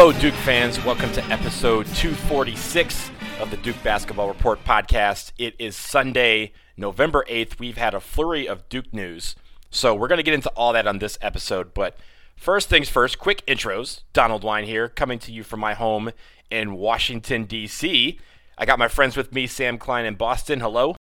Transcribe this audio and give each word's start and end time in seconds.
Hello, 0.00 0.12
Duke 0.12 0.32
fans. 0.32 0.80
Welcome 0.84 1.10
to 1.10 1.24
episode 1.24 1.84
246 1.86 3.10
of 3.40 3.50
the 3.50 3.56
Duke 3.56 3.82
Basketball 3.82 4.28
Report 4.28 4.62
podcast. 4.62 5.32
It 5.38 5.56
is 5.58 5.74
Sunday, 5.74 6.52
November 6.76 7.26
8th. 7.28 7.58
We've 7.58 7.76
had 7.76 7.94
a 7.94 8.00
flurry 8.00 8.46
of 8.46 8.68
Duke 8.68 8.94
news, 8.94 9.34
so 9.72 9.96
we're 9.96 10.06
going 10.06 10.18
to 10.18 10.22
get 10.22 10.34
into 10.34 10.50
all 10.50 10.72
that 10.72 10.86
on 10.86 11.00
this 11.00 11.18
episode. 11.20 11.74
But 11.74 11.98
first 12.36 12.68
things 12.68 12.88
first, 12.88 13.18
quick 13.18 13.44
intros. 13.46 14.02
Donald 14.12 14.44
Wine 14.44 14.66
here, 14.66 14.88
coming 14.88 15.18
to 15.18 15.32
you 15.32 15.42
from 15.42 15.58
my 15.58 15.74
home 15.74 16.12
in 16.48 16.76
Washington, 16.76 17.46
D.C. 17.46 18.20
I 18.56 18.64
got 18.64 18.78
my 18.78 18.86
friends 18.86 19.16
with 19.16 19.32
me, 19.32 19.48
Sam 19.48 19.78
Klein 19.78 20.06
in 20.06 20.14
Boston. 20.14 20.60
Hello. 20.60 20.94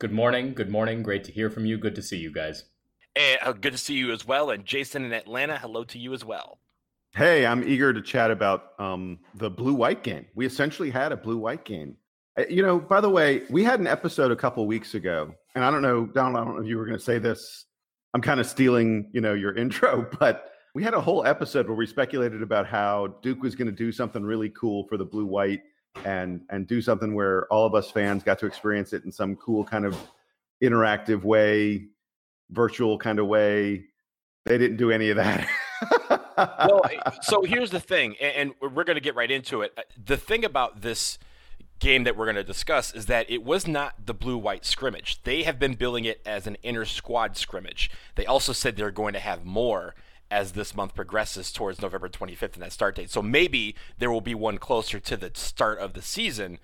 Good 0.00 0.12
morning. 0.12 0.54
Good 0.54 0.70
morning. 0.70 1.02
Great 1.02 1.24
to 1.24 1.32
hear 1.32 1.50
from 1.50 1.66
you. 1.66 1.76
Good 1.76 1.96
to 1.96 2.02
see 2.02 2.16
you 2.16 2.32
guys. 2.32 2.64
And 3.14 3.38
uh, 3.42 3.52
good 3.52 3.72
to 3.72 3.78
see 3.78 3.96
you 3.96 4.10
as 4.10 4.26
well. 4.26 4.48
And 4.48 4.64
Jason 4.64 5.04
in 5.04 5.12
Atlanta, 5.12 5.58
hello 5.58 5.84
to 5.84 5.98
you 5.98 6.14
as 6.14 6.24
well. 6.24 6.60
Hey, 7.14 7.46
I'm 7.46 7.66
eager 7.66 7.92
to 7.92 8.02
chat 8.02 8.30
about 8.30 8.72
um, 8.78 9.18
the 9.34 9.50
blue 9.50 9.74
white 9.74 10.02
game. 10.02 10.26
We 10.34 10.46
essentially 10.46 10.90
had 10.90 11.10
a 11.10 11.16
blue 11.16 11.38
white 11.38 11.64
game. 11.64 11.96
Uh, 12.38 12.44
you 12.48 12.62
know, 12.62 12.78
by 12.78 13.00
the 13.00 13.08
way, 13.08 13.42
we 13.50 13.64
had 13.64 13.80
an 13.80 13.86
episode 13.86 14.30
a 14.30 14.36
couple 14.36 14.66
weeks 14.66 14.94
ago, 14.94 15.34
and 15.54 15.64
I 15.64 15.70
don't 15.70 15.82
know, 15.82 16.06
Donald, 16.06 16.36
I 16.36 16.44
don't 16.44 16.56
know 16.56 16.62
if 16.62 16.68
you 16.68 16.76
were 16.76 16.84
going 16.84 16.98
to 16.98 17.04
say 17.04 17.18
this. 17.18 17.64
I'm 18.14 18.20
kind 18.20 18.40
of 18.40 18.46
stealing, 18.46 19.10
you 19.12 19.20
know, 19.20 19.34
your 19.34 19.54
intro, 19.56 20.06
but 20.20 20.52
we 20.74 20.82
had 20.82 20.94
a 20.94 21.00
whole 21.00 21.26
episode 21.26 21.66
where 21.66 21.76
we 21.76 21.86
speculated 21.86 22.42
about 22.42 22.66
how 22.66 23.08
Duke 23.22 23.42
was 23.42 23.54
going 23.54 23.66
to 23.66 23.72
do 23.72 23.90
something 23.90 24.22
really 24.22 24.50
cool 24.50 24.86
for 24.86 24.96
the 24.96 25.04
blue 25.04 25.26
white 25.26 25.62
and 26.04 26.42
and 26.50 26.66
do 26.68 26.80
something 26.80 27.14
where 27.14 27.46
all 27.52 27.66
of 27.66 27.74
us 27.74 27.90
fans 27.90 28.22
got 28.22 28.38
to 28.38 28.46
experience 28.46 28.92
it 28.92 29.04
in 29.04 29.10
some 29.10 29.34
cool 29.36 29.64
kind 29.64 29.84
of 29.84 29.96
interactive 30.62 31.24
way, 31.24 31.86
virtual 32.50 32.98
kind 32.98 33.18
of 33.18 33.26
way. 33.26 33.86
They 34.44 34.58
didn't 34.58 34.76
do 34.76 34.90
any 34.90 35.10
of 35.10 35.16
that. 35.16 35.48
well, 36.36 36.82
so 37.22 37.42
here's 37.42 37.70
the 37.70 37.80
thing, 37.80 38.16
and 38.16 38.52
we're 38.60 38.84
going 38.84 38.96
to 38.96 39.00
get 39.00 39.14
right 39.14 39.30
into 39.30 39.62
it. 39.62 39.72
Uh, 39.76 39.82
the 40.02 40.16
thing 40.16 40.44
about 40.44 40.82
this 40.82 41.18
game 41.78 42.04
that 42.04 42.16
we're 42.16 42.26
going 42.26 42.36
to 42.36 42.44
discuss 42.44 42.92
is 42.92 43.06
that 43.06 43.30
it 43.30 43.44
was 43.44 43.66
not 43.66 44.06
the 44.06 44.14
blue 44.14 44.36
white 44.36 44.64
scrimmage. 44.64 45.22
They 45.22 45.44
have 45.44 45.58
been 45.58 45.74
billing 45.74 46.04
it 46.04 46.20
as 46.26 46.46
an 46.46 46.56
inner 46.62 46.84
squad 46.84 47.36
scrimmage. 47.36 47.90
They 48.16 48.26
also 48.26 48.52
said 48.52 48.76
they're 48.76 48.90
going 48.90 49.12
to 49.12 49.20
have 49.20 49.44
more 49.44 49.94
as 50.30 50.52
this 50.52 50.74
month 50.74 50.94
progresses 50.94 51.52
towards 51.52 51.80
November 51.80 52.08
25th 52.08 52.54
and 52.54 52.62
that 52.62 52.72
start 52.72 52.96
date. 52.96 53.10
So 53.10 53.22
maybe 53.22 53.74
there 53.98 54.10
will 54.10 54.20
be 54.20 54.34
one 54.34 54.58
closer 54.58 55.00
to 55.00 55.16
the 55.16 55.30
start 55.34 55.78
of 55.78 55.94
the 55.94 56.02
season 56.02 56.58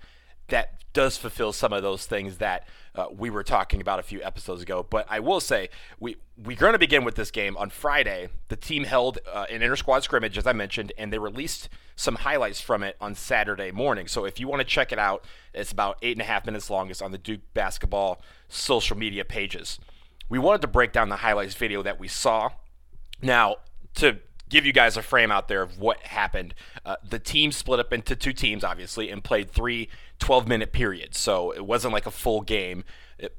that 0.47 0.75
does 0.93 1.17
fulfill 1.17 1.51
some 1.51 1.73
of 1.73 1.83
those 1.83 2.05
things 2.05 2.37
that 2.37 2.67
uh, 2.95 3.07
we 3.15 3.29
were 3.29 3.43
talking 3.43 3.81
about 3.81 3.99
a 3.99 4.03
few 4.03 4.23
episodes 4.23 4.61
ago. 4.61 4.85
But 4.89 5.05
I 5.09 5.19
will 5.19 5.41
say 5.41 5.69
we 5.99 6.15
we're 6.37 6.57
going 6.57 6.73
to 6.73 6.79
begin 6.79 7.03
with 7.03 7.15
this 7.15 7.31
game 7.31 7.55
on 7.57 7.69
Friday. 7.69 8.29
The 8.47 8.55
team 8.55 8.85
held 8.85 9.19
uh, 9.31 9.45
an 9.49 9.61
inter 9.61 9.75
squad 9.75 10.03
scrimmage, 10.03 10.37
as 10.37 10.47
I 10.47 10.53
mentioned, 10.53 10.91
and 10.97 11.11
they 11.11 11.19
released 11.19 11.69
some 11.95 12.15
highlights 12.15 12.59
from 12.59 12.83
it 12.83 12.97
on 12.99 13.15
Saturday 13.15 13.71
morning. 13.71 14.07
So 14.07 14.25
if 14.25 14.39
you 14.39 14.47
want 14.47 14.61
to 14.61 14.65
check 14.65 14.91
it 14.91 14.99
out, 14.99 15.25
it's 15.53 15.71
about 15.71 15.97
eight 16.01 16.13
and 16.13 16.21
a 16.21 16.25
half 16.25 16.45
minutes 16.45 16.69
long. 16.69 16.89
It's 16.89 17.01
on 17.01 17.11
the 17.11 17.17
Duke 17.17 17.41
basketball 17.53 18.21
social 18.49 18.97
media 18.97 19.23
pages. 19.23 19.79
We 20.27 20.39
wanted 20.39 20.61
to 20.61 20.67
break 20.67 20.91
down 20.91 21.09
the 21.09 21.17
highlights 21.17 21.55
video 21.55 21.83
that 21.83 21.99
we 21.99 22.07
saw. 22.07 22.51
Now 23.21 23.57
to 23.95 24.19
give 24.49 24.65
you 24.65 24.73
guys 24.73 24.97
a 24.97 25.01
frame 25.01 25.31
out 25.31 25.47
there 25.47 25.61
of 25.61 25.79
what 25.79 25.99
happened. 26.01 26.53
Uh, 26.85 26.95
the 27.07 27.19
team 27.19 27.51
split 27.51 27.79
up 27.79 27.91
into 27.91 28.15
two 28.15 28.33
teams, 28.33 28.63
obviously, 28.63 29.09
and 29.09 29.23
played 29.23 29.49
three 29.49 29.89
12 30.19 30.47
minute 30.47 30.71
periods. 30.71 31.17
So 31.19 31.51
it 31.51 31.65
wasn't 31.65 31.93
like 31.93 32.05
a 32.05 32.11
full 32.11 32.41
game. 32.41 32.83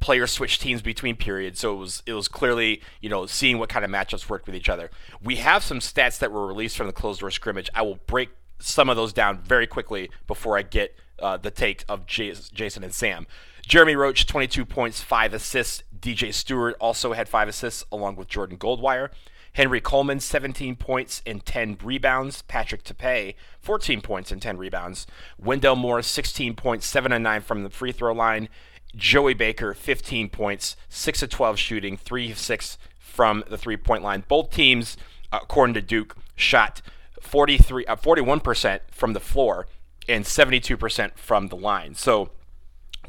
Players 0.00 0.30
switched 0.30 0.62
teams 0.62 0.80
between 0.80 1.16
periods, 1.16 1.60
so 1.60 1.74
it 1.74 1.76
was 1.76 2.02
it 2.06 2.14
was 2.14 2.28
clearly 2.28 2.80
you 3.00 3.10
know 3.10 3.26
seeing 3.26 3.58
what 3.58 3.68
kind 3.68 3.84
of 3.84 3.90
matchups 3.90 4.28
worked 4.28 4.46
with 4.46 4.54
each 4.54 4.70
other. 4.70 4.90
We 5.22 5.36
have 5.36 5.62
some 5.62 5.80
stats 5.80 6.18
that 6.18 6.32
were 6.32 6.46
released 6.46 6.76
from 6.76 6.86
the 6.86 6.94
closed 6.94 7.20
door 7.20 7.30
scrimmage. 7.30 7.68
I 7.74 7.82
will 7.82 7.98
break 8.06 8.30
some 8.58 8.88
of 8.88 8.96
those 8.96 9.12
down 9.12 9.38
very 9.38 9.66
quickly 9.66 10.10
before 10.26 10.56
I 10.56 10.62
get 10.62 10.96
uh, 11.18 11.36
the 11.36 11.50
take 11.50 11.84
of 11.88 12.06
Jason 12.06 12.84
and 12.84 12.94
Sam. 12.94 13.26
Jeremy 13.66 13.96
Roach, 13.96 14.26
22 14.26 14.64
points, 14.64 15.00
5 15.00 15.34
assists. 15.34 15.82
DJ 15.98 16.32
Stewart 16.32 16.76
also 16.80 17.14
had 17.14 17.28
5 17.28 17.48
assists, 17.48 17.84
along 17.90 18.16
with 18.16 18.28
Jordan 18.28 18.58
Goldwire. 18.58 19.10
Henry 19.56 19.80
Coleman, 19.80 20.20
17 20.20 20.76
points 20.76 21.22
and 21.24 21.44
10 21.44 21.78
rebounds. 21.82 22.42
Patrick 22.42 22.84
Tape, 22.84 23.36
14 23.62 24.02
points 24.02 24.30
and 24.30 24.42
10 24.42 24.58
rebounds. 24.58 25.06
Wendell 25.38 25.76
Moore, 25.76 26.02
16 26.02 26.54
points, 26.54 26.84
7 26.86 27.10
and 27.10 27.24
9 27.24 27.40
from 27.40 27.62
the 27.62 27.70
free 27.70 27.90
throw 27.90 28.12
line. 28.12 28.50
Joey 28.94 29.32
Baker, 29.32 29.72
15 29.72 30.28
points, 30.28 30.76
6 30.90 31.22
of 31.22 31.30
12 31.30 31.58
shooting, 31.58 31.96
3 31.96 32.32
of 32.32 32.38
6 32.38 32.78
from 32.98 33.44
the 33.48 33.56
three 33.56 33.78
point 33.78 34.02
line. 34.02 34.24
Both 34.28 34.50
teams, 34.50 34.98
according 35.32 35.72
to 35.72 35.80
Duke, 35.80 36.18
shot 36.34 36.82
43, 37.22 37.86
uh, 37.86 37.96
41% 37.96 38.80
from 38.90 39.14
the 39.14 39.20
floor 39.20 39.66
and 40.06 40.26
72% 40.26 41.16
from 41.16 41.48
the 41.48 41.56
line. 41.56 41.94
So, 41.94 42.28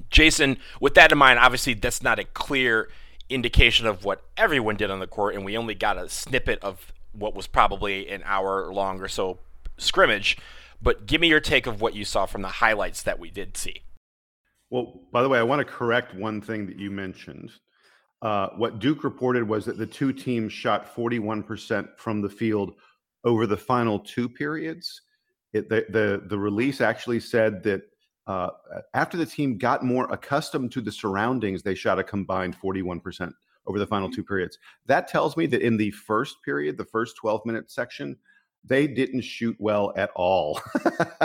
Jason, 0.10 0.60
with 0.80 0.94
that 0.94 1.12
in 1.12 1.18
mind, 1.18 1.40
obviously 1.40 1.74
that's 1.74 2.02
not 2.02 2.20
a 2.20 2.24
clear 2.24 2.88
indication 3.30 3.86
of 3.86 4.04
what 4.04 4.24
everyone 4.36 4.76
did 4.76 4.90
on 4.90 5.00
the 5.00 5.08
court, 5.08 5.36
and 5.36 5.44
we 5.44 5.58
only 5.58 5.76
got 5.76 5.98
a 5.98 6.10
snippet 6.10 6.60
of 6.64 6.94
what 7.12 7.36
was 7.36 7.48
probably 7.48 8.08
an 8.10 8.22
hour 8.26 8.72
long 8.72 9.02
or 9.02 9.08
so 9.08 9.40
scrimmage. 9.78 10.38
But 10.82 11.08
give 11.08 11.22
me 11.22 11.28
your 11.28 11.40
take 11.40 11.66
of 11.66 11.82
what 11.82 11.96
you 11.96 12.06
saw 12.06 12.26
from 12.26 12.42
the 12.42 12.48
highlights 12.48 13.02
that 13.04 13.20
we 13.20 13.32
did 13.32 13.58
see. 13.58 13.82
Well, 14.70 15.02
by 15.12 15.24
the 15.24 15.30
way, 15.30 15.40
I 15.40 15.44
want 15.44 15.60
to 15.60 15.66
correct 15.66 16.14
one 16.14 16.42
thing 16.42 16.68
that 16.68 16.78
you 16.78 16.92
mentioned. 16.92 17.52
Uh, 18.22 18.50
what 18.58 18.80
Duke 18.80 19.04
reported 19.04 19.48
was 19.48 19.66
that 19.66 19.78
the 19.78 19.86
two 19.86 20.12
teams 20.12 20.52
shot 20.52 20.94
41% 20.94 21.98
from 21.98 22.22
the 22.22 22.30
field 22.30 22.74
over 23.24 23.48
the 23.48 23.58
final 23.58 24.00
two 24.00 24.28
periods. 24.28 25.02
It, 25.54 25.70
the, 25.70 25.86
the, 25.90 26.24
the 26.28 26.38
release 26.38 26.82
actually 26.82 27.20
said 27.20 27.64
that 27.64 27.84
uh, 28.28 28.50
after 28.94 29.18
the 29.18 29.26
team 29.26 29.58
got 29.58 29.84
more 29.84 30.12
accustomed 30.12 30.72
to 30.74 30.82
the 30.82 30.92
surroundings, 30.92 31.64
they 31.64 31.74
shot 31.74 31.98
a 31.98 32.04
combined 32.04 32.56
41% 32.60 33.32
over 33.66 33.80
the 33.80 33.88
final 33.88 34.10
two 34.10 34.24
periods. 34.24 34.58
That 34.86 35.08
tells 35.08 35.38
me 35.38 35.46
that 35.48 35.62
in 35.62 35.78
the 35.78 35.92
first 35.92 36.44
period, 36.44 36.78
the 36.78 36.86
first 36.86 37.16
12 37.18 37.46
minute 37.46 37.72
section, 37.72 38.18
they 38.66 38.86
didn't 38.86 39.22
shoot 39.22 39.56
well 39.60 39.94
at 39.96 40.12
all. 40.16 40.60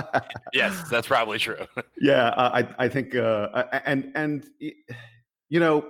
yes, 0.52 0.88
that's 0.88 1.08
probably 1.08 1.38
true. 1.38 1.66
yeah, 2.00 2.28
uh, 2.28 2.62
I, 2.78 2.84
I 2.84 2.88
think, 2.88 3.16
uh, 3.16 3.64
and, 3.84 4.12
and, 4.14 4.46
you 4.60 5.60
know, 5.60 5.84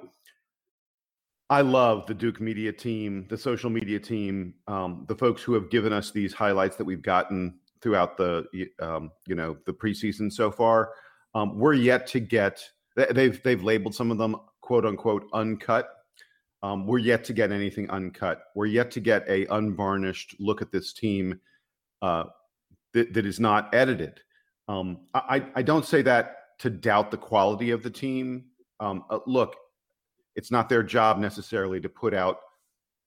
I 1.51 1.61
love 1.61 2.07
the 2.07 2.15
Duke 2.15 2.41
media 2.41 2.73
team, 2.73 3.27
the 3.29 3.37
social 3.37 3.69
media 3.69 4.01
team, 4.01 4.55
um, 4.67 5.05
the 5.09 5.15
folks 5.15 5.43
who 5.43 5.53
have 5.53 5.69
given 5.69 5.93
us 5.93 6.11
these 6.11 6.33
highlights 6.33 6.77
that 6.77 6.85
we've 6.85 7.03
gotten 7.03 7.59
throughout 7.83 8.17
the 8.17 8.47
um, 8.81 9.11
you 9.27 9.35
know 9.35 9.57
the 9.67 9.73
preseason 9.73 10.33
so 10.33 10.51
far. 10.51 10.93
Um, 11.35 11.59
we're 11.59 11.75
yet 11.75 12.07
to 12.09 12.21
get 12.21 12.63
they've 12.97 13.43
they've 13.43 13.63
labeled 13.63 13.95
some 13.95 14.11
of 14.11 14.19
them 14.19 14.37
quote 14.61 14.87
unquote 14.87 15.29
uncut. 15.33 15.89
Um, 16.63 16.87
we're 16.87 16.99
yet 16.99 17.25
to 17.25 17.33
get 17.33 17.51
anything 17.51 17.91
uncut. 17.91 18.45
We're 18.55 18.67
yet 18.67 18.93
to 18.93 19.01
get 19.01 19.29
a 19.29 19.47
unvarnished 19.47 20.37
look 20.39 20.63
at 20.63 20.71
this 20.71 20.93
team 20.93 21.41
uh, 22.01 22.25
that, 22.93 23.13
that 23.15 23.27
is 23.27 23.41
not 23.41 23.75
edited. 23.75 24.21
Um, 24.69 25.01
I, 25.13 25.45
I 25.57 25.63
don't 25.63 25.85
say 25.85 26.03
that 26.03 26.37
to 26.61 26.71
doubt 26.71 27.11
the 27.11 27.17
quality 27.17 27.73
of 27.73 27.83
the 27.83 27.91
team. 27.91 28.45
Um, 28.79 29.05
uh, 29.11 29.19
look, 29.27 29.57
it's 30.37 30.53
not 30.53 30.69
their 30.69 30.85
job 30.85 31.19
necessarily 31.19 31.81
to 31.81 31.89
put 31.89 32.15
out 32.15 32.39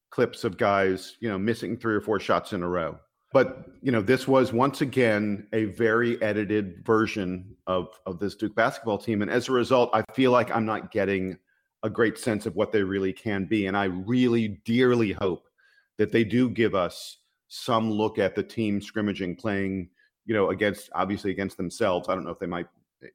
clips 0.09 0.43
of 0.43 0.57
guys, 0.57 1.15
you 1.21 1.29
know, 1.29 1.37
missing 1.37 1.77
three 1.77 1.95
or 1.95 2.01
four 2.01 2.19
shots 2.19 2.51
in 2.51 2.61
a 2.61 2.67
row 2.67 2.99
but 3.35 3.65
you 3.81 3.91
know 3.91 4.01
this 4.01 4.29
was 4.29 4.53
once 4.53 4.79
again 4.79 5.45
a 5.51 5.65
very 5.65 6.21
edited 6.21 6.85
version 6.85 7.53
of 7.67 7.89
of 8.05 8.17
this 8.17 8.33
Duke 8.33 8.55
basketball 8.55 8.97
team. 8.97 9.21
And 9.21 9.29
as 9.29 9.49
a 9.49 9.51
result 9.51 9.89
I 9.93 10.03
feel 10.13 10.31
like 10.31 10.55
I'm 10.55 10.65
not 10.65 10.89
getting 10.89 11.37
a 11.83 11.89
great 11.89 12.17
sense 12.17 12.45
of 12.45 12.55
what 12.55 12.71
they 12.71 12.81
really 12.81 13.11
can 13.11 13.43
be. 13.43 13.65
And 13.65 13.75
I 13.75 13.85
really 13.85 14.61
dearly 14.63 15.11
hope 15.11 15.49
that 15.97 16.13
they 16.13 16.23
do 16.23 16.49
give 16.49 16.75
us 16.75 17.17
some 17.49 17.91
look 17.91 18.19
at 18.19 18.35
the 18.35 18.41
team 18.41 18.79
scrimmaging 18.79 19.35
playing 19.35 19.89
you 20.25 20.33
know 20.33 20.51
against 20.51 20.89
obviously 20.95 21.31
against 21.31 21.57
themselves. 21.57 22.07
I 22.07 22.15
don't 22.15 22.23
know 22.23 22.31
if 22.31 22.39
they 22.39 22.45
might 22.45 22.67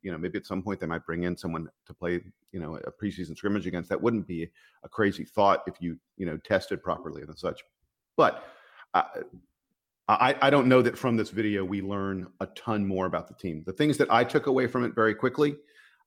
you 0.02 0.12
know 0.12 0.18
maybe 0.18 0.36
at 0.36 0.44
some 0.44 0.62
point 0.62 0.80
they 0.80 0.86
might 0.86 1.06
bring 1.06 1.22
in 1.22 1.34
someone 1.34 1.66
to 1.86 1.94
play 1.94 2.20
you 2.52 2.60
know 2.60 2.76
a 2.76 2.92
preseason 2.92 3.34
scrimmage 3.38 3.66
against. 3.66 3.88
That 3.88 4.02
wouldn't 4.02 4.26
be 4.26 4.50
a 4.82 4.88
crazy 4.90 5.24
thought 5.24 5.62
if 5.66 5.76
you 5.80 5.98
you 6.18 6.26
know 6.26 6.36
tested 6.36 6.82
properly 6.82 7.22
and 7.22 7.38
such. 7.38 7.64
But 8.18 8.44
uh, 8.92 9.04
I, 10.18 10.34
I 10.42 10.50
don't 10.50 10.66
know 10.66 10.82
that 10.82 10.98
from 10.98 11.16
this 11.16 11.30
video 11.30 11.64
we 11.64 11.82
learn 11.82 12.26
a 12.40 12.46
ton 12.46 12.86
more 12.86 13.06
about 13.06 13.28
the 13.28 13.34
team. 13.34 13.62
The 13.64 13.72
things 13.72 13.96
that 13.98 14.10
I 14.10 14.24
took 14.24 14.46
away 14.46 14.66
from 14.66 14.84
it 14.84 14.94
very 14.94 15.14
quickly, 15.14 15.56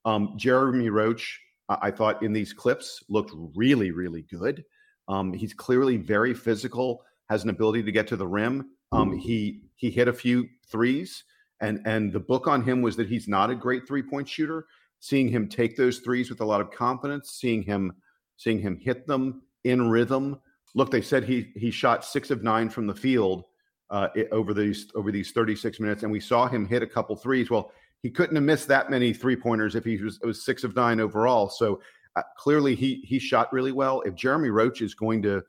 um, 0.04 0.34
Jeremy 0.36 0.90
Roach, 0.90 1.40
I 1.68 1.90
thought 1.90 2.22
in 2.22 2.32
these 2.32 2.52
clips 2.52 3.02
looked 3.08 3.32
really, 3.54 3.90
really 3.90 4.22
good. 4.22 4.64
Um, 5.08 5.32
he's 5.32 5.54
clearly 5.54 5.96
very 5.96 6.34
physical, 6.34 7.02
has 7.30 7.44
an 7.44 7.50
ability 7.50 7.82
to 7.84 7.92
get 7.92 8.06
to 8.08 8.16
the 8.16 8.26
rim. 8.26 8.70
Um, 8.92 9.16
he 9.16 9.62
he 9.76 9.90
hit 9.90 10.08
a 10.08 10.12
few 10.12 10.46
threes, 10.70 11.24
and 11.60 11.80
and 11.86 12.12
the 12.12 12.20
book 12.20 12.46
on 12.46 12.62
him 12.62 12.82
was 12.82 12.96
that 12.96 13.08
he's 13.08 13.26
not 13.26 13.50
a 13.50 13.54
great 13.54 13.88
three 13.88 14.02
point 14.02 14.28
shooter. 14.28 14.66
Seeing 15.00 15.28
him 15.28 15.48
take 15.48 15.76
those 15.76 15.98
threes 15.98 16.30
with 16.30 16.40
a 16.40 16.44
lot 16.44 16.60
of 16.60 16.70
confidence, 16.70 17.30
seeing 17.32 17.62
him 17.62 17.92
seeing 18.36 18.58
him 18.58 18.76
hit 18.76 19.06
them 19.06 19.42
in 19.64 19.88
rhythm. 19.88 20.38
Look, 20.74 20.90
they 20.90 21.02
said 21.02 21.24
he 21.24 21.52
he 21.56 21.70
shot 21.70 22.04
six 22.04 22.30
of 22.30 22.42
nine 22.42 22.68
from 22.68 22.86
the 22.86 22.94
field 22.94 23.44
uh, 23.90 24.08
over 24.32 24.54
these 24.54 24.90
over 24.94 25.12
these 25.12 25.32
36 25.32 25.80
minutes, 25.80 26.02
and 26.02 26.12
we 26.12 26.20
saw 26.20 26.46
him 26.46 26.66
hit 26.66 26.82
a 26.82 26.86
couple 26.86 27.16
threes. 27.16 27.50
Well, 27.50 27.72
he 28.02 28.10
couldn't 28.10 28.36
have 28.36 28.44
missed 28.44 28.68
that 28.68 28.90
many 28.90 29.12
three 29.12 29.36
pointers 29.36 29.74
if 29.74 29.84
he 29.84 29.96
was 29.96 30.18
it 30.22 30.26
was 30.26 30.44
six 30.44 30.64
of 30.64 30.74
nine 30.76 31.00
overall. 31.00 31.48
So 31.48 31.80
uh, 32.16 32.22
clearly 32.36 32.74
he 32.74 33.02
he 33.06 33.18
shot 33.18 33.52
really 33.52 33.72
well. 33.72 34.00
If 34.02 34.14
Jeremy 34.14 34.50
Roach 34.50 34.82
is 34.82 34.94
going 34.94 35.22
to 35.22 35.42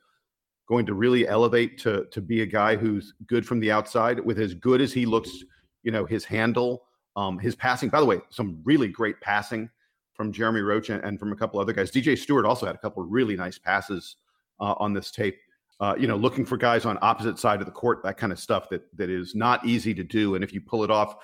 going 0.68 0.86
to 0.86 0.94
really 0.94 1.28
elevate 1.28 1.78
to 1.80 2.06
to 2.12 2.22
be 2.22 2.42
a 2.42 2.46
guy 2.46 2.76
who's 2.76 3.14
good 3.28 3.46
from 3.46 3.60
the 3.60 3.72
outside 3.72 4.20
with 4.20 4.40
as 4.40 4.54
good 4.54 4.82
as 4.82 4.94
he 4.94 5.06
looks, 5.06 5.44
you 5.84 5.92
know, 5.92 6.06
his 6.06 6.26
handle, 6.26 6.84
um, 7.16 7.40
his 7.40 7.56
passing. 7.56 7.90
By 7.90 8.00
the 8.00 8.06
way, 8.06 8.22
some 8.30 8.60
really 8.64 8.88
great 8.88 9.20
passing 9.22 9.70
from 10.14 10.32
Jeremy 10.32 10.62
Roach 10.62 10.90
and, 10.90 11.04
and 11.04 11.20
from 11.20 11.32
a 11.32 11.36
couple 11.36 11.60
other 11.60 11.74
guys. 11.74 11.92
DJ 11.92 12.18
Stewart 12.18 12.46
also 12.46 12.66
had 12.66 12.76
a 12.76 12.80
couple 12.80 13.04
really 13.04 13.36
nice 13.36 13.58
passes 13.58 14.16
uh, 14.60 14.76
on 14.78 14.94
this 14.94 15.12
tape. 15.12 15.38
Uh, 15.80 15.94
you 16.00 16.08
know, 16.08 16.16
looking 16.16 16.46
for 16.46 16.56
guys 16.56 16.86
on 16.86 16.98
opposite 17.02 17.38
side 17.38 17.60
of 17.60 17.66
the 17.66 17.72
court, 17.72 18.02
that 18.04 18.18
kind 18.18 18.32
of 18.32 18.40
stuff 18.40 18.70
that 18.70 18.84
that 18.96 19.10
is 19.10 19.36
not 19.36 19.66
easy 19.66 19.94
to 19.94 20.04
do. 20.04 20.36
And 20.36 20.44
if 20.44 20.54
you 20.54 20.62
pull 20.62 20.84
it 20.84 20.92
off, 20.92 21.16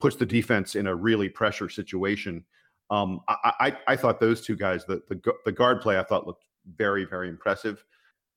puts 0.00 0.16
the 0.16 0.24
defense 0.24 0.76
in 0.76 0.86
a 0.86 0.94
really 0.94 1.28
pressure 1.28 1.68
situation. 1.68 2.44
Um, 2.90 3.20
I, 3.28 3.52
I, 3.60 3.76
I 3.88 3.96
thought 3.96 4.18
those 4.18 4.40
two 4.40 4.56
guys, 4.56 4.86
the, 4.86 5.02
the 5.08 5.20
the 5.44 5.52
guard 5.52 5.82
play, 5.82 5.98
I 5.98 6.04
thought 6.04 6.26
looked 6.26 6.44
very 6.76 7.04
very 7.04 7.28
impressive. 7.28 7.84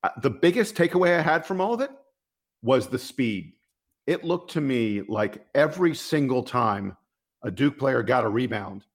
Uh, 0.04 0.10
the 0.22 0.30
biggest 0.30 0.76
takeaway 0.76 1.18
I 1.18 1.22
had 1.22 1.46
from 1.46 1.62
all 1.62 1.74
of 1.74 1.82
it 1.82 1.92
was 2.62 2.88
the 2.88 3.00
speed. 3.00 3.54
It 4.08 4.24
looked 4.24 4.52
to 4.52 4.62
me 4.62 5.02
like 5.08 5.46
every 5.56 5.96
single 5.96 6.44
time 6.44 6.98
a 7.44 7.52
Duke 7.52 7.78
player 7.78 8.04
got 8.04 8.26
a 8.26 8.30
rebound, 8.30 8.86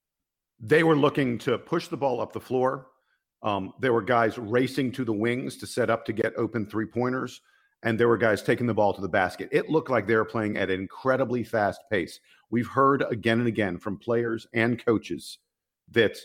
they 0.61 0.83
were 0.83 0.97
looking 0.97 1.39
to 1.39 1.59
push 1.59 1.89
the 1.89 1.97
ball 1.97 2.21
up 2.21 2.33
the 2.33 2.41
floor. 2.41 2.89
Um, 3.47 3.73
there 3.79 3.93
were 3.93 4.03
guys 4.03 4.37
racing 4.37 4.91
to 4.93 5.05
the 5.05 5.13
wings 5.13 5.57
to 5.59 5.67
set 5.69 5.89
up 5.89 6.05
to 6.07 6.13
get 6.13 6.35
open 6.37 6.67
three 6.67 6.85
pointers, 6.85 7.41
and 7.85 7.99
there 7.99 8.09
were 8.09 8.19
guys 8.19 8.43
taking 8.43 8.67
the 8.67 8.75
ball 8.75 8.93
to 8.93 9.01
the 9.01 9.09
basket. 9.09 9.49
It 9.53 9.71
looked 9.71 9.89
like 9.89 10.07
they 10.07 10.17
were 10.17 10.25
playing 10.25 10.57
at 10.57 10.69
an 10.69 10.81
incredibly 10.81 11.45
fast 11.45 11.81
pace. 11.89 12.19
We've 12.51 12.67
heard 12.67 13.05
again 13.09 13.39
and 13.39 13.47
again 13.47 13.79
from 13.79 13.99
players 13.99 14.49
and 14.53 14.85
coaches 14.85 15.39
that 15.93 16.17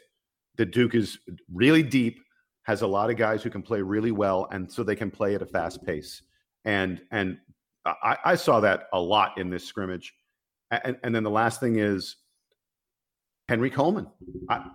the 0.55 0.65
Duke 0.65 0.95
is 0.95 1.19
really 1.53 1.83
deep, 1.83 2.19
has 2.63 2.81
a 2.81 2.87
lot 2.87 3.11
of 3.11 3.17
guys 3.17 3.43
who 3.43 3.51
can 3.51 3.61
play 3.61 3.81
really 3.83 4.11
well, 4.11 4.47
and 4.51 4.71
so 4.71 4.83
they 4.83 4.95
can 4.95 5.11
play 5.11 5.35
at 5.35 5.43
a 5.43 5.45
fast 5.45 5.85
pace. 5.85 6.23
And 6.65 7.01
and 7.11 7.37
I, 7.85 8.17
I 8.25 8.35
saw 8.35 8.59
that 8.61 8.87
a 8.93 8.99
lot 8.99 9.37
in 9.37 9.51
this 9.51 9.63
scrimmage. 9.63 10.13
And, 10.71 10.97
and 11.03 11.13
then 11.13 11.23
the 11.23 11.29
last 11.29 11.59
thing 11.59 11.77
is 11.77 12.15
Henry 13.47 13.69
Coleman. 13.69 14.07
I, 14.49 14.65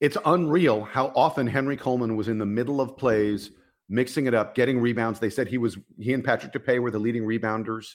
it's 0.00 0.16
unreal 0.24 0.82
how 0.82 1.12
often 1.14 1.46
Henry 1.46 1.76
Coleman 1.76 2.16
was 2.16 2.28
in 2.28 2.38
the 2.38 2.46
middle 2.46 2.80
of 2.80 2.96
plays, 2.96 3.50
mixing 3.88 4.26
it 4.26 4.34
up, 4.34 4.54
getting 4.54 4.78
rebounds. 4.78 5.20
They 5.20 5.30
said 5.30 5.48
he 5.48 5.58
was 5.58 5.78
he 5.98 6.12
and 6.12 6.24
Patrick 6.24 6.52
Tapé 6.52 6.80
were 6.80 6.90
the 6.90 6.98
leading 6.98 7.22
rebounders. 7.22 7.94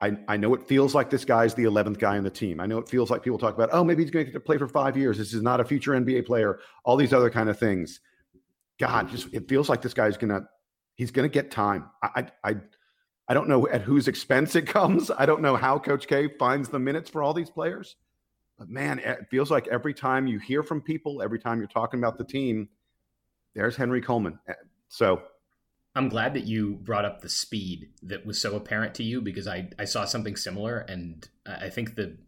I, 0.00 0.18
I 0.28 0.36
know 0.36 0.54
it 0.54 0.68
feels 0.68 0.94
like 0.94 1.08
this 1.08 1.24
guy's 1.24 1.54
the 1.54 1.64
11th 1.64 1.98
guy 1.98 2.18
on 2.18 2.24
the 2.24 2.30
team. 2.30 2.60
I 2.60 2.66
know 2.66 2.76
it 2.78 2.88
feels 2.88 3.10
like 3.10 3.22
people 3.22 3.38
talk 3.38 3.54
about, 3.54 3.70
oh, 3.72 3.82
maybe 3.82 4.02
he's 4.02 4.10
going 4.10 4.30
to 4.30 4.40
play 4.40 4.58
for 4.58 4.68
five 4.68 4.94
years. 4.94 5.16
This 5.16 5.32
is 5.32 5.40
not 5.40 5.58
a 5.58 5.64
future 5.64 5.92
NBA 5.92 6.26
player. 6.26 6.60
All 6.84 6.96
these 6.96 7.14
other 7.14 7.30
kind 7.30 7.48
of 7.48 7.58
things. 7.58 8.00
God, 8.78 9.08
just 9.08 9.32
it 9.32 9.48
feels 9.48 9.70
like 9.70 9.80
this 9.80 9.94
guy's 9.94 10.18
gonna 10.18 10.42
he's 10.96 11.10
gonna 11.10 11.28
get 11.28 11.50
time. 11.50 11.86
I 12.02 12.26
I 12.44 12.56
I 13.28 13.34
don't 13.34 13.48
know 13.48 13.66
at 13.68 13.82
whose 13.82 14.06
expense 14.06 14.54
it 14.54 14.66
comes. 14.66 15.10
I 15.10 15.26
don't 15.26 15.40
know 15.40 15.56
how 15.56 15.78
Coach 15.78 16.06
K 16.06 16.28
finds 16.38 16.68
the 16.68 16.78
minutes 16.78 17.10
for 17.10 17.22
all 17.22 17.32
these 17.32 17.50
players. 17.50 17.96
But 18.58 18.68
man, 18.68 18.98
it 18.98 19.26
feels 19.30 19.50
like 19.50 19.68
every 19.68 19.94
time 19.94 20.26
you 20.26 20.38
hear 20.38 20.62
from 20.62 20.80
people, 20.80 21.22
every 21.22 21.38
time 21.38 21.58
you're 21.58 21.68
talking 21.68 22.00
about 22.00 22.16
the 22.16 22.24
team, 22.24 22.68
there's 23.54 23.76
Henry 23.76 24.00
Coleman. 24.00 24.38
Eh, 24.48 24.54
so 24.88 25.22
I'm 25.94 26.08
glad 26.08 26.34
that 26.34 26.44
you 26.44 26.76
brought 26.76 27.04
up 27.04 27.20
the 27.20 27.28
speed 27.28 27.90
that 28.02 28.24
was 28.24 28.40
so 28.40 28.56
apparent 28.56 28.94
to 28.96 29.02
you 29.02 29.20
because 29.20 29.46
I, 29.46 29.70
I 29.78 29.84
saw 29.84 30.04
something 30.04 30.36
similar 30.36 30.78
and 30.78 31.26
I 31.46 31.68
think 31.68 31.96
the 31.96 32.18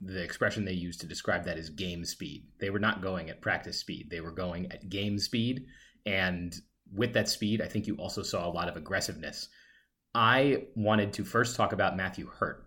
the 0.00 0.22
expression 0.22 0.64
they 0.64 0.72
used 0.72 1.00
to 1.00 1.06
describe 1.06 1.44
that 1.44 1.56
is 1.56 1.70
game 1.70 2.04
speed. 2.04 2.46
They 2.60 2.68
were 2.68 2.78
not 2.78 3.00
going 3.00 3.30
at 3.30 3.40
practice 3.40 3.78
speed. 3.78 4.08
They 4.10 4.20
were 4.20 4.32
going 4.32 4.70
at 4.70 4.90
game 4.90 5.18
speed 5.18 5.66
and 6.04 6.54
with 6.92 7.12
that 7.14 7.28
speed, 7.28 7.60
I 7.60 7.66
think 7.66 7.86
you 7.86 7.96
also 7.96 8.22
saw 8.22 8.46
a 8.46 8.52
lot 8.52 8.68
of 8.68 8.76
aggressiveness. 8.76 9.48
I 10.14 10.66
wanted 10.76 11.12
to 11.14 11.24
first 11.24 11.56
talk 11.56 11.72
about 11.72 11.96
Matthew 11.96 12.26
Hurt, 12.26 12.66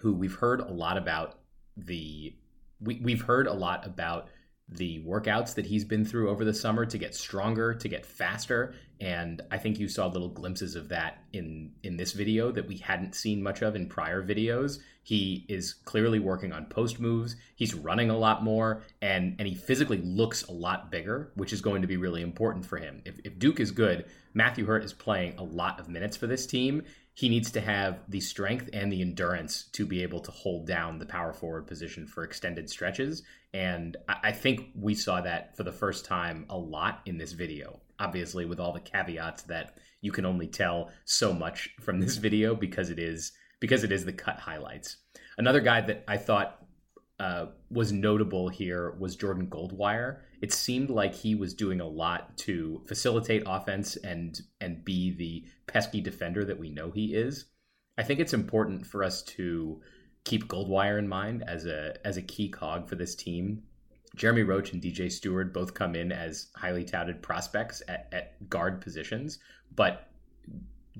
who 0.00 0.12
we've 0.12 0.34
heard 0.34 0.60
a 0.60 0.72
lot 0.72 0.96
about 0.96 1.40
the 1.76 2.36
we, 2.80 3.00
we've 3.02 3.22
heard 3.22 3.46
a 3.46 3.52
lot 3.52 3.86
about 3.86 4.28
the 4.68 5.00
workouts 5.04 5.54
that 5.54 5.66
he's 5.66 5.84
been 5.84 6.04
through 6.04 6.28
over 6.28 6.44
the 6.44 6.52
summer 6.52 6.84
to 6.84 6.98
get 6.98 7.14
stronger, 7.14 7.72
to 7.72 7.88
get 7.88 8.04
faster, 8.04 8.74
and 9.00 9.40
I 9.50 9.58
think 9.58 9.78
you 9.78 9.88
saw 9.88 10.06
little 10.06 10.28
glimpses 10.28 10.74
of 10.74 10.88
that 10.88 11.22
in 11.32 11.72
in 11.82 11.96
this 11.96 12.12
video 12.12 12.50
that 12.50 12.66
we 12.66 12.78
hadn't 12.78 13.14
seen 13.14 13.42
much 13.42 13.62
of 13.62 13.76
in 13.76 13.86
prior 13.86 14.26
videos. 14.26 14.78
He 15.02 15.44
is 15.48 15.74
clearly 15.74 16.18
working 16.18 16.52
on 16.52 16.66
post 16.66 16.98
moves. 16.98 17.36
He's 17.54 17.74
running 17.74 18.10
a 18.10 18.18
lot 18.18 18.42
more, 18.42 18.82
and 19.02 19.36
and 19.38 19.46
he 19.46 19.54
physically 19.54 19.98
looks 19.98 20.42
a 20.44 20.52
lot 20.52 20.90
bigger, 20.90 21.30
which 21.36 21.52
is 21.52 21.60
going 21.60 21.82
to 21.82 21.88
be 21.88 21.96
really 21.96 22.22
important 22.22 22.66
for 22.66 22.78
him. 22.78 23.02
If, 23.04 23.20
if 23.22 23.38
Duke 23.38 23.60
is 23.60 23.70
good, 23.70 24.06
Matthew 24.34 24.66
Hurt 24.66 24.82
is 24.82 24.92
playing 24.92 25.36
a 25.38 25.44
lot 25.44 25.78
of 25.78 25.88
minutes 25.88 26.16
for 26.16 26.26
this 26.26 26.44
team, 26.46 26.82
he 27.16 27.30
needs 27.30 27.50
to 27.50 27.62
have 27.62 28.00
the 28.08 28.20
strength 28.20 28.68
and 28.74 28.92
the 28.92 29.00
endurance 29.00 29.70
to 29.72 29.86
be 29.86 30.02
able 30.02 30.20
to 30.20 30.30
hold 30.30 30.66
down 30.66 30.98
the 30.98 31.06
power 31.06 31.32
forward 31.32 31.66
position 31.66 32.06
for 32.06 32.22
extended 32.22 32.68
stretches. 32.68 33.22
And 33.54 33.96
I 34.06 34.32
think 34.32 34.68
we 34.74 34.94
saw 34.94 35.22
that 35.22 35.56
for 35.56 35.62
the 35.62 35.72
first 35.72 36.04
time 36.04 36.44
a 36.50 36.58
lot 36.58 37.00
in 37.06 37.16
this 37.16 37.32
video. 37.32 37.80
Obviously, 37.98 38.44
with 38.44 38.60
all 38.60 38.74
the 38.74 38.80
caveats 38.80 39.44
that 39.44 39.78
you 40.02 40.12
can 40.12 40.26
only 40.26 40.46
tell 40.46 40.90
so 41.06 41.32
much 41.32 41.70
from 41.80 42.00
this 42.00 42.16
video 42.26 42.54
because 42.54 42.90
it 42.90 42.98
is 42.98 43.32
because 43.60 43.82
it 43.82 43.92
is 43.92 44.04
the 44.04 44.12
cut 44.12 44.38
highlights. 44.38 44.98
Another 45.38 45.60
guy 45.60 45.80
that 45.80 46.04
I 46.06 46.18
thought 46.18 46.65
uh, 47.18 47.46
was 47.70 47.92
notable 47.92 48.48
here 48.48 48.94
was 48.98 49.16
Jordan 49.16 49.46
Goldwire. 49.46 50.18
It 50.42 50.52
seemed 50.52 50.90
like 50.90 51.14
he 51.14 51.34
was 51.34 51.54
doing 51.54 51.80
a 51.80 51.88
lot 51.88 52.36
to 52.38 52.82
facilitate 52.86 53.42
offense 53.46 53.96
and 53.96 54.38
and 54.60 54.84
be 54.84 55.14
the 55.14 55.44
pesky 55.66 56.00
defender 56.00 56.44
that 56.44 56.58
we 56.58 56.68
know 56.68 56.90
he 56.90 57.14
is. 57.14 57.46
I 57.96 58.02
think 58.02 58.20
it's 58.20 58.34
important 58.34 58.86
for 58.86 59.02
us 59.02 59.22
to 59.22 59.80
keep 60.24 60.48
Goldwire 60.48 60.98
in 60.98 61.08
mind 61.08 61.44
as 61.46 61.64
a 61.64 61.96
as 62.04 62.18
a 62.18 62.22
key 62.22 62.48
cog 62.50 62.88
for 62.88 62.96
this 62.96 63.14
team. 63.14 63.62
Jeremy 64.14 64.42
Roach 64.42 64.72
and 64.72 64.82
DJ 64.82 65.10
Stewart 65.10 65.54
both 65.54 65.74
come 65.74 65.94
in 65.94 66.12
as 66.12 66.48
highly 66.56 66.84
touted 66.84 67.22
prospects 67.22 67.82
at, 67.88 68.08
at 68.12 68.48
guard 68.48 68.80
positions, 68.80 69.38
but 69.74 70.08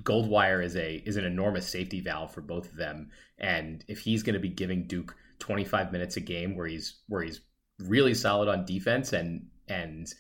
Goldwire 0.03 0.65
is 0.65 0.77
a 0.77 1.03
is 1.07 1.17
an 1.17 1.25
enormous 1.25 1.69
safety 1.69 2.01
valve 2.01 2.33
for 2.33 2.41
both 2.41 2.71
of 2.71 2.77
them. 2.77 3.11
And 3.39 3.85
if 3.89 4.01
he's 4.01 4.23
going 4.23 4.35
to 4.35 4.41
be 4.41 4.49
giving 4.49 4.87
Duke 4.87 5.15
25 5.39 5.93
minutes 5.93 6.17
a 6.17 6.21
game 6.21 6.57
where 6.57 6.67
he's 6.67 7.01
where 7.09 7.23
he's 7.23 7.41
really 7.81 8.15
solid 8.15 8.49
on 8.49 8.65
defense 8.65 9.13
and 9.13 9.47
and 9.69 10.13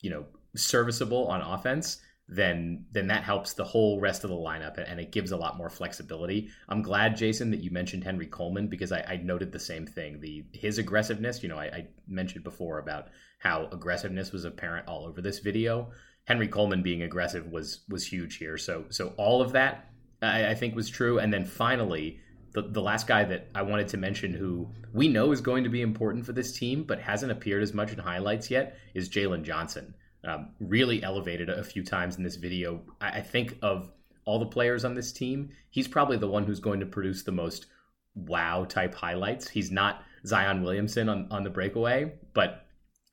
you 0.00 0.10
know 0.10 0.24
serviceable 0.56 1.26
on 1.28 1.40
offense 1.40 2.00
then 2.28 2.86
then 2.92 3.08
that 3.08 3.22
helps 3.22 3.52
the 3.52 3.64
whole 3.64 4.00
rest 4.00 4.24
of 4.24 4.30
the 4.30 4.36
lineup 4.36 4.82
and 4.82 4.98
it 4.98 5.12
gives 5.12 5.32
a 5.32 5.36
lot 5.36 5.58
more 5.58 5.68
flexibility. 5.68 6.48
I'm 6.68 6.80
glad, 6.80 7.16
Jason, 7.16 7.50
that 7.50 7.60
you 7.60 7.70
mentioned 7.70 8.02
Henry 8.02 8.26
Coleman 8.26 8.68
because 8.68 8.92
I, 8.92 9.00
I 9.02 9.16
noted 9.16 9.52
the 9.52 9.58
same 9.58 9.86
thing. 9.86 10.20
The 10.20 10.44
his 10.54 10.78
aggressiveness, 10.78 11.42
you 11.42 11.50
know, 11.50 11.58
I, 11.58 11.64
I, 11.64 11.86
mentioned 12.08 12.42
before 12.42 12.78
about 12.78 13.08
how 13.40 13.68
aggressiveness 13.72 14.32
was 14.32 14.46
apparent 14.46 14.88
all 14.88 15.04
over 15.04 15.20
this 15.20 15.40
video. 15.40 15.90
Henry 16.24 16.48
Coleman 16.48 16.82
being 16.82 17.02
aggressive 17.02 17.46
was 17.46 17.84
was 17.90 18.06
huge 18.06 18.36
here. 18.38 18.56
So 18.56 18.86
so 18.88 19.12
all 19.18 19.42
of 19.42 19.52
that 19.52 19.90
I, 20.22 20.48
I 20.48 20.54
think 20.54 20.74
was 20.74 20.88
true. 20.88 21.18
And 21.18 21.30
then 21.30 21.44
finally, 21.44 22.20
the, 22.54 22.62
the 22.62 22.80
last 22.80 23.06
guy 23.06 23.24
that 23.24 23.48
I 23.54 23.62
wanted 23.62 23.88
to 23.88 23.96
mention 23.96 24.32
who 24.32 24.68
we 24.92 25.08
know 25.08 25.32
is 25.32 25.40
going 25.40 25.64
to 25.64 25.70
be 25.70 25.82
important 25.82 26.24
for 26.24 26.32
this 26.32 26.52
team, 26.52 26.84
but 26.84 27.00
hasn't 27.00 27.32
appeared 27.32 27.62
as 27.62 27.74
much 27.74 27.92
in 27.92 27.98
highlights 27.98 28.50
yet, 28.50 28.78
is 28.94 29.10
Jalen 29.10 29.42
Johnson. 29.42 29.94
Um, 30.22 30.50
really 30.60 31.02
elevated 31.02 31.50
a 31.50 31.62
few 31.62 31.84
times 31.84 32.16
in 32.16 32.22
this 32.22 32.36
video. 32.36 32.80
I, 33.00 33.18
I 33.18 33.20
think 33.20 33.58
of 33.60 33.90
all 34.24 34.38
the 34.38 34.46
players 34.46 34.84
on 34.84 34.94
this 34.94 35.12
team, 35.12 35.50
he's 35.70 35.88
probably 35.88 36.16
the 36.16 36.28
one 36.28 36.44
who's 36.44 36.60
going 36.60 36.80
to 36.80 36.86
produce 36.86 37.24
the 37.24 37.32
most 37.32 37.66
wow 38.14 38.64
type 38.64 38.94
highlights. 38.94 39.48
He's 39.48 39.70
not 39.70 40.02
Zion 40.24 40.62
Williamson 40.62 41.08
on, 41.08 41.26
on 41.30 41.42
the 41.42 41.50
breakaway, 41.50 42.14
but 42.32 42.66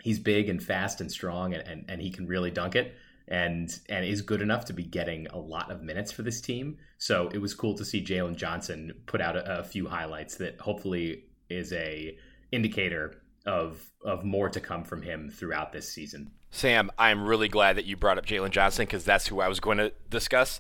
he's 0.03 0.19
big 0.19 0.49
and 0.49 0.63
fast 0.63 1.01
and 1.01 1.11
strong 1.11 1.53
and, 1.53 1.67
and, 1.67 1.85
and 1.89 2.01
he 2.01 2.11
can 2.11 2.27
really 2.27 2.51
dunk 2.51 2.75
it 2.75 2.95
and 3.31 3.79
and 3.87 4.05
is 4.05 4.21
good 4.21 4.41
enough 4.41 4.65
to 4.65 4.73
be 4.73 4.83
getting 4.83 5.25
a 5.27 5.37
lot 5.37 5.71
of 5.71 5.81
minutes 5.81 6.11
for 6.11 6.21
this 6.21 6.41
team. 6.41 6.77
So 6.97 7.29
it 7.33 7.37
was 7.39 7.53
cool 7.53 7.75
to 7.77 7.85
see 7.85 8.03
Jalen 8.03 8.35
Johnson 8.35 8.91
put 9.05 9.21
out 9.21 9.37
a, 9.37 9.59
a, 9.59 9.63
few 9.63 9.87
highlights 9.87 10.35
that 10.35 10.59
hopefully 10.59 11.23
is 11.49 11.71
a 11.71 12.17
indicator 12.51 13.21
of 13.45 13.89
of 14.03 14.25
more 14.25 14.49
to 14.49 14.59
come 14.59 14.83
from 14.83 15.01
him 15.01 15.29
throughout 15.29 15.71
this 15.71 15.87
season. 15.87 16.31
Sam, 16.51 16.91
I'm 16.99 17.25
really 17.25 17.47
glad 17.47 17.77
that 17.77 17.85
you 17.85 17.95
brought 17.95 18.17
up 18.17 18.25
Jalen 18.25 18.51
Johnson 18.51 18.83
because 18.83 19.05
that's 19.05 19.27
who 19.27 19.39
I 19.39 19.47
was 19.47 19.61
going 19.61 19.77
to 19.77 19.93
discuss 20.09 20.59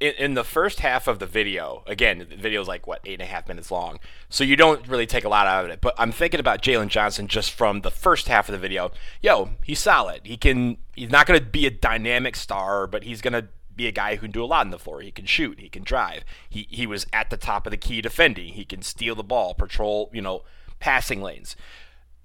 in, 0.00 0.12
in, 0.18 0.34
the 0.34 0.44
first 0.44 0.80
half 0.80 1.08
of 1.08 1.18
the 1.18 1.26
video, 1.26 1.82
again, 1.86 2.18
the 2.18 2.36
video 2.36 2.60
is 2.60 2.68
like 2.68 2.86
what 2.86 3.00
eight 3.04 3.14
and 3.14 3.22
a 3.22 3.26
half 3.26 3.48
minutes 3.48 3.70
long, 3.70 3.98
so 4.28 4.44
you 4.44 4.56
don't 4.56 4.86
really 4.86 5.06
take 5.06 5.24
a 5.24 5.28
lot 5.28 5.46
out 5.46 5.64
of 5.64 5.70
it. 5.70 5.80
But 5.80 5.94
I'm 5.98 6.12
thinking 6.12 6.40
about 6.40 6.62
Jalen 6.62 6.88
Johnson 6.88 7.28
just 7.28 7.52
from 7.52 7.80
the 7.80 7.90
first 7.90 8.28
half 8.28 8.48
of 8.48 8.52
the 8.52 8.58
video. 8.58 8.92
Yo, 9.20 9.50
he's 9.64 9.80
solid. 9.80 10.22
He 10.24 10.36
can. 10.36 10.78
He's 10.94 11.10
not 11.10 11.26
going 11.26 11.38
to 11.38 11.46
be 11.46 11.66
a 11.66 11.70
dynamic 11.70 12.36
star, 12.36 12.86
but 12.86 13.04
he's 13.04 13.20
going 13.20 13.32
to 13.32 13.48
be 13.76 13.86
a 13.86 13.92
guy 13.92 14.16
who 14.16 14.22
can 14.22 14.30
do 14.30 14.44
a 14.44 14.46
lot 14.46 14.66
on 14.66 14.70
the 14.70 14.78
floor. 14.78 15.00
He 15.00 15.10
can 15.10 15.24
shoot, 15.24 15.60
he 15.60 15.68
can 15.68 15.84
drive. 15.84 16.24
He 16.48 16.66
he 16.70 16.86
was 16.86 17.06
at 17.12 17.30
the 17.30 17.36
top 17.36 17.66
of 17.66 17.70
the 17.70 17.76
key 17.76 18.00
defending. 18.00 18.52
He 18.52 18.64
can 18.64 18.82
steal 18.82 19.14
the 19.14 19.24
ball, 19.24 19.54
patrol, 19.54 20.10
you 20.12 20.20
know, 20.20 20.42
passing 20.80 21.22
lanes. 21.22 21.56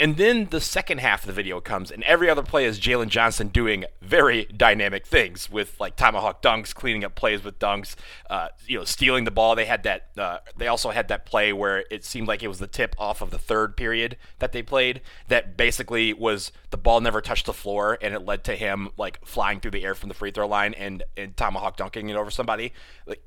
And 0.03 0.17
then 0.17 0.49
the 0.49 0.59
second 0.59 0.97
half 0.97 1.21
of 1.21 1.27
the 1.27 1.31
video 1.31 1.61
comes, 1.61 1.89
and 1.89 2.03
every 2.03 2.29
other 2.29 2.43
play 2.43 2.65
is 2.65 2.77
Jalen 2.77 3.07
Johnson 3.07 3.47
doing 3.47 3.85
very 4.01 4.43
dynamic 4.43 5.07
things 5.07 5.49
with 5.49 5.79
like 5.79 5.95
tomahawk 5.95 6.41
dunks, 6.41 6.75
cleaning 6.75 7.05
up 7.05 7.15
plays 7.15 7.41
with 7.41 7.57
dunks, 7.57 7.95
uh, 8.29 8.49
you 8.67 8.77
know, 8.77 8.83
stealing 8.83 9.23
the 9.23 9.31
ball. 9.31 9.55
They 9.55 9.63
had 9.63 9.83
that. 9.83 10.09
Uh, 10.17 10.39
they 10.57 10.67
also 10.67 10.89
had 10.89 11.07
that 11.07 11.25
play 11.25 11.53
where 11.53 11.85
it 11.89 12.03
seemed 12.03 12.27
like 12.27 12.43
it 12.43 12.49
was 12.49 12.59
the 12.59 12.67
tip 12.67 12.97
off 12.99 13.21
of 13.21 13.31
the 13.31 13.39
third 13.39 13.77
period 13.77 14.17
that 14.39 14.51
they 14.51 14.61
played. 14.61 14.99
That 15.29 15.55
basically 15.55 16.11
was 16.11 16.51
the 16.69 16.75
ball 16.75 16.99
never 16.99 17.21
touched 17.21 17.45
the 17.45 17.53
floor, 17.53 17.97
and 18.01 18.13
it 18.13 18.25
led 18.25 18.43
to 18.43 18.57
him 18.57 18.89
like 18.97 19.25
flying 19.25 19.61
through 19.61 19.71
the 19.71 19.85
air 19.85 19.95
from 19.95 20.09
the 20.09 20.15
free 20.15 20.31
throw 20.31 20.49
line 20.49 20.73
and 20.73 21.03
and 21.15 21.37
tomahawk 21.37 21.77
dunking 21.77 22.09
it 22.09 22.17
over 22.17 22.29
somebody. 22.29 22.73
Like, 23.07 23.23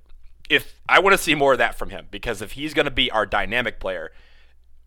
if 0.50 0.78
I 0.87 0.99
want 0.99 1.16
to 1.16 1.23
see 1.23 1.35
more 1.35 1.52
of 1.52 1.59
that 1.59 1.78
from 1.78 1.88
him, 1.88 2.09
because 2.11 2.42
if 2.42 2.52
he's 2.52 2.75
going 2.75 2.85
to 2.85 2.90
be 2.90 3.11
our 3.11 3.25
dynamic 3.25 3.80
player 3.80 4.12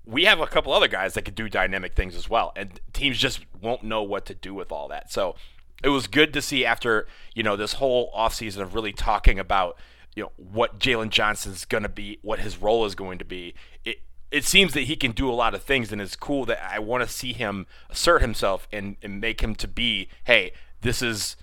we 0.06 0.26
have 0.26 0.40
a 0.40 0.48
couple 0.48 0.74
other 0.74 0.88
guys 0.88 1.14
that 1.14 1.24
could 1.24 1.36
do 1.36 1.50
dynamic 1.50 1.96
things 1.96 2.16
as 2.16 2.30
well, 2.30 2.52
and 2.56 2.80
teams 2.94 3.18
just 3.18 3.46
won't 3.62 3.84
know 3.84 4.02
what 4.02 4.26
to 4.26 4.34
do 4.34 4.54
with 4.54 4.72
all 4.72 4.88
that. 4.88 5.12
So 5.12 5.36
it 5.84 5.90
was 5.90 6.08
good 6.08 6.34
to 6.34 6.42
see 6.42 6.66
after 6.66 7.08
you 7.34 7.44
know 7.44 7.56
this 7.56 7.74
whole 7.74 8.12
offseason 8.14 8.62
of 8.62 8.74
really 8.74 8.94
talking 8.94 9.40
about 9.40 9.78
you 10.16 10.24
know 10.24 10.32
what 10.36 10.80
Jalen 10.80 11.10
Johnson's 11.10 11.66
going 11.66 11.84
to 11.84 11.90
be, 11.90 12.20
what 12.22 12.40
his 12.40 12.58
role 12.58 12.86
is 12.86 12.96
going 12.96 13.20
to 13.20 13.26
be. 13.26 13.54
It 13.86 13.98
it 14.32 14.46
seems 14.46 14.74
that 14.74 14.82
he 14.82 14.96
can 14.96 15.12
do 15.12 15.30
a 15.30 15.34
lot 15.34 15.54
of 15.54 15.64
things, 15.64 15.92
and 15.92 16.02
it's 16.02 16.16
cool 16.16 16.46
that 16.46 16.62
I 16.62 16.80
want 16.80 17.04
to 17.04 17.10
see 17.10 17.34
him 17.34 17.68
assert 17.90 18.22
himself 18.22 18.68
and, 18.72 18.96
and 19.02 19.20
make 19.20 19.42
him 19.42 19.56
to 19.56 19.68
be, 19.68 20.10
hey, 20.26 20.54
this 20.82 21.02
is. 21.02 21.36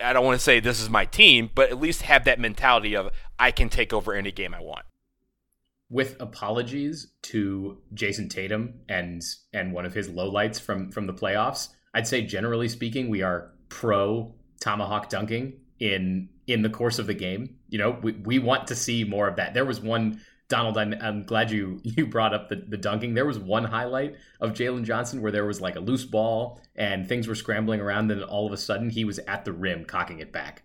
I 0.00 0.14
don't 0.14 0.24
want 0.24 0.38
to 0.38 0.42
say 0.42 0.60
this 0.60 0.80
is 0.80 0.88
my 0.88 1.04
team, 1.04 1.50
but 1.54 1.68
at 1.68 1.78
least 1.78 2.02
have 2.02 2.24
that 2.24 2.40
mentality 2.40 2.96
of 2.96 3.10
I 3.38 3.50
can 3.50 3.68
take 3.68 3.92
over 3.92 4.14
any 4.14 4.32
game 4.32 4.54
I 4.54 4.60
want 4.62 4.86
with 5.94 6.16
apologies 6.20 7.12
to 7.22 7.78
Jayson 7.94 8.28
Tatum 8.28 8.74
and 8.88 9.22
and 9.52 9.72
one 9.72 9.86
of 9.86 9.94
his 9.94 10.08
lowlights 10.08 10.60
from 10.60 10.90
from 10.90 11.06
the 11.06 11.14
playoffs, 11.14 11.68
I'd 11.94 12.08
say 12.08 12.22
generally 12.22 12.68
speaking, 12.68 13.08
we 13.08 13.22
are 13.22 13.52
pro 13.68 14.34
tomahawk 14.60 15.08
dunking 15.08 15.60
in 15.78 16.30
in 16.48 16.62
the 16.62 16.68
course 16.68 16.98
of 16.98 17.06
the 17.06 17.14
game. 17.14 17.58
You 17.68 17.78
know, 17.78 17.96
we, 18.02 18.10
we 18.12 18.40
want 18.40 18.66
to 18.66 18.74
see 18.74 19.04
more 19.04 19.28
of 19.28 19.36
that. 19.36 19.54
There 19.54 19.64
was 19.64 19.80
one 19.80 20.20
Donald, 20.48 20.76
I'm, 20.76 20.94
I'm 21.00 21.22
glad 21.26 21.52
you 21.52 21.78
you 21.84 22.06
brought 22.08 22.34
up 22.34 22.48
the, 22.48 22.56
the 22.56 22.76
dunking. 22.76 23.14
There 23.14 23.24
was 23.24 23.38
one 23.38 23.62
highlight 23.62 24.16
of 24.40 24.50
Jalen 24.50 24.82
Johnson 24.82 25.22
where 25.22 25.32
there 25.32 25.46
was 25.46 25.60
like 25.60 25.76
a 25.76 25.80
loose 25.80 26.04
ball 26.04 26.60
and 26.74 27.08
things 27.08 27.28
were 27.28 27.36
scrambling 27.36 27.80
around, 27.80 28.10
and 28.10 28.24
all 28.24 28.48
of 28.48 28.52
a 28.52 28.56
sudden 28.56 28.90
he 28.90 29.04
was 29.04 29.20
at 29.20 29.44
the 29.44 29.52
rim 29.52 29.84
cocking 29.84 30.18
it 30.18 30.32
back 30.32 30.64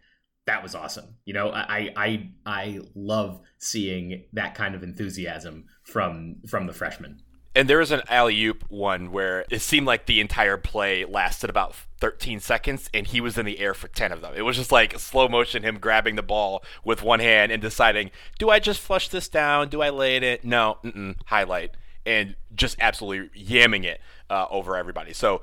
that 0.50 0.63
was 0.63 0.74
awesome. 0.74 1.15
You 1.25 1.34
know, 1.36 1.51
I 1.51 1.94
I 1.96 2.29
I 2.44 2.79
love 2.96 3.39
seeing 3.60 4.24
that 4.34 4.56
kind 4.56 4.74
of 4.74 4.82
enthusiasm 4.82 5.65
from 5.84 6.38
from 6.48 6.65
the 6.65 6.74
freshmen. 6.74 7.22
And 7.56 7.70
there 7.70 7.77
was 7.77 7.91
an 7.91 8.01
alley 8.10 8.44
oop 8.46 8.63
one 8.68 9.12
where 9.12 9.46
it 9.51 9.62
seemed 9.62 9.86
like 9.86 10.08
the 10.08 10.20
entire 10.20 10.58
play 10.58 11.06
lasted 11.06 11.51
about 11.51 11.75
13 12.00 12.39
seconds, 12.39 12.89
and 12.96 13.06
he 13.06 13.22
was 13.22 13.38
in 13.38 13.46
the 13.46 13.60
air 13.60 13.75
for 13.75 13.88
10 13.89 14.12
of 14.12 14.22
them. 14.22 14.34
It 14.36 14.41
was 14.41 14.56
just 14.56 14.72
like 14.72 14.98
slow 14.98 15.27
motion, 15.27 15.62
him 15.62 15.77
grabbing 15.77 16.15
the 16.15 16.24
ball 16.24 16.63
with 16.84 17.03
one 17.03 17.20
hand 17.20 17.51
and 17.51 17.62
deciding, 17.62 18.10
do 18.39 18.50
I 18.50 18.60
just 18.60 18.79
flush 18.79 19.10
this 19.10 19.29
down? 19.29 19.70
Do 19.70 19.82
I 19.82 19.89
lay 19.89 20.15
it 20.15 20.24
in? 20.24 20.39
No, 20.44 20.77
highlight, 21.25 21.72
and 22.06 22.36
just 22.56 22.77
absolutely 22.79 23.29
yamming 23.39 23.86
it 23.86 24.01
uh, 24.29 24.46
over 24.50 24.75
everybody. 24.75 25.13
So 25.13 25.41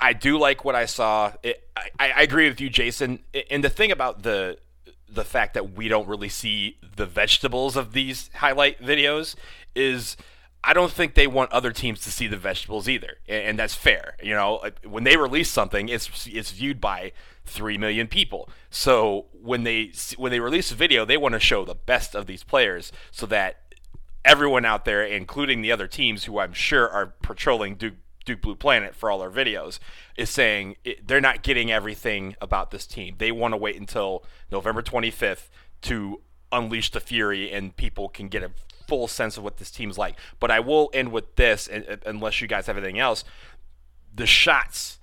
I 0.00 0.12
do 0.12 0.38
like 0.38 0.64
what 0.64 0.74
I 0.74 0.86
saw. 0.86 1.32
It, 1.42 1.68
I, 1.76 2.12
I 2.16 2.22
agree 2.22 2.48
with 2.48 2.60
you, 2.60 2.70
Jason. 2.70 3.20
And 3.50 3.62
the 3.62 3.70
thing 3.70 3.90
about 3.90 4.22
the 4.22 4.58
the 5.10 5.24
fact 5.24 5.54
that 5.54 5.72
we 5.72 5.88
don't 5.88 6.06
really 6.06 6.28
see 6.28 6.78
the 6.96 7.06
vegetables 7.06 7.76
of 7.76 7.92
these 7.92 8.30
highlight 8.34 8.80
videos 8.82 9.34
is 9.74 10.18
I 10.62 10.74
don't 10.74 10.92
think 10.92 11.14
they 11.14 11.26
want 11.26 11.52
other 11.52 11.72
teams 11.72 12.00
to 12.02 12.10
see 12.10 12.26
the 12.26 12.36
vegetables 12.36 12.88
either, 12.88 13.18
and, 13.28 13.58
that's 13.58 13.74
fair. 13.74 14.16
You 14.22 14.34
know, 14.34 14.68
when 14.84 15.04
they 15.04 15.16
release 15.16 15.50
something, 15.50 15.88
it's 15.88 16.26
it's 16.26 16.50
viewed 16.50 16.80
by 16.80 17.12
three 17.46 17.78
million 17.78 18.08
people. 18.08 18.50
So 18.68 19.26
when 19.32 19.62
they 19.62 19.92
when 20.16 20.32
they 20.32 20.40
release 20.40 20.70
a 20.70 20.74
video, 20.74 21.04
they 21.04 21.16
want 21.16 21.34
to 21.34 21.40
show 21.40 21.64
the 21.64 21.76
best 21.76 22.14
of 22.14 22.26
these 22.26 22.42
players 22.42 22.92
so 23.10 23.24
that 23.26 23.67
everyone 24.24 24.64
out 24.64 24.84
there, 24.84 25.04
including 25.04 25.62
the 25.62 25.72
other 25.72 25.86
teams 25.86 26.24
who 26.24 26.38
I'm 26.38 26.52
sure 26.52 26.88
are 26.88 27.14
patrolling 27.22 27.76
Duke 27.76 27.94
Duke 28.24 28.42
Blue 28.42 28.56
Planet 28.56 28.94
for 28.94 29.10
all 29.10 29.22
our 29.22 29.30
videos, 29.30 29.78
is 30.16 30.28
saying 30.28 30.76
it, 30.84 31.08
they're 31.08 31.20
not 31.20 31.42
getting 31.42 31.72
everything 31.72 32.36
about 32.42 32.70
this 32.70 32.86
team. 32.86 33.14
They 33.16 33.32
want 33.32 33.52
to 33.52 33.56
wait 33.56 33.76
until 33.76 34.22
November 34.52 34.82
25th 34.82 35.48
to 35.82 36.20
unleash 36.52 36.90
the 36.90 37.00
fury 37.00 37.50
and 37.50 37.74
people 37.74 38.08
can 38.08 38.28
get 38.28 38.42
a 38.42 38.50
full 38.86 39.08
sense 39.08 39.36
of 39.36 39.44
what 39.44 39.56
this 39.58 39.70
team's 39.70 39.96
like. 39.96 40.14
But 40.40 40.50
I 40.50 40.60
will 40.60 40.90
end 40.92 41.10
with 41.10 41.36
this, 41.36 41.68
unless 42.04 42.40
you 42.40 42.48
guys 42.48 42.66
have 42.66 42.76
anything 42.76 42.98
else. 42.98 43.24
The 44.14 44.26
shots, 44.26 44.98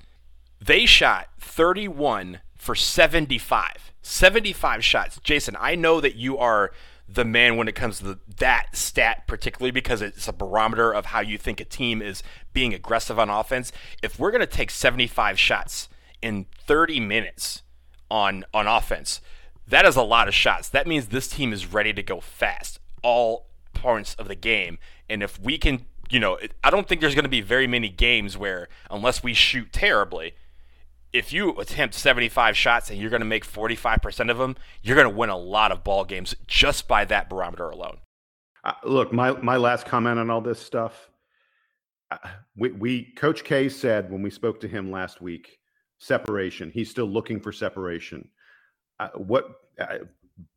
they 0.59 0.85
shot 0.85 1.29
31 1.39 2.41
for 2.55 2.75
75. 2.75 3.91
75 4.01 4.83
shots. 4.83 5.19
Jason, 5.23 5.55
I 5.59 5.75
know 5.75 5.99
that 6.01 6.15
you 6.15 6.37
are 6.37 6.71
the 7.07 7.25
man 7.25 7.55
when 7.55 7.67
it 7.67 7.75
comes 7.75 7.99
to 7.99 8.03
the, 8.03 8.19
that 8.37 8.75
stat, 8.75 9.27
particularly 9.27 9.71
because 9.71 10.01
it's 10.01 10.27
a 10.27 10.33
barometer 10.33 10.91
of 10.91 11.07
how 11.07 11.19
you 11.19 11.37
think 11.37 11.59
a 11.59 11.65
team 11.65 12.01
is 12.01 12.23
being 12.53 12.73
aggressive 12.73 13.19
on 13.19 13.29
offense. 13.29 13.71
If 14.01 14.19
we're 14.19 14.31
going 14.31 14.41
to 14.41 14.47
take 14.47 14.71
75 14.71 15.39
shots 15.39 15.87
in 16.21 16.47
30 16.65 16.99
minutes 16.99 17.63
on 18.09 18.45
on 18.53 18.67
offense, 18.67 19.21
that 19.67 19.85
is 19.85 19.95
a 19.95 20.01
lot 20.01 20.27
of 20.27 20.33
shots. 20.33 20.69
That 20.69 20.87
means 20.87 21.07
this 21.07 21.27
team 21.27 21.53
is 21.53 21.71
ready 21.71 21.93
to 21.93 22.03
go 22.03 22.19
fast 22.19 22.79
all 23.03 23.47
points 23.73 24.15
of 24.15 24.27
the 24.27 24.35
game. 24.35 24.79
And 25.09 25.21
if 25.21 25.39
we 25.39 25.57
can, 25.57 25.85
you 26.09 26.19
know, 26.19 26.39
I 26.63 26.69
don't 26.69 26.87
think 26.87 27.01
there's 27.01 27.15
going 27.15 27.23
to 27.23 27.29
be 27.29 27.41
very 27.41 27.67
many 27.67 27.89
games 27.89 28.37
where, 28.37 28.67
unless 28.89 29.23
we 29.23 29.33
shoot 29.33 29.71
terribly, 29.71 30.33
if 31.15 31.31
you 31.31 31.51
attempt 31.57 31.95
75 31.95 32.57
shots 32.57 32.89
and 32.89 32.99
you're 32.99 33.09
going 33.09 33.21
to 33.21 33.25
make 33.25 33.47
45% 33.47 34.29
of 34.29 34.37
them, 34.37 34.57
you're 34.83 34.97
going 34.97 35.09
to 35.09 35.15
win 35.15 35.29
a 35.29 35.37
lot 35.37 35.71
of 35.71 35.83
ball 35.83 36.03
games 36.03 36.35
just 36.45 36.89
by 36.89 37.05
that 37.05 37.29
barometer 37.29 37.69
alone. 37.69 37.99
Uh, 38.65 38.73
look, 38.83 39.13
my 39.13 39.31
my 39.31 39.57
last 39.57 39.85
comment 39.85 40.19
on 40.19 40.29
all 40.29 40.41
this 40.41 40.59
stuff. 40.59 41.09
Uh, 42.11 42.17
we, 42.57 42.71
we 42.71 43.13
Coach 43.15 43.43
K 43.43 43.69
said 43.69 44.11
when 44.11 44.21
we 44.21 44.29
spoke 44.29 44.59
to 44.61 44.67
him 44.67 44.91
last 44.91 45.21
week, 45.21 45.59
separation. 45.99 46.71
He's 46.71 46.89
still 46.89 47.05
looking 47.05 47.39
for 47.39 47.51
separation. 47.51 48.27
Uh, 48.99 49.09
what 49.15 49.45
uh, 49.79 49.99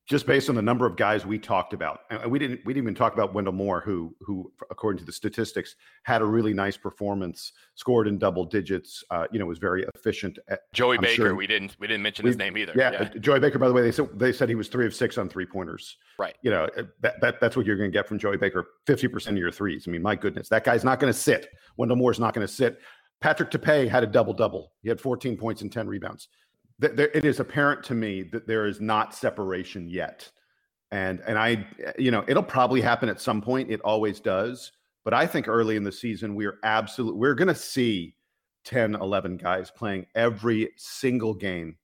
just 0.09 0.27
based 0.27 0.49
on 0.49 0.55
the 0.55 0.63
number 0.63 0.87
of 0.87 0.97
guys 0.97 1.27
we 1.27 1.39
talked 1.39 1.75
about, 1.75 2.01
and 2.11 2.31
we 2.31 2.39
didn't 2.39 2.61
we 2.65 2.73
didn't 2.73 2.85
even 2.85 2.95
talk 2.95 3.13
about 3.13 3.35
Wendell 3.35 3.53
Moore, 3.53 3.83
who 3.85 4.17
who 4.21 4.51
according 4.71 4.99
to 4.99 5.05
the 5.05 5.13
statistics 5.13 5.77
had 6.05 6.23
a 6.23 6.25
really 6.25 6.55
nice 6.55 6.79
performance, 6.79 7.53
scored 7.75 8.09
in 8.09 8.17
double 8.19 8.47
digits. 8.47 9.05
Uh, 9.11 9.27
you 9.31 9.39
know, 9.39 9.45
was 9.45 9.59
very 9.59 9.85
efficient. 9.95 10.39
At, 10.49 10.61
Joey 10.73 10.97
I'm 10.97 11.03
Baker, 11.03 11.15
sure, 11.15 11.35
we 11.35 11.47
didn't 11.47 11.77
we 11.79 11.87
didn't 11.87 12.03
mention 12.03 12.25
we, 12.25 12.31
his 12.31 12.39
name 12.39 12.57
either. 12.57 12.73
Yeah, 12.75 12.93
yeah, 12.93 13.21
Joey 13.21 13.39
Baker. 13.39 13.59
By 13.59 13.69
the 13.69 13.75
way, 13.75 13.83
they 13.83 13.93
said 13.93 14.09
they 14.15 14.33
said 14.33 14.49
he 14.49 14.55
was 14.55 14.69
three 14.69 14.87
of 14.87 14.95
six 14.95 15.19
on 15.19 15.29
three 15.29 15.45
pointers. 15.45 15.99
Right. 16.19 16.37
You 16.43 16.53
know 16.53 16.65
uh, 16.77 16.85
that, 17.01 17.21
that 17.21 17.41
that's 17.41 17.55
what 17.55 17.67
you're 17.67 17.77
going 17.77 17.91
to 17.91 17.97
get 17.97 18.09
from 18.09 18.19
Joey 18.19 18.39
Baker. 18.39 18.67
Fifty 18.87 19.09
percent 19.09 19.37
of 19.37 19.41
your 19.41 19.53
threes. 19.53 19.85
I 19.87 19.91
mean, 19.91 20.03
my 20.03 20.15
goodness, 20.15 20.49
that 20.49 20.65
guy's 20.65 20.85
not 20.85 21.01
going 21.01 21.13
to 21.13 21.19
sit. 21.19 21.49
Wendell 21.77 21.99
Moore's 21.99 22.19
not 22.19 22.33
going 22.33 22.47
to 22.47 22.53
sit. 22.53 22.79
Patrick 23.21 23.51
Tape 23.51 23.91
had 23.91 24.03
a 24.03 24.07
double 24.07 24.33
double. 24.33 24.73
He 24.83 24.89
had 24.89 25.01
14 25.01 25.37
points 25.37 25.63
and 25.63 25.73
10 25.73 25.89
rebounds. 25.89 26.29
It 26.81 27.25
is 27.25 27.41
apparent 27.41 27.83
to 27.85 27.95
me 27.95 28.23
that 28.25 28.47
there 28.47 28.67
is 28.67 28.81
not 28.81 29.15
separation 29.15 29.89
yet 29.89 30.31
and 30.91 31.21
and 31.27 31.39
I 31.39 31.67
you 31.99 32.11
know 32.11 32.25
it'll 32.27 32.43
probably 32.43 32.81
happen 32.81 33.09
at 33.09 33.21
some 33.21 33.43
point. 33.43 33.71
It 33.71 33.81
always 33.83 34.21
does. 34.21 34.73
But 35.05 35.15
I 35.15 35.27
think 35.27 35.49
early 35.49 35.77
in 35.77 35.85
the 35.85 35.93
season 35.93 36.35
we're 36.35 36.59
absolutely 36.65 37.19
we're 37.19 37.35
going 37.35 37.49
to 37.49 37.55
see 37.55 38.15
10, 38.65 38.95
11 38.97 39.39
guys 39.39 39.71
playing 39.71 40.07
every 40.15 40.71
single 40.77 41.33
game. 41.35 41.77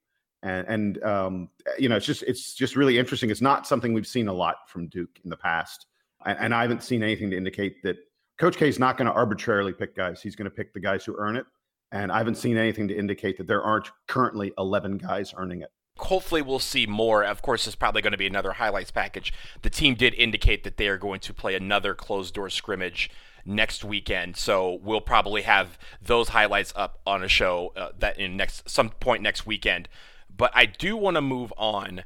And 0.42 0.66
and 0.68 1.02
um, 1.04 1.48
you 1.78 1.88
know 1.88 1.96
it's 1.96 2.06
just 2.06 2.22
it's 2.24 2.54
just 2.54 2.76
really 2.76 2.98
interesting. 2.98 3.30
It's 3.30 3.40
not 3.40 3.66
something 3.66 3.94
we've 3.94 4.06
seen 4.06 4.28
a 4.28 4.32
lot 4.32 4.68
from 4.68 4.88
Duke 4.88 5.18
in 5.24 5.30
the 5.30 5.36
past, 5.36 5.86
and, 6.26 6.38
and 6.38 6.54
I 6.54 6.62
haven't 6.62 6.82
seen 6.82 7.02
anything 7.02 7.30
to 7.30 7.36
indicate 7.36 7.82
that 7.82 7.96
Coach 8.36 8.58
K 8.58 8.68
is 8.68 8.78
not 8.78 8.98
going 8.98 9.06
to 9.06 9.12
arbitrarily 9.12 9.72
pick 9.72 9.96
guys. 9.96 10.20
He's 10.20 10.36
going 10.36 10.44
to 10.44 10.54
pick 10.54 10.74
the 10.74 10.80
guys 10.80 11.02
who 11.02 11.14
earn 11.16 11.36
it, 11.36 11.46
and 11.94 12.10
I 12.12 12.18
haven't 12.18 12.34
seen 12.34 12.58
anything 12.58 12.88
to 12.88 12.98
indicate 12.98 13.38
that 13.38 13.46
there 13.46 13.62
aren't 13.62 13.90
currently 14.08 14.52
11 14.58 14.98
guys 14.98 15.32
earning 15.36 15.62
it 15.62 15.70
hopefully 15.98 16.42
we'll 16.42 16.58
see 16.58 16.86
more. 16.86 17.22
Of 17.22 17.40
course, 17.40 17.68
it's 17.68 17.76
probably 17.76 18.02
going 18.02 18.12
to 18.12 18.18
be 18.18 18.26
another 18.26 18.54
highlights 18.54 18.90
package. 18.90 19.32
The 19.62 19.70
team 19.70 19.94
did 19.94 20.12
indicate 20.14 20.64
that 20.64 20.76
they 20.76 20.88
are 20.88 20.98
going 20.98 21.20
to 21.20 21.32
play 21.32 21.54
another 21.54 21.94
closed 21.94 22.34
door 22.34 22.50
scrimmage 22.50 23.10
next 23.44 23.84
weekend, 23.84 24.36
so 24.36 24.80
we'll 24.82 25.00
probably 25.00 25.42
have 25.42 25.78
those 26.02 26.30
highlights 26.30 26.72
up 26.74 26.98
on 27.06 27.22
a 27.22 27.28
show 27.28 27.72
uh, 27.76 27.90
that 27.98 28.18
in 28.18 28.36
next 28.36 28.68
some 28.68 28.90
point 28.90 29.22
next 29.22 29.46
weekend. 29.46 29.88
But 30.36 30.50
I 30.52 30.66
do 30.66 30.96
want 30.96 31.16
to 31.16 31.20
move 31.20 31.52
on 31.56 32.02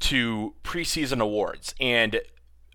to 0.00 0.54
preseason 0.62 1.20
awards, 1.20 1.74
and 1.80 2.20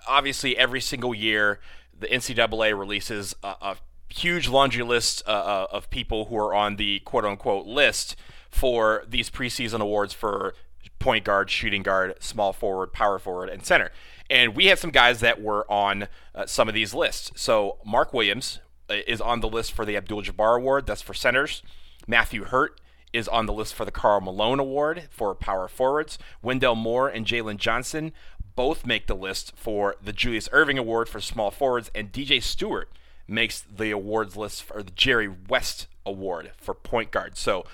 obviously 0.07 0.57
every 0.57 0.81
single 0.81 1.13
year 1.13 1.59
the 1.97 2.07
NCAA 2.07 2.77
releases 2.77 3.35
a, 3.43 3.55
a 3.61 3.77
huge 4.09 4.47
laundry 4.47 4.83
list 4.83 5.21
uh, 5.27 5.31
uh 5.31 5.67
of 5.71 5.89
people 5.89 6.25
who 6.25 6.37
are 6.37 6.53
on 6.53 6.75
the 6.75 6.99
quote 7.01 7.25
unquote 7.25 7.65
list 7.65 8.15
for 8.49 9.03
these 9.07 9.29
preseason 9.29 9.79
awards 9.79 10.13
for 10.13 10.53
point 10.99 11.23
guard, 11.23 11.49
shooting 11.49 11.81
guard, 11.81 12.15
small 12.19 12.53
forward, 12.53 12.93
power 12.93 13.19
forward, 13.19 13.49
and 13.49 13.65
center. 13.65 13.91
And 14.29 14.55
we 14.55 14.65
had 14.65 14.77
some 14.77 14.91
guys 14.91 15.21
that 15.21 15.41
were 15.41 15.69
on 15.71 16.07
uh, 16.35 16.45
some 16.45 16.67
of 16.67 16.73
these 16.73 16.93
lists. 16.93 17.31
So 17.35 17.77
Mark 17.85 18.13
Williams 18.13 18.59
uh, 18.89 18.95
is 19.07 19.21
on 19.21 19.39
the 19.39 19.49
list 19.49 19.71
for 19.71 19.85
the 19.85 19.97
Abdul 19.97 20.23
Jabbar 20.23 20.57
Award. 20.57 20.85
That's 20.85 21.01
for 21.01 21.13
centers. 21.13 21.63
Matthew 22.05 22.43
Hurt 22.43 22.79
is 23.11 23.27
on 23.27 23.47
the 23.47 23.53
list 23.53 23.73
for 23.73 23.85
the 23.85 23.91
Karl 23.91 24.21
Malone 24.21 24.59
Award 24.59 25.07
for 25.09 25.33
power 25.33 25.67
forwards. 25.67 26.19
Wendell 26.41 26.75
Moore 26.75 27.09
and 27.09 27.25
Jalen 27.25 27.57
Johnson 27.57 28.11
both 28.55 28.85
make 28.85 29.07
the 29.07 29.15
list 29.15 29.53
for 29.55 29.95
the 30.03 30.13
Julius 30.13 30.49
Erving 30.49 30.77
Award 30.77 31.09
for 31.09 31.21
small 31.21 31.49
forwards, 31.49 31.89
and 31.95 32.11
DJ 32.11 32.43
Stewart 32.43 32.89
makes 33.29 33.61
the 33.61 33.91
awards 33.91 34.35
list 34.35 34.63
for 34.63 34.83
the 34.83 34.91
Jerry 34.91 35.27
West 35.27 35.87
Award 36.05 36.51
for 36.57 36.73
point 36.73 37.11
guard. 37.11 37.37
So 37.37 37.65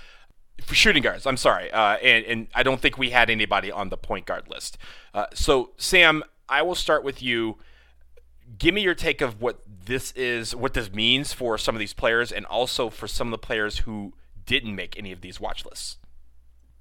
for 0.64 0.76
shooting 0.76 1.04
guards, 1.04 1.26
I'm 1.26 1.38
sorry, 1.38 1.72
uh, 1.72 1.98
and 1.98 2.26
and 2.26 2.48
I 2.56 2.64
don't 2.64 2.82
think 2.82 2.98
we 2.98 3.10
had 3.10 3.30
anybody 3.30 3.72
on 3.72 3.90
the 3.90 3.98
point 3.98 4.26
guard 4.26 4.50
list. 4.50 4.78
Uh, 5.14 5.28
so 5.34 5.72
Sam, 5.78 6.24
I 6.48 6.62
will 6.62 6.76
start 6.76 7.04
with 7.04 7.22
you. 7.22 7.58
Give 8.58 8.76
me 8.76 8.82
your 8.82 8.94
take 8.94 9.22
of 9.22 9.42
what 9.42 9.60
this 9.86 10.12
is, 10.12 10.56
what 10.56 10.76
this 10.76 10.92
means 10.92 11.34
for 11.34 11.58
some 11.58 11.76
of 11.76 11.80
these 11.80 11.94
players, 11.94 12.32
and 12.32 12.46
also 12.46 12.90
for 12.90 13.08
some 13.08 13.28
of 13.28 13.32
the 13.32 13.46
players 13.46 13.80
who 13.80 14.14
didn't 14.46 14.76
make 14.76 14.98
any 14.98 15.12
of 15.12 15.22
these 15.22 15.40
watch 15.40 15.66
lists. 15.66 15.98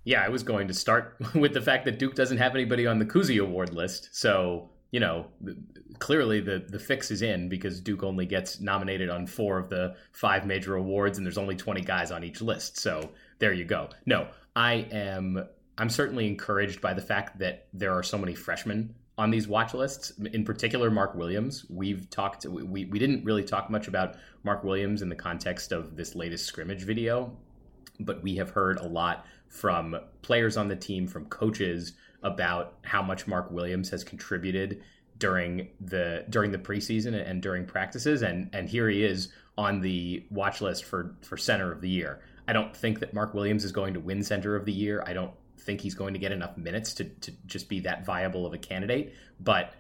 Yeah, 0.05 0.23
I 0.23 0.29
was 0.29 0.43
going 0.43 0.69
to 0.69 0.75
start 0.75 1.17
with 1.35 1.55
the 1.55 1.63
fact 1.63 1.87
that 1.87 1.99
Duke 1.99 2.15
doesn't 2.15 2.39
have 2.39 2.55
anybody 2.55 2.87
on 2.87 2.99
the 2.99 3.07
Cousy 3.07 3.41
Award 3.41 3.73
list. 3.73 4.11
So, 4.13 4.71
you 4.95 5.01
know, 5.01 5.27
clearly 5.99 6.39
the, 6.39 6.65
the 6.69 6.79
fix 6.79 7.11
is 7.11 7.21
in 7.21 7.49
because 7.49 7.81
Duke 7.81 8.05
only 8.05 8.27
gets 8.27 8.61
nominated 8.61 9.11
on 9.11 9.27
four 9.27 9.59
of 9.59 9.69
the 9.69 9.97
five 10.13 10.47
major 10.47 10.77
awards, 10.77 11.19
and 11.19 11.27
there's 11.27 11.37
only 11.37 11.57
20 11.57 11.81
guys 11.81 12.13
on 12.13 12.23
each 12.23 12.41
list. 12.41 12.79
So 12.79 13.11
there 13.41 13.53
you 13.53 13.65
go. 13.65 13.89
No, 14.07 14.29
I 14.55 14.87
am. 14.93 15.49
I'm 15.79 15.91
certainly 15.91 16.29
encouraged 16.29 16.81
by 16.81 16.95
the 16.95 17.03
fact 17.03 17.41
that 17.41 17.67
there 17.73 17.93
are 17.93 18.05
so 18.05 18.17
many 18.17 18.37
freshmen 18.37 18.95
on 19.19 19.33
these 19.33 19.49
watch 19.49 19.75
lists. 19.75 20.13
In 20.33 20.45
particular, 20.45 20.93
Mark 20.93 21.17
Williams. 21.17 21.67
We've 21.69 22.09
talked. 22.09 22.47
We 22.47 22.85
we 22.85 23.01
didn't 23.01 23.25
really 23.25 23.43
talk 23.43 23.71
much 23.71 23.89
about 23.89 24.15
Mark 24.45 24.63
Williams 24.63 25.03
in 25.03 25.09
the 25.09 25.17
context 25.17 25.73
of 25.73 25.97
this 25.97 26.15
latest 26.15 26.47
scrimmage 26.47 26.85
video 26.85 27.37
but 28.01 28.23
we 28.23 28.37
have 28.37 28.51
heard 28.51 28.79
a 28.79 28.87
lot 28.87 29.27
from 29.49 29.97
players 30.23 30.57
on 30.57 30.69
the 30.69 30.77
team, 30.77 31.07
from 31.07 31.27
coaches 31.27 31.93
about 32.25 32.75
how 32.83 33.03
much 33.03 33.27
Mark 33.27 33.51
Williams 33.51 33.91
has 33.91 34.03
contributed 34.03 34.83
during 35.19 35.69
the 35.81 36.25
during 36.29 36.51
the 36.51 36.59
preseason 36.59 37.15
and 37.15 37.41
during 37.41 37.65
practices 37.65 38.23
and 38.23 38.51
and 38.53 38.69
here 38.69 38.89
he 38.89 39.05
is 39.05 39.29
on 39.57 39.81
the 39.81 40.27
watch 40.31 40.61
list 40.61 40.85
for 40.85 41.15
for 41.23 41.37
center 41.37 41.71
of 41.71 41.81
the 41.81 41.89
year. 41.89 42.21
I 42.49 42.53
don't 42.53 42.77
think 42.77 42.99
that 43.01 43.15
Mark 43.15 43.33
Williams 43.33 43.65
is 43.65 43.71
going 43.71 43.95
to 43.95 44.01
win 44.01 44.23
center 44.25 44.57
of 44.57 44.65
the 44.65 44.73
year. 44.73 45.05
I 45.07 45.13
don't 45.13 45.33
think 45.61 45.81
he's 45.81 45.95
going 45.95 46.15
to 46.15 46.21
get 46.21 46.33
enough 46.33 46.57
minutes 46.57 46.95
to 46.95 47.05
to 47.05 47.33
just 47.47 47.69
be 47.69 47.81
that 47.81 48.05
viable 48.05 48.47
of 48.47 48.55
a 48.55 48.59
candidate, 48.59 49.15
but 49.39 49.73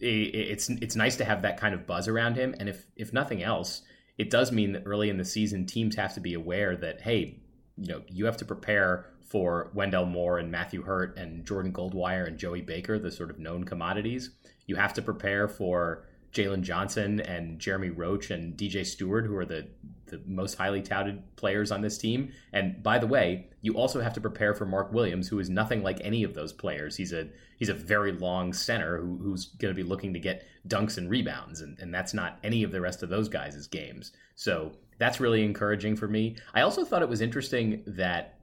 it's 0.00 0.68
it's 0.68 0.96
nice 0.96 1.16
to 1.16 1.24
have 1.24 1.42
that 1.42 1.58
kind 1.58 1.74
of 1.74 1.86
buzz 1.86 2.08
around 2.08 2.36
him 2.36 2.54
and 2.58 2.68
if 2.68 2.84
if 2.96 3.12
nothing 3.12 3.42
else, 3.42 3.82
it 4.18 4.30
does 4.30 4.52
mean 4.52 4.72
that 4.72 4.82
early 4.86 5.08
in 5.08 5.16
the 5.16 5.24
season, 5.24 5.66
teams 5.66 5.96
have 5.96 6.14
to 6.14 6.20
be 6.20 6.34
aware 6.34 6.76
that, 6.76 7.00
hey, 7.00 7.40
you 7.76 7.88
know, 7.88 8.02
you 8.08 8.26
have 8.26 8.36
to 8.38 8.44
prepare 8.44 9.06
for 9.32 9.70
Wendell 9.72 10.04
Moore 10.04 10.38
and 10.38 10.50
Matthew 10.50 10.82
Hurt 10.82 11.16
and 11.16 11.46
Jordan 11.46 11.72
Goldwire 11.72 12.26
and 12.26 12.36
Joey 12.36 12.60
Baker, 12.60 12.98
the 12.98 13.10
sort 13.10 13.30
of 13.30 13.38
known 13.38 13.64
commodities. 13.64 14.28
You 14.66 14.76
have 14.76 14.92
to 14.92 15.02
prepare 15.02 15.48
for 15.48 16.04
Jalen 16.34 16.60
Johnson 16.60 17.18
and 17.20 17.58
Jeremy 17.58 17.88
Roach 17.88 18.30
and 18.30 18.54
DJ 18.58 18.84
Stewart, 18.84 19.24
who 19.24 19.34
are 19.36 19.46
the, 19.46 19.68
the 20.04 20.20
most 20.26 20.56
highly 20.56 20.82
touted 20.82 21.22
players 21.36 21.72
on 21.72 21.80
this 21.80 21.96
team. 21.96 22.30
And 22.52 22.82
by 22.82 22.98
the 22.98 23.06
way, 23.06 23.48
you 23.62 23.72
also 23.72 24.02
have 24.02 24.12
to 24.12 24.20
prepare 24.20 24.52
for 24.52 24.66
Mark 24.66 24.92
Williams, 24.92 25.28
who 25.28 25.38
is 25.38 25.48
nothing 25.48 25.82
like 25.82 26.00
any 26.02 26.24
of 26.24 26.34
those 26.34 26.52
players. 26.52 26.94
He's 26.94 27.14
a 27.14 27.28
he's 27.56 27.70
a 27.70 27.74
very 27.74 28.12
long 28.12 28.52
center 28.52 28.98
who, 28.98 29.16
who's 29.16 29.46
going 29.46 29.74
to 29.74 29.82
be 29.82 29.88
looking 29.88 30.12
to 30.12 30.20
get 30.20 30.44
dunks 30.68 30.98
and 30.98 31.08
rebounds, 31.08 31.62
and, 31.62 31.78
and 31.78 31.94
that's 31.94 32.12
not 32.12 32.38
any 32.44 32.64
of 32.64 32.70
the 32.70 32.82
rest 32.82 33.02
of 33.02 33.08
those 33.08 33.30
guys' 33.30 33.66
games. 33.66 34.12
So 34.34 34.72
that's 34.98 35.20
really 35.20 35.42
encouraging 35.42 35.96
for 35.96 36.06
me. 36.06 36.36
I 36.52 36.60
also 36.60 36.84
thought 36.84 37.02
it 37.02 37.08
was 37.08 37.22
interesting 37.22 37.82
that 37.86 38.38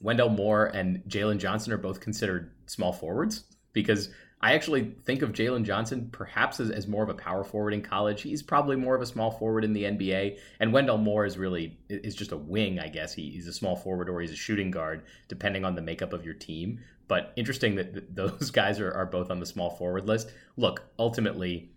Wendell 0.00 0.30
Moore 0.30 0.66
and 0.66 1.02
Jalen 1.08 1.38
Johnson 1.38 1.72
are 1.72 1.78
both 1.78 2.00
considered 2.00 2.50
small 2.66 2.92
forwards 2.92 3.44
because 3.72 4.08
I 4.42 4.54
actually 4.54 4.94
think 5.04 5.20
of 5.20 5.32
Jalen 5.32 5.64
Johnson 5.64 6.08
perhaps 6.10 6.60
as, 6.60 6.70
as 6.70 6.88
more 6.88 7.02
of 7.02 7.10
a 7.10 7.14
power 7.14 7.44
forward 7.44 7.74
in 7.74 7.82
college. 7.82 8.22
He's 8.22 8.42
probably 8.42 8.76
more 8.76 8.94
of 8.94 9.02
a 9.02 9.06
small 9.06 9.30
forward 9.30 9.64
in 9.64 9.74
the 9.74 9.84
NBA. 9.84 10.38
And 10.60 10.72
Wendell 10.72 10.96
Moore 10.96 11.26
is 11.26 11.36
really 11.36 11.78
is 11.90 12.14
just 12.14 12.32
a 12.32 12.38
wing, 12.38 12.80
I 12.80 12.88
guess. 12.88 13.12
He, 13.12 13.30
he's 13.30 13.46
a 13.46 13.52
small 13.52 13.76
forward 13.76 14.08
or 14.08 14.20
he's 14.20 14.32
a 14.32 14.36
shooting 14.36 14.70
guard, 14.70 15.02
depending 15.28 15.66
on 15.66 15.74
the 15.74 15.82
makeup 15.82 16.14
of 16.14 16.24
your 16.24 16.34
team. 16.34 16.80
But 17.06 17.34
interesting 17.36 17.74
that 17.74 18.14
those 18.14 18.50
guys 18.50 18.80
are, 18.80 18.92
are 18.92 19.06
both 19.06 19.30
on 19.30 19.40
the 19.40 19.46
small 19.46 19.70
forward 19.70 20.06
list. 20.06 20.32
Look, 20.56 20.84
ultimately, 20.98 21.70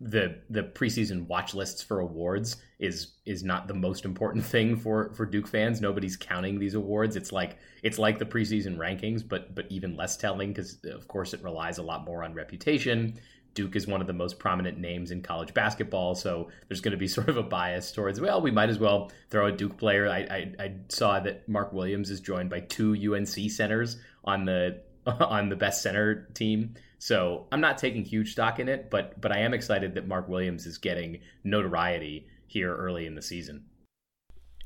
the 0.00 0.38
the 0.48 0.62
preseason 0.62 1.26
watch 1.26 1.54
lists 1.54 1.82
for 1.82 1.98
awards 2.00 2.56
is 2.78 3.14
is 3.26 3.42
not 3.42 3.66
the 3.66 3.74
most 3.74 4.04
important 4.04 4.44
thing 4.54 4.76
for 4.76 5.12
for 5.14 5.26
Duke 5.26 5.48
fans. 5.48 5.80
Nobody's 5.80 6.16
counting 6.16 6.58
these 6.58 6.74
awards. 6.74 7.16
It's 7.16 7.32
like 7.32 7.58
it's 7.82 7.98
like 7.98 8.18
the 8.18 8.24
preseason 8.24 8.76
rankings, 8.76 9.26
but 9.26 9.54
but 9.54 9.66
even 9.70 9.96
less 9.96 10.16
telling 10.16 10.50
because 10.50 10.78
of 10.84 11.08
course 11.08 11.34
it 11.34 11.42
relies 11.42 11.78
a 11.78 11.82
lot 11.82 12.04
more 12.04 12.22
on 12.22 12.34
reputation. 12.34 13.18
Duke 13.54 13.74
is 13.74 13.88
one 13.88 14.00
of 14.00 14.06
the 14.06 14.12
most 14.12 14.38
prominent 14.38 14.78
names 14.78 15.10
in 15.10 15.20
college 15.20 15.52
basketball, 15.52 16.14
so 16.14 16.48
there's 16.68 16.80
going 16.80 16.92
to 16.92 16.98
be 16.98 17.08
sort 17.16 17.28
of 17.28 17.36
a 17.36 17.42
bias 17.42 17.90
towards 17.90 18.20
well, 18.20 18.40
we 18.40 18.52
might 18.52 18.68
as 18.68 18.78
well 18.78 19.10
throw 19.30 19.46
a 19.46 19.52
Duke 19.52 19.76
player. 19.78 20.08
I 20.08 20.18
I, 20.18 20.54
I 20.60 20.74
saw 20.88 21.18
that 21.20 21.48
Mark 21.48 21.72
Williams 21.72 22.10
is 22.10 22.20
joined 22.20 22.50
by 22.50 22.60
two 22.60 22.92
UNC 23.14 23.50
centers 23.50 23.96
on 24.24 24.44
the 24.44 24.80
on 25.06 25.48
the 25.48 25.56
best 25.56 25.82
center 25.82 26.28
team. 26.34 26.74
So 26.98 27.46
I'm 27.52 27.60
not 27.60 27.78
taking 27.78 28.04
huge 28.04 28.32
stock 28.32 28.58
in 28.58 28.68
it, 28.68 28.90
but 28.90 29.20
but 29.20 29.32
I 29.32 29.38
am 29.40 29.54
excited 29.54 29.94
that 29.94 30.08
Mark 30.08 30.28
Williams 30.28 30.66
is 30.66 30.78
getting 30.78 31.20
notoriety 31.44 32.26
here 32.46 32.74
early 32.74 33.06
in 33.06 33.14
the 33.14 33.22
season. 33.22 33.64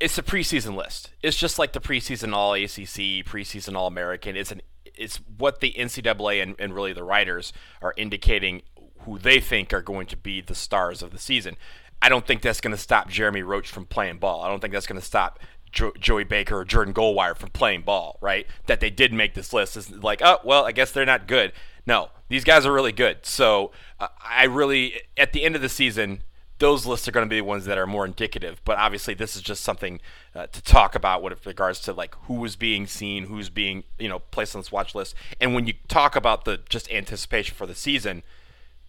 It's 0.00 0.18
a 0.18 0.22
preseason 0.22 0.74
list. 0.74 1.10
It's 1.22 1.36
just 1.36 1.58
like 1.58 1.72
the 1.72 1.80
preseason 1.80 2.34
All 2.34 2.54
ACC, 2.54 3.24
preseason 3.24 3.76
All 3.76 3.86
American. 3.86 4.36
It's 4.36 4.50
an 4.50 4.62
it's 4.94 5.18
what 5.38 5.60
the 5.60 5.72
NCAA 5.72 6.42
and, 6.42 6.54
and 6.58 6.74
really 6.74 6.92
the 6.92 7.04
writers 7.04 7.52
are 7.80 7.94
indicating 7.96 8.62
who 9.00 9.18
they 9.18 9.40
think 9.40 9.72
are 9.72 9.82
going 9.82 10.06
to 10.06 10.16
be 10.16 10.40
the 10.40 10.54
stars 10.54 11.02
of 11.02 11.10
the 11.10 11.18
season. 11.18 11.56
I 12.00 12.08
don't 12.08 12.26
think 12.26 12.42
that's 12.42 12.60
going 12.60 12.74
to 12.74 12.80
stop 12.80 13.08
Jeremy 13.08 13.42
Roach 13.42 13.70
from 13.70 13.86
playing 13.86 14.18
ball. 14.18 14.42
I 14.42 14.48
don't 14.48 14.60
think 14.60 14.72
that's 14.72 14.86
going 14.86 15.00
to 15.00 15.06
stop 15.06 15.38
jo- 15.70 15.92
Joey 15.98 16.24
Baker 16.24 16.58
or 16.58 16.64
Jordan 16.64 16.94
Goldwire 16.94 17.36
from 17.36 17.50
playing 17.50 17.82
ball, 17.82 18.18
right? 18.20 18.46
That 18.66 18.80
they 18.80 18.90
did 18.90 19.12
make 19.12 19.34
this 19.34 19.52
list 19.52 19.76
is 19.76 19.90
like, 19.90 20.20
oh, 20.22 20.38
well, 20.44 20.64
I 20.64 20.72
guess 20.72 20.92
they're 20.92 21.06
not 21.06 21.26
good. 21.26 21.52
No, 21.86 22.10
these 22.28 22.44
guys 22.44 22.64
are 22.64 22.72
really 22.72 22.92
good. 22.92 23.26
So 23.26 23.72
uh, 23.98 24.08
I 24.24 24.44
really, 24.44 25.00
at 25.16 25.32
the 25.32 25.42
end 25.44 25.56
of 25.56 25.62
the 25.62 25.68
season, 25.68 26.22
those 26.62 26.86
lists 26.86 27.08
are 27.08 27.10
going 27.10 27.26
to 27.26 27.30
be 27.30 27.38
the 27.40 27.44
ones 27.44 27.64
that 27.64 27.76
are 27.76 27.88
more 27.88 28.04
indicative. 28.04 28.60
But 28.64 28.78
obviously, 28.78 29.14
this 29.14 29.34
is 29.34 29.42
just 29.42 29.64
something 29.64 30.00
uh, 30.32 30.46
to 30.46 30.62
talk 30.62 30.94
about 30.94 31.22
with 31.22 31.44
regards 31.44 31.80
to 31.80 31.92
like 31.92 32.14
who 32.26 32.44
is 32.44 32.54
being 32.54 32.86
seen, 32.86 33.26
who's 33.26 33.50
being 33.50 33.82
you 33.98 34.08
know 34.08 34.20
placed 34.20 34.54
on 34.54 34.60
this 34.60 34.70
watch 34.70 34.94
list. 34.94 35.16
And 35.40 35.54
when 35.54 35.66
you 35.66 35.74
talk 35.88 36.14
about 36.14 36.44
the 36.44 36.60
just 36.68 36.90
anticipation 36.92 37.56
for 37.56 37.66
the 37.66 37.74
season, 37.74 38.22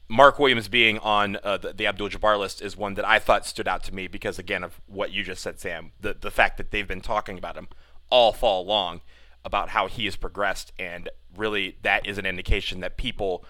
Mark 0.07 0.37
Williams 0.37 0.67
being 0.67 0.99
on 0.99 1.37
uh, 1.43 1.57
the, 1.57 1.73
the 1.73 1.87
Abdul 1.87 2.09
Jabbar 2.09 2.37
list 2.37 2.61
is 2.61 2.77
one 2.77 2.93
that 2.93 3.07
I 3.07 3.17
thought 3.17 3.47
stood 3.47 3.67
out 3.67 3.83
to 3.85 3.93
me 3.93 4.07
because 4.07 4.37
again 4.37 4.63
of 4.63 4.79
what 4.85 5.11
you 5.11 5.23
just 5.23 5.41
said, 5.41 5.59
Sam. 5.59 5.93
The 5.99 6.13
the 6.13 6.31
fact 6.31 6.57
that 6.57 6.69
they've 6.69 6.87
been 6.87 7.01
talking 7.01 7.39
about 7.39 7.57
him 7.57 7.67
all 8.11 8.33
fall 8.33 8.63
long 8.63 9.01
about 9.43 9.69
how 9.69 9.87
he 9.87 10.05
has 10.05 10.15
progressed, 10.15 10.71
and 10.77 11.09
really 11.35 11.77
that 11.81 12.05
is 12.05 12.17
an 12.17 12.25
indication 12.25 12.81
that 12.81 12.97
people 12.97 13.45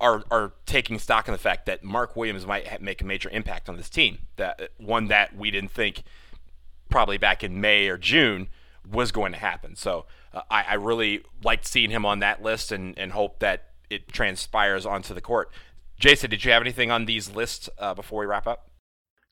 are 0.00 0.24
are 0.30 0.52
taking 0.66 0.98
stock 0.98 1.28
in 1.28 1.32
the 1.32 1.38
fact 1.38 1.66
that 1.66 1.84
Mark 1.84 2.16
Williams 2.16 2.46
might 2.46 2.82
make 2.82 3.00
a 3.00 3.04
major 3.04 3.30
impact 3.30 3.68
on 3.68 3.76
this 3.76 3.88
team. 3.88 4.18
That 4.36 4.70
one 4.78 5.08
that 5.08 5.36
we 5.36 5.50
didn't 5.50 5.70
think 5.70 6.02
probably 6.90 7.18
back 7.18 7.42
in 7.42 7.60
May 7.60 7.88
or 7.88 7.96
June 7.96 8.48
was 8.90 9.12
going 9.12 9.32
to 9.32 9.38
happen. 9.38 9.76
So 9.76 10.06
uh, 10.32 10.42
I, 10.50 10.64
I 10.70 10.74
really 10.74 11.24
liked 11.42 11.66
seeing 11.66 11.90
him 11.90 12.04
on 12.04 12.18
that 12.18 12.42
list 12.42 12.72
and, 12.72 12.98
and 12.98 13.12
hope 13.12 13.38
that 13.38 13.68
it 13.90 14.08
transpires 14.08 14.84
onto 14.84 15.14
the 15.14 15.20
court. 15.20 15.52
Jason, 15.98 16.30
did 16.30 16.44
you 16.44 16.50
have 16.50 16.62
anything 16.62 16.90
on 16.90 17.04
these 17.04 17.30
lists 17.30 17.68
uh, 17.78 17.94
before 17.94 18.20
we 18.20 18.26
wrap 18.26 18.46
up? 18.46 18.70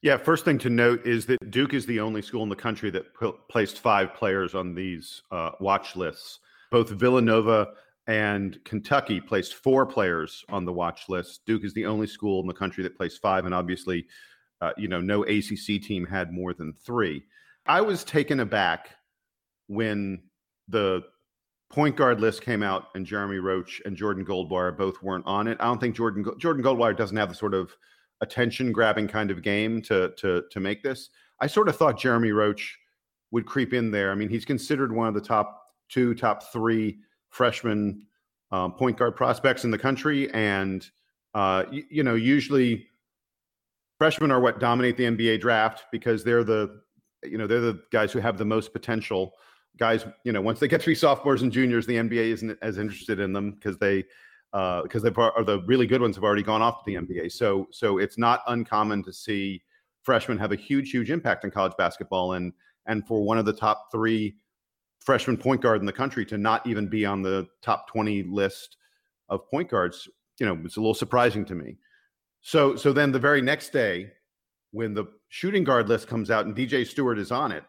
Yeah, 0.03 0.17
first 0.17 0.45
thing 0.45 0.59
to 0.59 0.71
note 0.71 1.07
is 1.07 1.27
that 1.27 1.51
Duke 1.51 1.75
is 1.75 1.85
the 1.85 2.01
only 2.01 2.23
school 2.23 2.43
in 2.43 2.49
the 2.49 2.57
country 2.57 2.91
that 2.91 3.05
p- 3.19 3.33
placed 3.51 3.81
five 3.81 4.15
players 4.15 4.55
on 4.55 4.75
these 4.75 5.23
uh, 5.31 5.51
watch 5.61 5.97
lists. 5.97 6.39
Both 6.71 6.91
Villanova 6.91 7.69
and 8.07 8.63
Kentucky 8.65 9.21
placed 9.21 9.55
four 9.55 9.87
players 9.87 10.45
on 10.49 10.65
the 10.65 10.73
watch 10.73 11.09
list. 11.09 11.43
Duke 11.47 11.65
is 11.65 11.75
the 11.75 11.87
only 11.87 12.07
school 12.07 12.41
in 12.41 12.47
the 12.47 12.55
country 12.55 12.83
that 12.83 12.97
placed 12.97 13.21
five, 13.21 13.45
and 13.45 13.55
obviously, 13.55 14.07
uh, 14.61 14.73
you 14.77 14.89
know, 14.89 15.01
no 15.01 15.23
ACC 15.25 15.83
team 15.83 16.07
had 16.07 16.33
more 16.33 16.53
than 16.53 16.73
three. 16.85 17.23
I 17.67 17.81
was 17.81 18.05
taken 18.05 18.41
aback 18.41 18.91
when 19.69 20.23
the 20.69 21.03
point 21.71 21.95
guard 21.95 22.21
list 22.21 22.43
came 22.43 22.63
out 22.63 22.89
and 22.95 23.07
Jeremy 23.07 23.39
Roach 23.39 23.81
and 23.85 23.97
Jordan 23.97 24.25
Goldwire 24.25 24.77
both 24.77 25.03
weren't 25.03 25.27
on 25.27 25.47
it. 25.47 25.57
I 25.61 25.65
don't 25.65 25.81
think 25.81 25.95
Jordan 25.95 26.25
Jordan 26.39 26.63
Goldwire 26.65 26.97
doesn't 26.97 27.17
have 27.17 27.29
the 27.29 27.35
sort 27.35 27.55
of 27.55 27.71
attention 28.21 28.73
grabbing 28.73 29.09
kind 29.09 29.31
of 29.31 29.43
game 29.43 29.81
to 29.83 30.13
to 30.19 30.43
to 30.51 30.61
make 30.61 30.83
this. 30.83 31.11
I 31.41 31.47
sort 31.47 31.69
of 31.69 31.77
thought 31.77 31.99
Jeremy 31.99 32.33
Roach 32.33 32.79
would 33.31 33.47
creep 33.47 33.73
in 33.73 33.91
there. 33.91 34.11
I 34.11 34.15
mean, 34.15 34.29
he's 34.29 34.45
considered 34.45 34.93
one 34.93 35.07
of 35.07 35.15
the 35.15 35.21
top 35.21 35.63
two, 35.91 36.15
top 36.15 36.53
three 36.53 36.99
freshman 37.31 38.07
um, 38.51 38.73
point 38.73 38.97
guard 38.97 39.17
prospects 39.17 39.65
in 39.65 39.71
the 39.71 39.79
country, 39.79 40.31
and 40.33 40.89
uh, 41.35 41.65
you, 41.71 41.85
you 41.91 42.03
know 42.03 42.15
usually 42.15 42.87
freshmen 43.99 44.31
are 44.31 44.41
what 44.41 44.61
dominate 44.61 44.97
the 44.97 45.05
NBA 45.05 45.41
draft 45.41 45.85
because 45.93 46.25
they're 46.25 46.45
the 46.45 46.81
you 47.25 47.39
know 47.39 47.47
they're 47.47 47.61
the 47.61 47.83
guys 47.93 48.13
who 48.13 48.19
have 48.19 48.39
the 48.39 48.45
most 48.45 48.73
potential. 48.73 49.33
Guys 49.79 50.05
you 50.25 50.33
know 50.33 50.41
once 50.41 50.59
they 50.59 50.69
get 50.69 50.81
to 50.81 50.87
be 50.87 50.95
sophomores 50.95 51.43
and 51.43 51.53
juniors 51.53 51.87
the 51.87 51.95
nba 51.95 52.13
isn't 52.13 52.59
as 52.61 52.77
interested 52.77 53.21
in 53.21 53.33
them 53.33 53.53
because 53.53 53.79
they 53.79 54.03
because 54.53 55.05
uh, 55.05 55.11
they 55.11 55.23
are 55.23 55.45
the 55.45 55.63
really 55.67 55.87
good 55.87 56.03
ones 56.03 56.17
have 56.17 56.25
already 56.25 56.43
gone 56.43 56.61
off 56.61 56.85
to 56.85 56.91
the 56.91 56.97
nba 56.97 57.31
so 57.31 57.69
so 57.71 57.99
it's 57.99 58.19
not 58.19 58.43
uncommon 58.49 59.03
to 59.03 59.13
see 59.13 59.63
freshmen 60.03 60.39
have 60.39 60.53
a 60.53 60.57
huge 60.57 60.91
huge 60.91 61.11
impact 61.11 61.45
in 61.45 61.51
college 61.51 61.73
basketball. 61.79 62.35
And 62.35 62.53
and 62.87 63.07
for 63.07 63.23
one 63.23 63.39
of 63.39 63.45
the 63.45 63.53
top 63.53 63.89
three 63.93 64.37
freshman 65.01 65.37
point 65.37 65.61
guard 65.61 65.81
in 65.81 65.87
the 65.87 65.93
country 65.93 66.25
to 66.27 66.39
not 66.39 66.67
even 66.67 66.89
be 66.89 67.05
on 67.05 67.23
the 67.23 67.47
top 67.63 67.89
20 67.89 68.25
list 68.25 68.77
of 69.29 69.49
point 69.51 69.69
guards 69.69 70.09
you 70.39 70.47
know 70.47 70.59
it's 70.65 70.77
a 70.77 70.81
little 70.81 70.95
surprising 70.95 71.45
to 71.45 71.55
me 71.55 71.77
so 72.41 72.77
so 72.77 72.93
then 72.93 73.13
the 73.13 73.19
very 73.19 73.43
next 73.43 73.71
day 73.73 74.11
when 74.73 74.95
the 74.95 75.07
shooting 75.29 75.65
guard 75.65 75.89
list 75.89 76.07
comes 76.07 76.31
out 76.31 76.47
and 76.47 76.55
DJ 76.55 76.87
Stewart 76.87 77.19
is 77.19 77.33
on 77.33 77.53
it, 77.53 77.65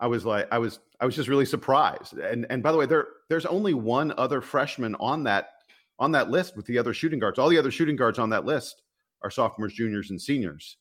I 0.00 0.06
was 0.06 0.24
like 0.24 0.48
I 0.50 0.58
was 0.58 0.80
I 1.00 1.06
was 1.06 1.14
just 1.14 1.28
really 1.28 1.44
surprised. 1.44 2.14
And 2.18 2.46
and 2.50 2.62
by 2.62 2.72
the 2.72 2.78
way, 2.78 2.86
there 2.86 3.06
there's 3.28 3.46
only 3.46 3.74
one 3.74 4.12
other 4.16 4.40
freshman 4.40 4.94
on 4.96 5.24
that 5.24 5.48
on 5.98 6.12
that 6.12 6.30
list 6.30 6.56
with 6.56 6.66
the 6.66 6.78
other 6.78 6.94
shooting 6.94 7.18
guards. 7.18 7.38
All 7.38 7.48
the 7.48 7.58
other 7.58 7.70
shooting 7.70 7.96
guards 7.96 8.18
on 8.18 8.30
that 8.30 8.44
list 8.44 8.82
are 9.22 9.30
sophomores, 9.30 9.74
juniors, 9.74 10.10
and 10.10 10.20
seniors. 10.20 10.76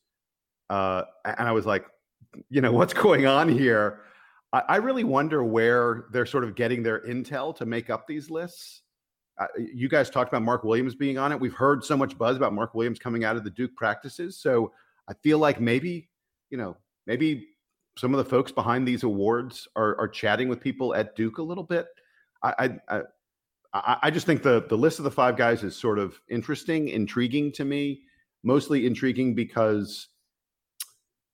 Uh, 0.69 1.03
and 1.25 1.47
I 1.47 1.51
was 1.51 1.65
like, 1.65 1.85
you 2.49 2.61
know, 2.61 2.71
what's 2.71 2.93
going 2.93 3.25
on 3.25 3.49
here? 3.49 4.01
I, 4.53 4.63
I 4.67 4.75
really 4.77 5.03
wonder 5.03 5.43
where 5.43 6.05
they're 6.11 6.25
sort 6.25 6.43
of 6.43 6.55
getting 6.55 6.83
their 6.83 6.99
intel 7.01 7.55
to 7.57 7.65
make 7.65 7.89
up 7.89 8.07
these 8.07 8.29
lists 8.29 8.81
uh, 9.41 9.47
you 9.57 9.89
guys 9.89 10.09
talked 10.09 10.31
about 10.31 10.43
Mark 10.43 10.63
Williams 10.63 10.93
being 10.93 11.17
on 11.17 11.31
it. 11.31 11.39
We've 11.39 11.53
heard 11.53 11.83
so 11.83 11.97
much 11.97 12.15
buzz 12.15 12.37
about 12.37 12.53
Mark 12.53 12.75
Williams 12.75 12.99
coming 12.99 13.23
out 13.23 13.35
of 13.37 13.43
the 13.43 13.49
Duke 13.49 13.75
practices. 13.75 14.37
So 14.37 14.71
I 15.09 15.13
feel 15.23 15.39
like 15.39 15.59
maybe, 15.59 16.09
you 16.51 16.57
know, 16.57 16.77
maybe 17.07 17.47
some 17.97 18.13
of 18.13 18.19
the 18.19 18.29
folks 18.29 18.51
behind 18.51 18.87
these 18.87 19.01
awards 19.01 19.67
are, 19.75 19.99
are 19.99 20.07
chatting 20.07 20.47
with 20.47 20.61
people 20.61 20.93
at 20.93 21.15
Duke 21.15 21.39
a 21.39 21.43
little 21.43 21.63
bit. 21.63 21.87
I, 22.43 22.77
I, 22.87 23.01
I, 23.73 23.97
I 24.03 24.11
just 24.11 24.25
think 24.25 24.43
the 24.43 24.65
the 24.67 24.77
list 24.77 24.99
of 24.99 25.05
the 25.05 25.11
five 25.11 25.37
guys 25.37 25.63
is 25.63 25.75
sort 25.75 25.97
of 25.97 26.19
interesting, 26.29 26.89
intriguing 26.89 27.51
to 27.53 27.65
me. 27.65 28.01
Mostly 28.43 28.85
intriguing 28.85 29.33
because 29.33 30.07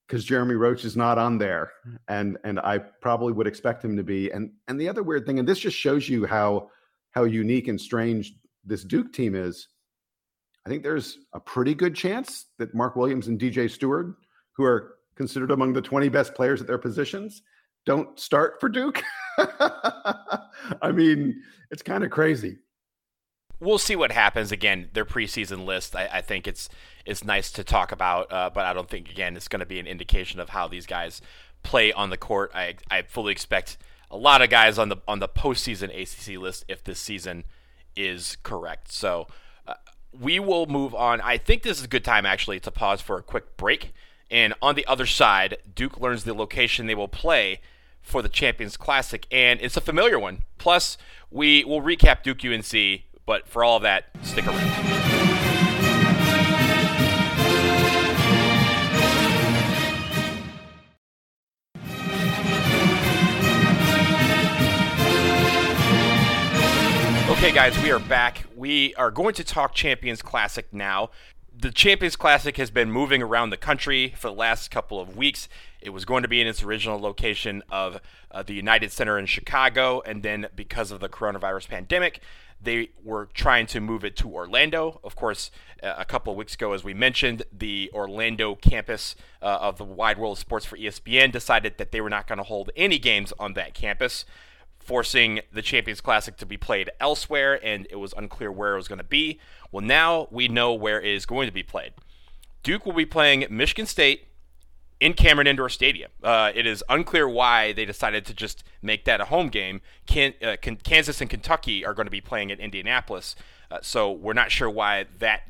because 0.07 0.23
Jeremy 0.23 0.55
Roach 0.55 0.85
is 0.85 0.95
not 0.95 1.17
on 1.17 1.37
there, 1.37 1.71
hmm. 1.83 1.95
and 2.07 2.37
and 2.43 2.59
I 2.59 2.77
probably 2.77 3.33
would 3.33 3.47
expect 3.47 3.83
him 3.83 3.97
to 3.97 4.03
be. 4.03 4.31
And 4.31 4.51
and 4.67 4.79
the 4.79 4.89
other 4.89 5.03
weird 5.03 5.25
thing, 5.25 5.39
and 5.39 5.47
this 5.47 5.59
just 5.59 5.77
shows 5.77 6.07
you 6.07 6.25
how 6.25 6.69
how 7.11 7.23
unique 7.23 7.67
and 7.67 7.79
strange 7.79 8.33
this 8.65 8.83
Duke 8.83 9.13
team 9.13 9.35
is, 9.35 9.67
I 10.65 10.69
think 10.69 10.83
there's 10.83 11.19
a 11.33 11.39
pretty 11.39 11.73
good 11.73 11.95
chance 11.95 12.45
that 12.57 12.75
Mark 12.75 12.95
Williams 12.95 13.27
and 13.27 13.39
DJ 13.39 13.69
Stewart, 13.71 14.15
who 14.53 14.63
are 14.63 14.97
considered 15.15 15.51
among 15.51 15.73
the 15.73 15.81
20 15.81 16.09
best 16.09 16.35
players 16.35 16.61
at 16.61 16.67
their 16.67 16.77
positions, 16.77 17.41
don't 17.85 18.19
start 18.19 18.59
for 18.59 18.67
Duke. 18.69 19.01
I 19.37 20.91
mean, 20.93 21.41
it's 21.71 21.81
kind 21.81 22.03
of 22.03 22.11
crazy. 22.11 22.57
We'll 23.59 23.77
see 23.77 23.95
what 23.95 24.11
happens. 24.11 24.51
Again, 24.51 24.89
their 24.93 25.05
preseason 25.05 25.65
list. 25.65 25.95
I, 25.95 26.09
I 26.13 26.21
think 26.21 26.47
it's 26.47 26.69
it's 27.05 27.23
nice 27.23 27.51
to 27.53 27.63
talk 27.63 27.91
about, 27.91 28.31
uh, 28.31 28.49
but 28.53 28.65
I 28.65 28.73
don't 28.73 28.89
think 28.89 29.09
again 29.09 29.35
it's 29.35 29.47
going 29.47 29.59
to 29.61 29.65
be 29.65 29.79
an 29.79 29.87
indication 29.87 30.39
of 30.39 30.49
how 30.49 30.67
these 30.67 30.85
guys 30.85 31.21
play 31.63 31.91
on 31.91 32.09
the 32.09 32.17
court. 32.17 32.51
I 32.53 32.75
I 32.89 33.01
fully 33.03 33.31
expect 33.31 33.77
a 34.11 34.17
lot 34.17 34.41
of 34.41 34.49
guys 34.49 34.77
on 34.77 34.89
the 34.89 34.97
on 35.07 35.19
the 35.19 35.27
postseason 35.27 35.89
ACC 35.89 36.39
list 36.39 36.65
if 36.67 36.83
this 36.83 36.99
season 36.99 37.43
is 37.95 38.37
correct. 38.43 38.91
So 38.91 39.27
uh, 39.67 39.73
we 40.17 40.39
will 40.39 40.67
move 40.67 40.93
on. 40.93 41.19
I 41.21 41.37
think 41.37 41.63
this 41.63 41.79
is 41.79 41.85
a 41.85 41.89
good 41.89 42.05
time 42.05 42.25
actually 42.25 42.59
to 42.61 42.71
pause 42.71 43.01
for 43.01 43.17
a 43.17 43.23
quick 43.23 43.57
break. 43.57 43.93
And 44.29 44.53
on 44.61 44.75
the 44.75 44.85
other 44.87 45.05
side, 45.05 45.57
Duke 45.73 45.99
learns 45.99 46.25
the 46.25 46.33
location 46.33 46.85
they 46.85 46.95
will 46.95 47.07
play 47.07 47.61
for 48.01 48.21
the 48.21 48.29
Champions 48.29 48.77
Classic, 48.77 49.27
and 49.31 49.59
it's 49.61 49.75
a 49.75 49.81
familiar 49.81 50.17
one. 50.17 50.43
Plus, 50.57 50.97
we 51.29 51.65
will 51.65 51.81
recap 51.81 52.23
Duke 52.23 52.43
UNC, 52.43 53.03
but 53.27 53.47
for 53.47 53.63
all 53.63 53.75
of 53.75 53.83
that, 53.83 54.05
stick 54.23 54.47
around. 54.47 54.57
Okay, 67.29 67.51
guys, 67.51 67.77
we 67.83 67.91
are 67.91 67.99
back. 67.99 68.45
We 68.55 68.95
are 68.95 69.11
going 69.11 69.35
to 69.35 69.43
talk 69.43 69.75
Champions 69.75 70.21
Classic 70.21 70.65
now. 70.71 71.11
The 71.59 71.71
Champions 71.71 72.15
Classic 72.15 72.55
has 72.57 72.71
been 72.71 72.91
moving 72.91 73.21
around 73.21 73.49
the 73.49 73.57
country 73.57 74.13
for 74.17 74.29
the 74.29 74.35
last 74.35 74.71
couple 74.71 74.99
of 74.99 75.17
weeks. 75.17 75.49
It 75.81 75.89
was 75.89 76.05
going 76.05 76.23
to 76.23 76.29
be 76.29 76.39
in 76.39 76.47
its 76.47 76.63
original 76.63 76.99
location 76.99 77.61
of 77.69 77.99
uh, 78.31 78.43
the 78.43 78.53
United 78.53 78.91
Center 78.91 79.19
in 79.19 79.25
Chicago, 79.25 80.01
and 80.05 80.23
then 80.23 80.47
because 80.55 80.91
of 80.91 80.99
the 80.99 81.09
coronavirus 81.09 81.67
pandemic, 81.67 82.21
they 82.61 82.89
were 83.03 83.29
trying 83.33 83.67
to 83.67 83.79
move 83.79 84.03
it 84.03 84.15
to 84.17 84.29
Orlando. 84.29 84.99
Of 85.03 85.15
course, 85.15 85.51
a 85.81 86.05
couple 86.05 86.31
of 86.31 86.37
weeks 86.37 86.55
ago, 86.55 86.73
as 86.73 86.83
we 86.83 86.93
mentioned, 86.93 87.43
the 87.51 87.91
Orlando 87.93 88.55
campus 88.55 89.15
uh, 89.41 89.45
of 89.45 89.77
the 89.77 89.83
Wide 89.83 90.17
World 90.17 90.37
of 90.37 90.39
Sports 90.39 90.65
for 90.65 90.77
ESPN 90.77 91.31
decided 91.31 91.77
that 91.77 91.91
they 91.91 92.01
were 92.01 92.09
not 92.09 92.27
going 92.27 92.37
to 92.37 92.43
hold 92.43 92.71
any 92.75 92.97
games 92.99 93.31
on 93.39 93.53
that 93.53 93.73
campus 93.73 94.25
forcing 94.87 95.41
the 95.51 95.61
Champions 95.61 95.99
Classic 95.99 96.37
to 96.37 96.45
be 96.45 96.55
played 96.55 96.89
elsewhere, 97.01 97.59
and 97.61 97.85
it 97.89 97.97
was 97.97 98.13
unclear 98.15 98.49
where 98.49 98.73
it 98.73 98.77
was 98.77 98.87
going 98.87 98.99
to 98.99 99.03
be. 99.03 99.37
Well, 99.69 99.83
now 99.83 100.29
we 100.31 100.47
know 100.47 100.73
where 100.73 101.01
it 101.01 101.13
is 101.13 101.25
going 101.25 101.47
to 101.47 101.53
be 101.53 101.61
played. 101.61 101.91
Duke 102.63 102.85
will 102.85 102.93
be 102.93 103.05
playing 103.05 103.45
Michigan 103.49 103.85
State 103.85 104.26
in 104.99 105.13
Cameron 105.13 105.47
Indoor 105.47 105.69
Stadium. 105.69 106.11
Uh, 106.23 106.51
it 106.53 106.65
is 106.65 106.83
unclear 106.89 107.27
why 107.27 107.73
they 107.73 107.85
decided 107.85 108.25
to 108.25 108.33
just 108.33 108.63
make 108.81 109.05
that 109.05 109.21
a 109.21 109.25
home 109.25 109.49
game. 109.49 109.81
Can, 110.05 110.33
uh, 110.41 110.55
can, 110.61 110.77
Kansas 110.77 111.21
and 111.21 111.29
Kentucky 111.29 111.85
are 111.85 111.93
going 111.93 112.07
to 112.07 112.11
be 112.11 112.21
playing 112.21 112.51
at 112.51 112.59
Indianapolis, 112.59 113.35
uh, 113.69 113.79
so 113.81 114.11
we're 114.11 114.33
not 114.33 114.51
sure 114.51 114.69
why 114.69 115.05
that 115.19 115.41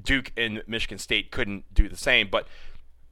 Duke 0.00 0.32
and 0.36 0.62
Michigan 0.66 0.98
State 0.98 1.30
couldn't 1.30 1.72
do 1.72 1.88
the 1.88 1.96
same. 1.96 2.28
But 2.30 2.48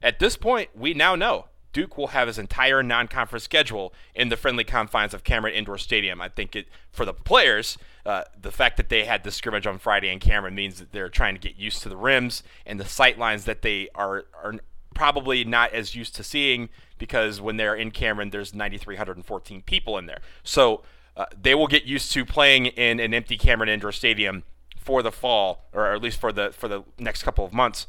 at 0.01 0.19
this 0.19 0.37
point, 0.37 0.69
we 0.75 0.93
now 0.93 1.15
know 1.15 1.45
Duke 1.75 1.97
will 1.97 2.07
have 2.07 2.27
his 2.27 2.37
entire 2.37 2.81
non-conference 2.83 3.43
schedule 3.43 3.93
in 4.13 4.29
the 4.29 4.37
friendly 4.37 4.63
confines 4.63 5.13
of 5.13 5.23
Cameron 5.23 5.53
Indoor 5.53 5.77
Stadium. 5.77 6.21
I 6.21 6.29
think 6.29 6.55
it 6.55 6.67
for 6.91 7.05
the 7.05 7.13
players, 7.13 7.77
uh, 8.05 8.23
the 8.39 8.51
fact 8.51 8.77
that 8.77 8.89
they 8.89 9.05
had 9.05 9.23
the 9.23 9.31
scrimmage 9.31 9.67
on 9.67 9.77
Friday 9.77 10.09
in 10.09 10.19
Cameron 10.19 10.55
means 10.55 10.79
that 10.79 10.91
they're 10.91 11.09
trying 11.09 11.35
to 11.35 11.41
get 11.41 11.57
used 11.57 11.81
to 11.81 11.89
the 11.89 11.97
rims 11.97 12.43
and 12.65 12.79
the 12.79 12.85
sight 12.85 13.17
lines 13.17 13.45
that 13.45 13.61
they 13.61 13.89
are 13.95 14.25
are 14.41 14.55
probably 14.95 15.43
not 15.43 15.71
as 15.73 15.93
used 15.93 16.15
to 16.15 16.23
seeing 16.23 16.69
because 16.97 17.39
when 17.39 17.57
they're 17.57 17.75
in 17.75 17.91
Cameron, 17.91 18.31
there's 18.31 18.55
9,314 18.55 19.61
people 19.61 19.99
in 19.99 20.07
there. 20.07 20.21
So 20.43 20.81
uh, 21.15 21.25
they 21.39 21.53
will 21.53 21.67
get 21.67 21.83
used 21.83 22.11
to 22.13 22.25
playing 22.25 22.65
in 22.65 22.99
an 22.99 23.13
empty 23.13 23.37
Cameron 23.37 23.69
Indoor 23.69 23.91
Stadium 23.91 24.43
for 24.75 25.03
the 25.03 25.11
fall, 25.11 25.65
or 25.71 25.93
at 25.93 26.01
least 26.01 26.19
for 26.19 26.31
the 26.31 26.51
for 26.51 26.67
the 26.67 26.83
next 26.97 27.23
couple 27.23 27.45
of 27.45 27.53
months. 27.53 27.87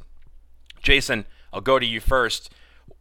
Jason, 0.83 1.25
I'll 1.53 1.61
go 1.61 1.79
to 1.79 1.87
you 1.87 2.01
first. 2.01 2.53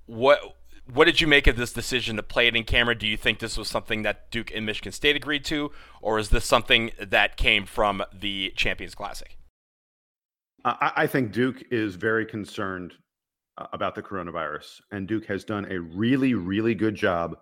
What 0.06 0.56
what 0.91 1.06
did 1.06 1.20
you 1.20 1.28
make 1.28 1.48
of 1.48 1.58
this 1.58 1.74
decision 1.74 2.15
to 2.15 2.24
play 2.24 2.48
it 2.48 2.56
in 2.56 2.63
Cameron? 2.63 2.98
Do 2.98 3.08
you 3.08 3.18
think 3.18 3.39
this 3.39 3.58
was 3.58 3.68
something 3.68 4.04
that 4.04 4.30
Duke 4.32 4.52
and 4.54 4.65
Michigan 4.65 4.91
State 4.91 5.15
agreed 5.15 5.44
to, 5.46 5.72
or 6.02 6.20
is 6.20 6.30
this 6.30 6.46
something 6.46 6.91
that 7.00 7.38
came 7.38 7.65
from 7.65 8.04
the 8.13 8.54
Champions 8.56 8.94
Classic? 8.94 9.38
I, 10.63 11.06
think 11.06 11.32
Duke 11.32 11.63
is 11.70 11.96
very 11.96 12.26
concerned 12.26 12.96
about 13.58 13.96
the 13.96 14.02
coronavirus, 14.02 14.82
and 14.91 15.08
Duke 15.08 15.26
has 15.26 15.44
done 15.44 15.65
a 15.72 15.80
really, 15.80 16.34
really 16.34 16.76
good 16.76 16.96
job 16.96 17.38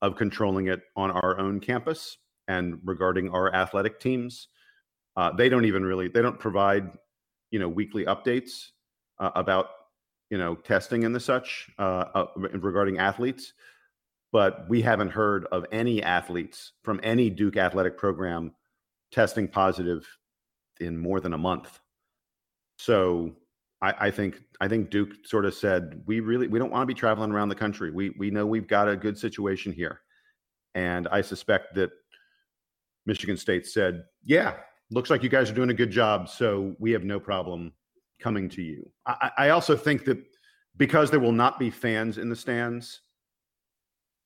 of 0.00 0.16
controlling 0.16 0.68
it 0.68 0.80
on 0.96 1.10
our 1.10 1.38
own 1.38 1.60
campus 1.60 2.18
and 2.48 2.78
regarding 2.84 3.30
our 3.30 3.54
athletic 3.54 4.00
teams. 4.00 4.48
Uh, 5.16 5.30
they 5.32 5.48
don't 5.48 5.64
even 5.64 5.84
really 5.84 6.08
they 6.08 6.22
don't 6.22 6.38
provide 6.38 6.90
you 7.50 7.58
know 7.58 7.68
weekly 7.68 8.04
updates 8.06 8.70
uh, 9.20 9.30
about 9.36 9.68
you 10.30 10.38
know 10.38 10.56
testing 10.56 11.04
and 11.04 11.14
the 11.14 11.20
such 11.20 11.70
uh, 11.78 12.04
uh, 12.14 12.26
regarding 12.36 12.98
athletes 12.98 13.52
but 14.32 14.66
we 14.70 14.80
haven't 14.80 15.10
heard 15.10 15.44
of 15.52 15.66
any 15.70 16.02
athletes 16.02 16.72
from 16.82 16.98
any 17.02 17.28
duke 17.28 17.58
athletic 17.58 17.98
program 17.98 18.52
testing 19.12 19.46
positive 19.46 20.08
in 20.80 20.96
more 20.96 21.20
than 21.20 21.34
a 21.34 21.38
month 21.38 21.78
so 22.78 23.36
I, 23.82 24.06
I 24.06 24.10
think 24.10 24.40
i 24.60 24.68
think 24.68 24.90
duke 24.90 25.10
sort 25.24 25.44
of 25.44 25.54
said 25.54 26.02
we 26.06 26.20
really 26.20 26.48
we 26.48 26.58
don't 26.58 26.70
want 26.70 26.82
to 26.82 26.86
be 26.86 26.98
traveling 26.98 27.32
around 27.32 27.48
the 27.48 27.54
country 27.54 27.90
we 27.90 28.14
we 28.18 28.30
know 28.30 28.46
we've 28.46 28.68
got 28.68 28.88
a 28.88 28.96
good 28.96 29.18
situation 29.18 29.72
here 29.72 30.00
and 30.74 31.08
i 31.08 31.20
suspect 31.20 31.74
that 31.74 31.90
michigan 33.04 33.36
state 33.36 33.66
said 33.66 34.04
yeah 34.24 34.54
looks 34.90 35.10
like 35.10 35.22
you 35.22 35.28
guys 35.28 35.50
are 35.50 35.54
doing 35.54 35.70
a 35.70 35.74
good 35.74 35.90
job 35.90 36.28
so 36.28 36.74
we 36.78 36.92
have 36.92 37.04
no 37.04 37.18
problem 37.18 37.72
coming 38.22 38.48
to 38.48 38.62
you. 38.62 38.88
I, 39.04 39.30
I 39.36 39.48
also 39.50 39.76
think 39.76 40.04
that 40.04 40.18
because 40.76 41.10
there 41.10 41.20
will 41.20 41.32
not 41.32 41.58
be 41.58 41.70
fans 41.70 42.16
in 42.16 42.30
the 42.30 42.36
stands, 42.36 43.00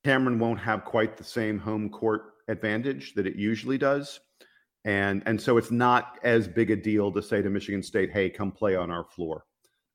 Cameron 0.05 0.39
won't 0.39 0.59
have 0.59 0.85
quite 0.85 1.17
the 1.17 1.23
same 1.23 1.59
home 1.59 1.89
court 1.89 2.35
advantage 2.47 3.13
that 3.15 3.27
it 3.27 3.35
usually 3.35 3.77
does. 3.77 4.21
And, 4.85 5.21
and 5.25 5.41
so 5.41 5.57
it's 5.57 5.71
not 5.71 6.17
as 6.23 6.47
big 6.47 6.71
a 6.71 6.75
deal 6.75 7.11
to 7.11 7.21
say 7.21 7.41
to 7.41 7.49
Michigan 7.49 7.83
State, 7.83 8.11
hey, 8.11 8.29
come 8.29 8.51
play 8.51 8.75
on 8.75 8.89
our 8.89 9.03
floor. 9.03 9.43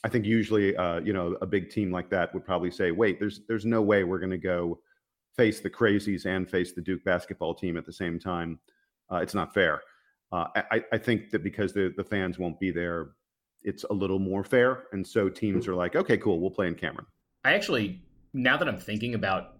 I 0.04 0.08
think 0.08 0.24
usually, 0.26 0.76
uh, 0.76 1.00
you 1.00 1.12
know, 1.12 1.36
a 1.40 1.46
big 1.46 1.70
team 1.70 1.92
like 1.92 2.10
that 2.10 2.34
would 2.34 2.44
probably 2.44 2.70
say, 2.70 2.90
wait, 2.90 3.20
there's 3.20 3.40
there's 3.46 3.64
no 3.64 3.82
way 3.82 4.04
we're 4.04 4.18
going 4.18 4.30
to 4.30 4.38
go 4.38 4.80
face 5.36 5.60
the 5.60 5.70
crazies 5.70 6.26
and 6.26 6.50
face 6.50 6.72
the 6.72 6.82
Duke 6.82 7.04
basketball 7.04 7.54
team 7.54 7.76
at 7.76 7.86
the 7.86 7.92
same 7.92 8.18
time. 8.18 8.58
Uh, 9.10 9.16
it's 9.16 9.34
not 9.34 9.54
fair. 9.54 9.80
Uh, 10.32 10.46
I, 10.54 10.82
I 10.92 10.98
think 10.98 11.30
that 11.30 11.42
because 11.42 11.72
the, 11.72 11.92
the 11.96 12.04
fans 12.04 12.38
won't 12.38 12.58
be 12.58 12.70
there, 12.70 13.10
it's 13.62 13.84
a 13.84 13.92
little 13.92 14.18
more 14.18 14.42
fair. 14.44 14.84
And 14.92 15.06
so 15.06 15.28
teams 15.28 15.68
are 15.68 15.74
like, 15.74 15.94
okay, 15.94 16.16
cool, 16.16 16.40
we'll 16.40 16.50
play 16.50 16.68
in 16.68 16.74
Cameron. 16.74 17.06
I 17.44 17.52
actually, 17.52 18.02
now 18.32 18.56
that 18.56 18.66
I'm 18.66 18.78
thinking 18.78 19.14
about 19.14 19.58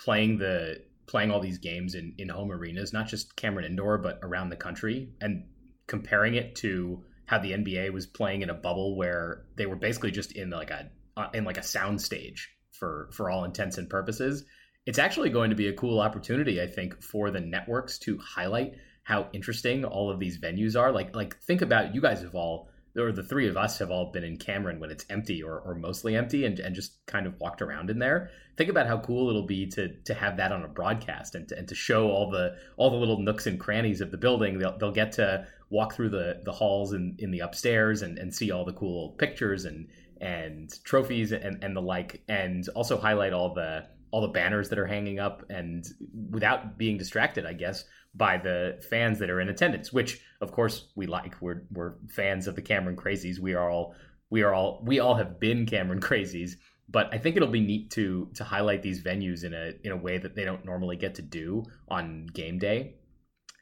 playing 0.00 0.38
the 0.38 0.82
playing 1.06 1.30
all 1.30 1.40
these 1.40 1.58
games 1.58 1.94
in, 1.94 2.14
in 2.18 2.28
home 2.28 2.50
arenas, 2.50 2.92
not 2.92 3.06
just 3.06 3.36
Cameron 3.36 3.64
Indoor, 3.64 3.98
but 3.98 4.18
around 4.22 4.48
the 4.48 4.56
country, 4.56 5.10
and 5.20 5.44
comparing 5.86 6.34
it 6.34 6.56
to 6.56 7.04
how 7.26 7.38
the 7.38 7.52
NBA 7.52 7.92
was 7.92 8.06
playing 8.06 8.42
in 8.42 8.50
a 8.50 8.54
bubble 8.54 8.96
where 8.96 9.44
they 9.56 9.66
were 9.66 9.76
basically 9.76 10.10
just 10.10 10.32
in 10.32 10.50
like 10.50 10.70
a 10.70 10.90
uh, 11.16 11.28
in 11.34 11.44
like 11.44 11.58
a 11.58 11.62
sound 11.62 12.00
stage 12.00 12.50
for 12.72 13.08
for 13.12 13.30
all 13.30 13.44
intents 13.44 13.78
and 13.78 13.90
purposes. 13.90 14.44
It's 14.86 14.98
actually 14.98 15.30
going 15.30 15.50
to 15.50 15.56
be 15.56 15.66
a 15.66 15.72
cool 15.72 16.00
opportunity, 16.00 16.62
I 16.62 16.68
think, 16.68 17.02
for 17.02 17.30
the 17.30 17.40
networks 17.40 17.98
to 18.00 18.18
highlight 18.18 18.74
how 19.02 19.28
interesting 19.32 19.84
all 19.84 20.10
of 20.10 20.20
these 20.20 20.38
venues 20.38 20.78
are. 20.78 20.92
Like 20.92 21.14
like 21.14 21.36
think 21.42 21.62
about 21.62 21.94
you 21.94 22.00
guys 22.00 22.22
have 22.22 22.34
all 22.34 22.68
or 22.98 23.12
the 23.12 23.22
three 23.22 23.48
of 23.48 23.56
us 23.56 23.78
have 23.78 23.90
all 23.90 24.10
been 24.10 24.24
in 24.24 24.38
Cameron 24.38 24.80
when 24.80 24.90
it's 24.90 25.04
empty 25.10 25.42
or, 25.42 25.58
or 25.60 25.74
mostly 25.74 26.16
empty 26.16 26.46
and, 26.46 26.58
and 26.58 26.74
just 26.74 27.04
kind 27.06 27.26
of 27.26 27.38
walked 27.38 27.60
around 27.60 27.90
in 27.90 27.98
there. 27.98 28.30
Think 28.56 28.70
about 28.70 28.86
how 28.86 28.98
cool 28.98 29.28
it'll 29.28 29.46
be 29.46 29.66
to 29.68 29.88
to 30.04 30.14
have 30.14 30.36
that 30.38 30.52
on 30.52 30.64
a 30.64 30.68
broadcast 30.68 31.34
and 31.34 31.48
to, 31.48 31.58
and 31.58 31.68
to 31.68 31.74
show 31.74 32.08
all 32.10 32.30
the 32.30 32.56
all 32.76 32.90
the 32.90 32.96
little 32.96 33.18
nooks 33.18 33.46
and 33.46 33.60
crannies 33.60 34.00
of 34.00 34.10
the 34.10 34.16
building. 34.16 34.58
They'll, 34.58 34.78
they'll 34.78 34.92
get 34.92 35.12
to 35.12 35.46
walk 35.70 35.94
through 35.94 36.10
the, 36.10 36.40
the 36.44 36.52
halls 36.52 36.92
in, 36.92 37.16
in 37.18 37.30
the 37.30 37.40
upstairs 37.40 38.02
and, 38.02 38.18
and 38.18 38.34
see 38.34 38.50
all 38.50 38.64
the 38.64 38.72
cool 38.72 39.14
pictures 39.18 39.64
and 39.64 39.88
and 40.18 40.82
trophies 40.84 41.32
and, 41.32 41.62
and 41.62 41.76
the 41.76 41.80
like 41.80 42.22
and 42.28 42.68
also 42.70 42.96
highlight 42.96 43.34
all 43.34 43.52
the 43.52 43.86
all 44.10 44.22
the 44.22 44.28
banners 44.28 44.68
that 44.70 44.78
are 44.78 44.86
hanging 44.86 45.18
up 45.18 45.44
and 45.50 45.84
without 46.30 46.78
being 46.78 46.96
distracted, 46.96 47.44
I 47.44 47.52
guess, 47.52 47.84
by 48.14 48.38
the 48.38 48.82
fans 48.88 49.18
that 49.18 49.28
are 49.28 49.40
in 49.40 49.48
attendance, 49.48 49.92
which 49.92 50.20
of 50.40 50.52
course 50.52 50.86
we 50.94 51.06
like. 51.06 51.34
We're 51.40 51.64
we're 51.70 51.94
fans 52.08 52.46
of 52.46 52.54
the 52.54 52.62
Cameron 52.62 52.96
Crazies. 52.96 53.38
We 53.38 53.54
are 53.54 53.70
all 53.70 53.94
we 54.30 54.42
are 54.42 54.54
all 54.54 54.82
we 54.84 55.00
all 55.00 55.16
have 55.16 55.38
been 55.38 55.66
Cameron 55.66 56.00
Crazies, 56.08 56.52
but 56.88 57.12
I 57.12 57.18
think 57.18 57.36
it'll 57.36 57.48
be 57.48 57.60
neat 57.60 57.90
to 57.90 58.30
to 58.34 58.44
highlight 58.44 58.82
these 58.82 59.02
venues 59.02 59.44
in 59.44 59.52
a 59.52 59.72
in 59.84 59.92
a 59.92 59.96
way 59.96 60.18
that 60.18 60.34
they 60.34 60.44
don't 60.44 60.64
normally 60.64 60.96
get 60.96 61.16
to 61.16 61.22
do 61.22 61.64
on 61.88 62.26
game 62.32 62.58
day. 62.58 62.94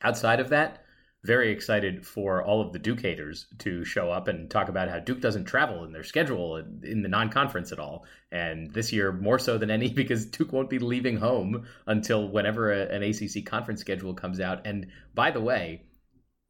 Outside 0.03 0.39
of 0.39 0.51
that, 0.51 0.84
very 1.25 1.51
excited 1.51 2.07
for 2.07 2.43
all 2.45 2.61
of 2.61 2.73
the 2.73 2.79
Duke 2.79 3.01
haters 3.01 3.47
to 3.59 3.83
show 3.85 4.11
up 4.11 4.29
and 4.29 4.51
talk 4.51 4.69
about 4.69 4.91
how 4.91 4.99
Duke 4.99 5.21
doesn't 5.21 5.47
travel 5.47 5.83
in 5.85 5.93
their 5.93 6.05
schedule 6.05 6.57
in 6.83 7.03
the 7.03 7.09
non-conference 7.09 7.73
at 7.73 7.79
all, 7.79 8.05
and 8.31 8.73
this 8.75 8.93
year 8.93 9.11
more 9.11 9.39
so 9.39 9.57
than 9.57 9.71
any 9.71 9.89
because 9.93 10.27
Duke 10.27 10.53
won't 10.53 10.71
be 10.71 10.79
leaving 10.79 11.17
home 11.17 11.67
until 11.87 12.29
whenever 12.29 12.73
a, 12.73 12.87
an 12.95 13.03
ACC 13.03 13.47
conference 13.47 13.81
schedule 13.81 14.13
comes 14.15 14.39
out. 14.39 14.67
And 14.67 14.89
by 15.15 15.31
the 15.31 15.41
way, 15.41 15.83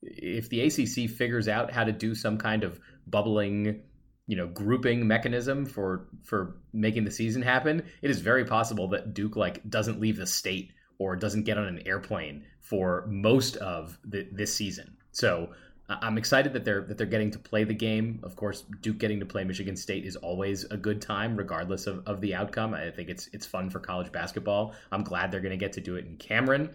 if 0.02 0.48
the 0.48 0.60
ACC 0.62 1.08
figures 1.08 1.48
out 1.48 1.72
how 1.72 1.84
to 1.84 1.92
do 1.92 2.14
some 2.14 2.36
kind 2.36 2.64
of 2.64 2.80
bubbling 3.06 3.82
you 4.26 4.36
know 4.36 4.46
grouping 4.46 5.06
mechanism 5.06 5.66
for 5.66 6.08
for 6.24 6.56
making 6.72 7.04
the 7.04 7.10
season 7.10 7.42
happen 7.42 7.82
it 8.00 8.10
is 8.10 8.20
very 8.20 8.46
possible 8.46 8.88
that 8.88 9.12
duke 9.12 9.36
like 9.36 9.68
doesn't 9.68 10.00
leave 10.00 10.16
the 10.16 10.26
state 10.26 10.72
or 10.98 11.14
doesn't 11.14 11.42
get 11.42 11.58
on 11.58 11.66
an 11.66 11.86
airplane 11.86 12.42
for 12.64 13.04
most 13.06 13.56
of 13.56 13.98
the, 14.04 14.26
this 14.32 14.54
season. 14.54 14.96
So 15.12 15.50
I'm 15.86 16.16
excited 16.16 16.54
that 16.54 16.64
they're 16.64 16.80
that 16.80 16.96
they're 16.96 17.06
getting 17.06 17.30
to 17.32 17.38
play 17.38 17.64
the 17.64 17.74
game. 17.74 18.20
Of 18.22 18.36
course, 18.36 18.64
Duke 18.80 18.96
getting 18.96 19.20
to 19.20 19.26
play 19.26 19.44
Michigan 19.44 19.76
State 19.76 20.06
is 20.06 20.16
always 20.16 20.64
a 20.64 20.78
good 20.78 21.02
time, 21.02 21.36
regardless 21.36 21.86
of, 21.86 22.02
of 22.06 22.22
the 22.22 22.34
outcome. 22.34 22.72
I 22.72 22.90
think 22.90 23.10
it's 23.10 23.28
it's 23.34 23.44
fun 23.44 23.68
for 23.68 23.80
college 23.80 24.10
basketball. 24.10 24.74
I'm 24.90 25.04
glad 25.04 25.30
they're 25.30 25.42
going 25.42 25.50
to 25.50 25.62
get 25.62 25.74
to 25.74 25.82
do 25.82 25.96
it 25.96 26.06
in 26.06 26.16
Cameron. 26.16 26.70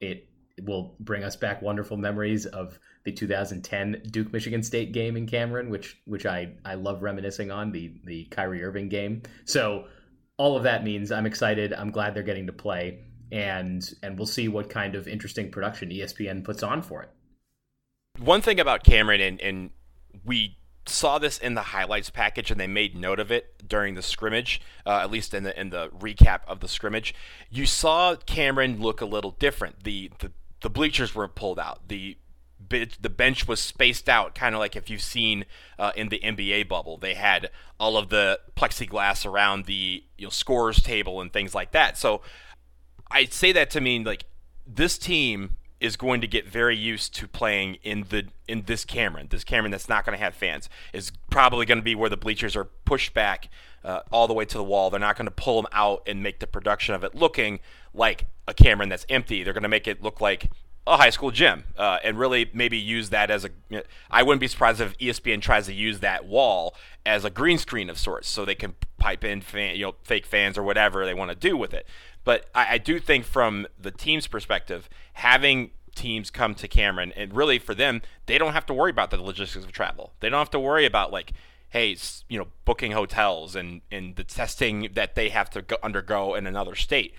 It 0.00 0.28
will 0.62 0.94
bring 1.00 1.24
us 1.24 1.34
back 1.34 1.62
wonderful 1.62 1.96
memories 1.96 2.46
of 2.46 2.78
the 3.04 3.10
2010 3.10 4.02
Duke 4.12 4.32
Michigan 4.32 4.62
State 4.62 4.92
game 4.92 5.16
in 5.16 5.26
Cameron, 5.26 5.68
which 5.68 6.00
which 6.04 6.24
I 6.24 6.52
I 6.64 6.74
love 6.74 7.02
reminiscing 7.02 7.50
on 7.50 7.72
the 7.72 7.92
the 8.04 8.26
Kyrie 8.26 8.62
Irving 8.62 8.88
game. 8.88 9.22
So 9.46 9.88
all 10.36 10.56
of 10.56 10.62
that 10.62 10.84
means 10.84 11.10
I'm 11.10 11.26
excited. 11.26 11.72
I'm 11.72 11.90
glad 11.90 12.14
they're 12.14 12.22
getting 12.22 12.46
to 12.46 12.52
play 12.52 13.00
and 13.34 13.92
and 14.00 14.16
we'll 14.16 14.26
see 14.26 14.46
what 14.46 14.70
kind 14.70 14.94
of 14.94 15.08
interesting 15.08 15.50
production 15.50 15.90
ESPN 15.90 16.44
puts 16.44 16.62
on 16.62 16.80
for 16.82 17.02
it. 17.02 17.10
One 18.20 18.40
thing 18.40 18.60
about 18.60 18.84
Cameron, 18.84 19.20
and, 19.20 19.40
and 19.40 19.70
we 20.24 20.56
saw 20.86 21.18
this 21.18 21.38
in 21.38 21.54
the 21.54 21.62
highlights 21.62 22.10
package, 22.10 22.52
and 22.52 22.60
they 22.60 22.68
made 22.68 22.96
note 22.96 23.18
of 23.18 23.32
it 23.32 23.68
during 23.68 23.96
the 23.96 24.02
scrimmage, 24.02 24.60
uh, 24.86 25.00
at 25.02 25.10
least 25.10 25.34
in 25.34 25.42
the 25.42 25.60
in 25.60 25.70
the 25.70 25.88
recap 25.88 26.42
of 26.46 26.60
the 26.60 26.68
scrimmage. 26.68 27.12
You 27.50 27.66
saw 27.66 28.14
Cameron 28.14 28.80
look 28.80 29.00
a 29.00 29.06
little 29.06 29.32
different. 29.32 29.82
The 29.82 30.12
the, 30.20 30.30
the 30.62 30.70
bleachers 30.70 31.12
were 31.12 31.26
pulled 31.26 31.58
out. 31.58 31.88
The 31.88 32.16
the 32.68 33.10
bench 33.10 33.46
was 33.46 33.60
spaced 33.60 34.08
out, 34.08 34.34
kind 34.34 34.54
of 34.54 34.58
like 34.58 34.74
if 34.74 34.88
you've 34.88 35.02
seen 35.02 35.44
uh, 35.78 35.90
in 35.96 36.08
the 36.08 36.20
NBA 36.20 36.68
bubble. 36.68 36.98
They 36.98 37.14
had 37.14 37.50
all 37.78 37.96
of 37.96 38.08
the 38.08 38.40
plexiglass 38.56 39.26
around 39.26 39.66
the 39.66 40.04
you 40.16 40.26
know, 40.26 40.30
scores 40.30 40.82
table 40.82 41.20
and 41.20 41.32
things 41.32 41.54
like 41.54 41.72
that. 41.72 41.98
So 41.98 42.22
I 43.14 43.26
say 43.26 43.52
that 43.52 43.70
to 43.70 43.80
mean 43.80 44.04
like 44.04 44.24
this 44.66 44.98
team 44.98 45.56
is 45.80 45.96
going 45.96 46.20
to 46.20 46.26
get 46.26 46.48
very 46.48 46.76
used 46.76 47.14
to 47.14 47.28
playing 47.28 47.76
in 47.82 48.06
the 48.08 48.26
in 48.48 48.62
this 48.62 48.84
Cameron. 48.84 49.28
This 49.30 49.44
Cameron 49.44 49.70
that's 49.70 49.88
not 49.88 50.04
going 50.04 50.18
to 50.18 50.22
have 50.22 50.34
fans 50.34 50.68
is 50.92 51.12
probably 51.30 51.64
going 51.64 51.78
to 51.78 51.84
be 51.84 51.94
where 51.94 52.10
the 52.10 52.16
bleachers 52.16 52.56
are 52.56 52.64
pushed 52.64 53.14
back 53.14 53.48
uh, 53.84 54.00
all 54.10 54.26
the 54.26 54.34
way 54.34 54.44
to 54.44 54.58
the 54.58 54.64
wall. 54.64 54.90
They're 54.90 54.98
not 54.98 55.16
going 55.16 55.26
to 55.26 55.30
pull 55.30 55.62
them 55.62 55.70
out 55.72 56.02
and 56.06 56.22
make 56.22 56.40
the 56.40 56.46
production 56.46 56.94
of 56.94 57.04
it 57.04 57.14
looking 57.14 57.60
like 57.92 58.26
a 58.48 58.54
Cameron 58.54 58.88
that's 58.88 59.06
empty. 59.08 59.42
They're 59.42 59.52
going 59.52 59.62
to 59.62 59.68
make 59.68 59.86
it 59.86 60.02
look 60.02 60.20
like 60.20 60.50
a 60.86 60.96
high 60.96 61.10
school 61.10 61.30
gym 61.30 61.64
uh, 61.78 61.98
and 62.04 62.18
really 62.18 62.50
maybe 62.52 62.76
use 62.76 63.10
that 63.10 63.30
as 63.30 63.44
a. 63.44 63.50
I 64.10 64.22
wouldn't 64.22 64.40
be 64.40 64.48
surprised 64.48 64.80
if 64.80 64.96
ESPN 64.98 65.40
tries 65.40 65.66
to 65.66 65.72
use 65.72 66.00
that 66.00 66.26
wall 66.26 66.74
as 67.06 67.24
a 67.24 67.30
green 67.30 67.58
screen 67.58 67.88
of 67.88 67.98
sorts, 67.98 68.28
so 68.28 68.44
they 68.44 68.54
can 68.54 68.74
pipe 68.98 69.24
in 69.24 69.40
fan, 69.40 69.76
you 69.76 69.86
know, 69.86 69.94
fake 70.02 70.26
fans 70.26 70.56
or 70.56 70.62
whatever 70.62 71.04
they 71.04 71.14
want 71.14 71.30
to 71.30 71.34
do 71.34 71.56
with 71.56 71.74
it. 71.74 71.86
But 72.24 72.46
I, 72.54 72.74
I 72.74 72.78
do 72.78 72.98
think 72.98 73.24
from 73.24 73.66
the 73.80 73.90
team's 73.90 74.26
perspective, 74.26 74.88
having 75.14 75.70
teams 75.94 76.30
come 76.30 76.54
to 76.56 76.66
Cameron 76.66 77.12
and 77.16 77.34
really 77.34 77.58
for 77.58 77.74
them, 77.74 78.02
they 78.26 78.38
don't 78.38 78.52
have 78.52 78.66
to 78.66 78.74
worry 78.74 78.90
about 78.90 79.10
the 79.10 79.22
logistics 79.22 79.64
of 79.64 79.72
travel. 79.72 80.12
They 80.20 80.28
don't 80.28 80.38
have 80.38 80.50
to 80.50 80.60
worry 80.60 80.86
about 80.86 81.12
like, 81.12 81.32
hey, 81.68 81.96
you 82.28 82.38
know, 82.38 82.48
booking 82.64 82.92
hotels 82.92 83.54
and 83.54 83.82
and 83.90 84.16
the 84.16 84.24
testing 84.24 84.90
that 84.94 85.14
they 85.14 85.28
have 85.28 85.50
to 85.50 85.62
go, 85.62 85.76
undergo 85.82 86.34
in 86.34 86.46
another 86.46 86.74
state. 86.74 87.14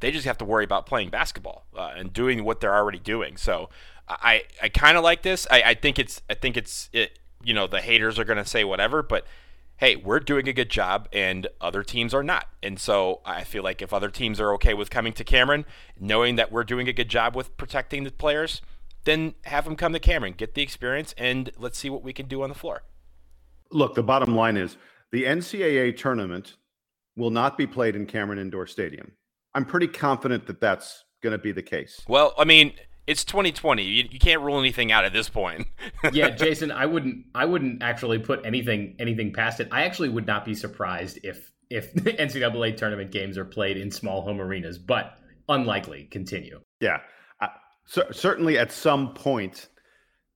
They 0.00 0.10
just 0.10 0.26
have 0.26 0.38
to 0.38 0.44
worry 0.44 0.64
about 0.64 0.86
playing 0.86 1.10
basketball 1.10 1.64
uh, 1.76 1.92
and 1.96 2.12
doing 2.12 2.44
what 2.44 2.60
they're 2.60 2.74
already 2.74 3.00
doing. 3.00 3.36
So 3.36 3.68
I 4.08 4.44
I 4.62 4.68
kind 4.68 4.96
of 4.96 5.04
like 5.04 5.22
this. 5.22 5.46
I, 5.50 5.62
I 5.62 5.74
think 5.74 5.98
it's 5.98 6.22
I 6.30 6.34
think 6.34 6.56
it's 6.56 6.88
it. 6.92 7.18
You 7.42 7.54
know, 7.54 7.66
the 7.66 7.80
haters 7.80 8.18
are 8.18 8.24
going 8.24 8.38
to 8.38 8.44
say 8.44 8.64
whatever, 8.64 9.02
but 9.02 9.24
hey, 9.78 9.94
we're 9.96 10.20
doing 10.20 10.48
a 10.48 10.52
good 10.52 10.68
job 10.68 11.08
and 11.12 11.46
other 11.60 11.82
teams 11.82 12.12
are 12.12 12.22
not. 12.22 12.48
And 12.62 12.78
so 12.78 13.20
I 13.24 13.44
feel 13.44 13.62
like 13.62 13.80
if 13.80 13.92
other 13.92 14.10
teams 14.10 14.40
are 14.40 14.52
okay 14.54 14.74
with 14.74 14.90
coming 14.90 15.12
to 15.14 15.24
Cameron, 15.24 15.64
knowing 15.98 16.36
that 16.36 16.52
we're 16.52 16.64
doing 16.64 16.88
a 16.88 16.92
good 16.92 17.08
job 17.08 17.34
with 17.34 17.56
protecting 17.56 18.04
the 18.04 18.10
players, 18.10 18.60
then 19.04 19.34
have 19.44 19.64
them 19.64 19.76
come 19.76 19.92
to 19.92 20.00
Cameron, 20.00 20.34
get 20.36 20.54
the 20.54 20.62
experience, 20.62 21.14
and 21.16 21.50
let's 21.56 21.78
see 21.78 21.88
what 21.88 22.02
we 22.02 22.12
can 22.12 22.26
do 22.26 22.42
on 22.42 22.48
the 22.48 22.54
floor. 22.54 22.82
Look, 23.70 23.94
the 23.94 24.02
bottom 24.02 24.34
line 24.34 24.56
is 24.56 24.76
the 25.12 25.24
NCAA 25.24 25.96
tournament 25.96 26.56
will 27.16 27.30
not 27.30 27.56
be 27.56 27.66
played 27.66 27.94
in 27.94 28.04
Cameron 28.04 28.38
Indoor 28.38 28.66
Stadium. 28.66 29.12
I'm 29.54 29.64
pretty 29.64 29.88
confident 29.88 30.46
that 30.46 30.60
that's 30.60 31.04
going 31.22 31.32
to 31.32 31.38
be 31.38 31.52
the 31.52 31.62
case. 31.62 32.00
Well, 32.08 32.34
I 32.36 32.44
mean, 32.44 32.72
it's 33.08 33.24
2020. 33.24 33.82
You, 33.82 34.08
you 34.10 34.18
can't 34.18 34.42
rule 34.42 34.58
anything 34.60 34.92
out 34.92 35.06
at 35.06 35.14
this 35.14 35.30
point. 35.30 35.66
yeah, 36.12 36.28
Jason, 36.28 36.70
I 36.70 36.84
wouldn't 36.84 37.24
I 37.34 37.46
wouldn't 37.46 37.82
actually 37.82 38.18
put 38.18 38.44
anything 38.44 38.94
anything 39.00 39.32
past 39.32 39.60
it. 39.60 39.68
I 39.72 39.84
actually 39.84 40.10
would 40.10 40.26
not 40.26 40.44
be 40.44 40.54
surprised 40.54 41.18
if 41.24 41.50
if 41.70 41.92
NCAA 41.94 42.76
tournament 42.76 43.10
games 43.10 43.38
are 43.38 43.46
played 43.46 43.78
in 43.78 43.90
small 43.90 44.20
home 44.20 44.40
arenas, 44.40 44.76
but 44.76 45.18
unlikely. 45.48 46.04
Continue. 46.10 46.60
Yeah, 46.80 46.98
uh, 47.40 47.48
so, 47.86 48.04
certainly 48.12 48.58
at 48.58 48.70
some 48.70 49.14
point 49.14 49.68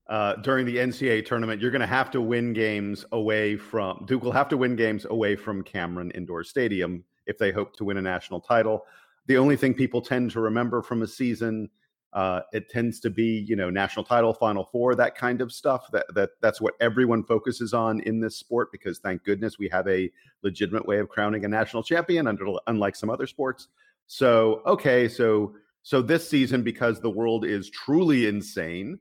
uh, 0.08 0.37
during 0.37 0.64
the 0.64 0.78
NCAA 0.78 1.26
tournament, 1.26 1.61
you're 1.61 1.70
going 1.70 1.80
to 1.80 1.87
have 1.87 2.11
to 2.12 2.22
win 2.22 2.54
games 2.54 3.04
away 3.12 3.58
from 3.58 4.04
Duke. 4.06 4.22
Will 4.22 4.32
have 4.32 4.48
to 4.48 4.56
win 4.56 4.76
games 4.76 5.04
away 5.04 5.37
from 5.37 5.62
Cameron 5.62 6.11
Indoor 6.12 6.42
Stadium 6.42 7.04
if 7.26 7.37
they 7.37 7.52
hope 7.52 7.76
to 7.76 7.85
win 7.85 7.98
a 7.98 8.02
national 8.02 8.40
title. 8.40 8.87
The 9.26 9.37
only 9.37 9.56
thing 9.56 9.74
people 9.74 10.00
tend 10.00 10.30
to 10.32 10.40
remember 10.40 10.80
from 10.80 11.02
a 11.02 11.06
season 11.06 11.68
uh, 12.12 12.40
it 12.53 12.68
tends 12.68 13.01
to 13.01 13.11
be, 13.11 13.44
you 13.48 13.57
know, 13.57 13.70
national 13.70 14.05
title, 14.05 14.35
final 14.35 14.64
four, 14.64 14.94
that 14.94 15.14
kind 15.16 15.40
of 15.40 15.53
stuff. 15.53 15.90
That 15.92 16.07
that 16.14 16.31
that's 16.40 16.61
what 16.61 16.75
everyone 16.81 17.25
focuses 17.25 17.72
on 17.72 18.01
in 18.01 18.20
this 18.20 18.37
sport 18.37 18.70
because 18.70 18.98
thank 18.98 19.25
goodness 19.25 19.59
we 19.59 19.68
have 19.68 19.88
a 19.88 20.11
legitimate 20.42 20.87
way 20.87 20.98
of 20.98 21.09
crowning 21.09 21.44
a 21.44 21.48
national 21.48 21.83
champion, 21.83 22.27
under, 22.27 22.46
unlike 22.66 22.96
some 22.96 23.11
other 23.11 23.27
sports. 23.27 23.68
So 24.07 24.62
okay, 24.66 25.09
so 25.09 25.55
So 25.85 26.01
this 26.01 26.29
season, 26.29 26.62
because 26.62 27.01
the 27.01 27.11
world 27.11 27.44
is 27.44 27.68
truly 27.70 28.27
insane, 28.27 28.98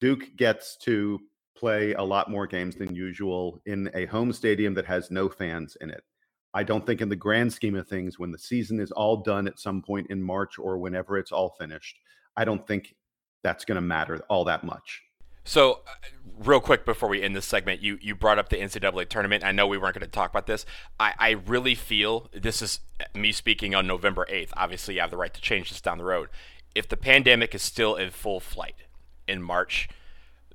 Duke 0.00 0.34
gets 0.36 0.76
to 0.78 1.20
play 1.54 1.92
a 1.92 2.02
lot 2.02 2.30
more 2.30 2.46
games 2.46 2.76
than 2.76 2.94
usual 2.94 3.60
in 3.66 3.90
a 3.92 4.06
home 4.06 4.32
stadium 4.32 4.72
that 4.74 4.86
has 4.86 5.10
no 5.10 5.28
fans 5.28 5.76
in 5.82 5.90
it. 5.90 6.02
I 6.52 6.62
don't 6.62 6.84
think, 6.84 7.00
in 7.00 7.08
the 7.08 7.16
grand 7.16 7.52
scheme 7.52 7.76
of 7.76 7.86
things, 7.86 8.18
when 8.18 8.32
the 8.32 8.38
season 8.38 8.80
is 8.80 8.90
all 8.90 9.18
done 9.18 9.46
at 9.46 9.58
some 9.58 9.82
point 9.82 10.08
in 10.10 10.22
March 10.22 10.58
or 10.58 10.78
whenever 10.78 11.16
it's 11.16 11.32
all 11.32 11.50
finished, 11.50 11.96
I 12.36 12.44
don't 12.44 12.66
think 12.66 12.94
that's 13.42 13.64
going 13.64 13.76
to 13.76 13.82
matter 13.82 14.20
all 14.28 14.44
that 14.44 14.64
much. 14.64 15.02
So, 15.44 15.80
uh, 15.86 16.08
real 16.38 16.60
quick 16.60 16.84
before 16.84 17.08
we 17.08 17.22
end 17.22 17.34
this 17.34 17.46
segment, 17.46 17.80
you 17.80 17.98
you 18.00 18.14
brought 18.14 18.38
up 18.38 18.50
the 18.50 18.56
NCAA 18.56 19.08
tournament. 19.08 19.44
I 19.44 19.52
know 19.52 19.66
we 19.66 19.78
weren't 19.78 19.94
going 19.94 20.04
to 20.04 20.10
talk 20.10 20.30
about 20.30 20.46
this. 20.46 20.66
I, 20.98 21.14
I 21.18 21.30
really 21.30 21.74
feel 21.74 22.28
this 22.32 22.60
is 22.60 22.80
me 23.14 23.32
speaking 23.32 23.74
on 23.74 23.86
November 23.86 24.26
8th. 24.30 24.50
Obviously, 24.56 24.94
you 24.94 25.00
have 25.00 25.10
the 25.10 25.16
right 25.16 25.32
to 25.32 25.40
change 25.40 25.70
this 25.70 25.80
down 25.80 25.98
the 25.98 26.04
road. 26.04 26.28
If 26.74 26.88
the 26.88 26.96
pandemic 26.96 27.54
is 27.54 27.62
still 27.62 27.96
in 27.96 28.10
full 28.10 28.38
flight 28.38 28.76
in 29.26 29.42
March, 29.42 29.88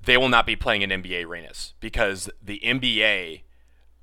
they 0.03 0.17
will 0.17 0.29
not 0.29 0.45
be 0.45 0.55
playing 0.55 0.81
in 0.81 0.89
NBA 0.91 1.25
arenas 1.25 1.73
because 1.79 2.29
the 2.41 2.61
NBA 2.63 3.41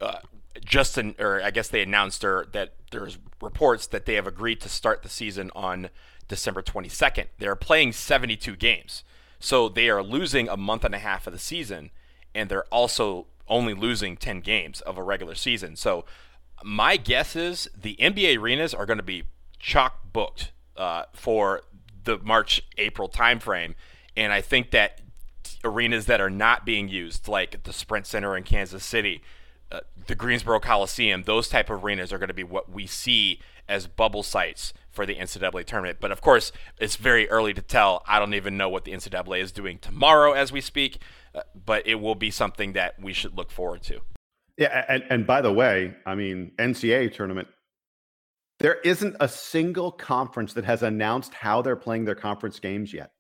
uh, 0.01 0.19
just 0.65 0.99
in, 0.99 1.15
or 1.19 1.43
I 1.43 1.51
guess 1.51 1.69
they 1.69 1.83
announced 1.83 2.25
or 2.25 2.47
that 2.53 2.75
there's 2.91 3.19
reports 3.41 3.87
that 3.89 4.07
they 4.07 4.15
have 4.15 4.27
agreed 4.27 4.61
to 4.61 4.69
start 4.69 5.03
the 5.03 5.09
season 5.09 5.51
on 5.55 5.91
December 6.29 6.63
22nd. 6.63 7.27
They're 7.39 7.57
playing 7.57 7.93
72 7.93 8.57
games. 8.57 9.05
So 9.39 9.69
they 9.69 9.89
are 9.89 10.03
losing 10.03 10.49
a 10.49 10.57
month 10.57 10.85
and 10.85 10.95
a 10.95 10.99
half 10.99 11.27
of 11.27 11.33
the 11.33 11.39
season 11.39 11.91
and 12.35 12.49
they're 12.49 12.65
also 12.65 13.27
only 13.49 13.75
losing 13.75 14.17
10 14.17 14.41
games 14.41 14.81
of 14.83 14.97
a 14.97 15.03
regular 15.03 15.35
season. 15.35 15.77
So 15.77 16.05
my 16.65 16.97
guess 16.97 17.37
is 17.37 17.69
the 17.77 17.97
NBA 18.01 18.39
arenas 18.39 18.73
are 18.73 18.87
going 18.87 18.99
to 18.99 19.03
be 19.03 19.25
chock 19.59 20.13
booked 20.13 20.53
uh, 20.77 21.05
for 21.13 21.63
the 22.05 22.19
March 22.19 22.63
April 22.79 23.09
timeframe. 23.09 23.75
And 24.17 24.33
I 24.33 24.41
think 24.41 24.71
that 24.71 25.01
arenas 25.65 26.07
that 26.07 26.21
are 26.21 26.31
not 26.31 26.65
being 26.65 26.89
used, 26.89 27.29
like 27.29 27.63
the 27.65 27.73
Sprint 27.73 28.07
Center 28.07 28.37
in 28.37 28.45
Kansas 28.45 28.85
City, 28.85 29.23
uh, 29.73 29.81
the 30.07 30.15
Greensboro 30.15 30.61
Coliseum, 30.61 31.23
those 31.23 31.49
type 31.49 31.71
of 31.71 31.83
arenas 31.83 32.13
are 32.13 32.19
going 32.19 32.29
to 32.29 32.35
be 32.35 32.45
what 32.45 32.71
we 32.71 32.87
see 32.87 33.41
as 33.69 33.87
bubble 33.87 34.23
sites 34.23 34.75
for 34.91 35.07
the 35.07 35.15
NCAA 35.15 35.65
tournament. 35.65 35.99
But 36.01 36.13
of 36.13 36.21
course, 36.21 36.53
it's 36.79 36.97
very 36.97 37.29
early 37.31 37.55
to 37.55 37.63
tell. 37.63 38.03
I 38.07 38.19
don't 38.19 38.35
even 38.35 38.57
know 38.57 38.69
what 38.69 38.85
the 38.85 38.93
NCAA 38.93 39.41
is 39.41 39.51
doing 39.51 39.79
tomorrow 39.79 40.33
as 40.33 40.53
we 40.53 40.61
speak, 40.61 40.99
uh, 41.35 41.41
but 41.55 41.87
it 41.87 41.97
will 41.97 42.15
be 42.15 42.31
something 42.31 42.75
that 42.75 43.01
we 43.01 43.15
should 43.15 43.37
look 43.37 43.51
forward 43.51 43.83
to. 43.85 44.01
Yeah, 44.59 44.85
and, 44.89 45.05
and 45.09 45.27
by 45.27 45.41
the 45.41 45.53
way, 45.53 45.95
I 46.05 46.15
mean 46.15 46.53
NCAA 46.59 47.15
tournament. 47.15 47.49
There 48.59 48.79
isn't 48.85 49.17
a 49.19 49.29
single 49.29 49.91
conference 49.91 50.53
that 50.53 50.65
has 50.65 50.83
announced 50.83 51.33
how 51.33 51.63
they're 51.63 51.77
playing 51.77 52.05
their 52.05 52.15
conference 52.15 52.61
games 52.61 52.93
yet. 52.93 53.11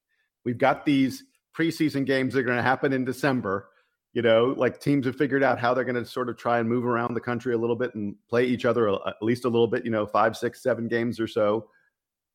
We've 0.45 0.59
got 0.59 0.85
these 0.85 1.25
preseason 1.57 2.05
games 2.05 2.35
that 2.35 2.41
are 2.41 2.45
going 2.45 2.59
to 2.59 2.63
happen 2.63 2.93
in 2.93 3.05
December 3.05 3.69
you 4.13 4.21
know, 4.21 4.55
like 4.57 4.79
teams 4.79 5.07
have 5.07 5.17
figured 5.17 5.43
out 5.43 5.59
how 5.59 5.73
they're 5.73 5.85
going 5.85 6.03
to 6.03 6.05
sort 6.05 6.29
of 6.29 6.37
try 6.37 6.59
and 6.59 6.69
move 6.69 6.85
around 6.85 7.15
the 7.15 7.21
country 7.21 7.55
a 7.55 7.59
little 7.59 7.77
bit 7.77 7.95
and 7.95 8.15
play 8.29 8.45
each 8.45 8.65
other 8.65 8.89
at 8.91 9.23
least 9.23 9.45
a 9.45 9.49
little 9.49 9.67
bit, 9.67 9.85
you 9.85 9.91
know, 9.91 10.07
five, 10.07 10.37
six, 10.37 10.63
seven 10.63 10.87
games 10.87 11.19
or 11.19 11.27
so. 11.27 11.69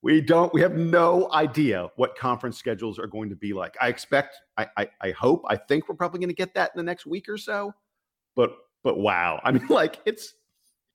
We 0.01 0.21
don't, 0.21 0.53
we 0.53 0.61
have 0.61 0.75
no 0.75 1.31
idea 1.31 1.89
what 1.95 2.15
conference 2.15 2.57
schedules 2.57 2.97
are 2.97 3.07
going 3.07 3.29
to 3.29 3.35
be 3.35 3.53
like. 3.53 3.75
I 3.79 3.89
expect, 3.89 4.37
I, 4.57 4.67
I, 4.77 4.89
I 5.01 5.11
hope, 5.11 5.43
I 5.47 5.55
think 5.55 5.87
we're 5.87 5.95
probably 5.95 6.19
going 6.19 6.29
to 6.29 6.35
get 6.35 6.53
that 6.55 6.71
in 6.73 6.77
the 6.77 6.83
next 6.83 7.05
week 7.05 7.29
or 7.29 7.37
so. 7.37 7.73
But, 8.35 8.55
but 8.83 8.97
wow. 8.97 9.39
I 9.43 9.51
mean, 9.51 9.67
like 9.67 9.99
it's 10.05 10.33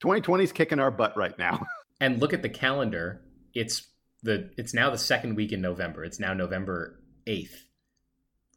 2020 0.01 0.43
is 0.43 0.51
kicking 0.51 0.79
our 0.79 0.91
butt 0.91 1.15
right 1.15 1.37
now. 1.37 1.65
and 2.01 2.19
look 2.19 2.33
at 2.33 2.41
the 2.41 2.49
calendar. 2.49 3.21
It's 3.53 3.87
the, 4.21 4.51
it's 4.57 4.73
now 4.73 4.89
the 4.89 4.97
second 4.97 5.35
week 5.35 5.53
in 5.53 5.61
November. 5.61 6.03
It's 6.03 6.19
now 6.19 6.33
November 6.33 6.99
8th 7.25 7.55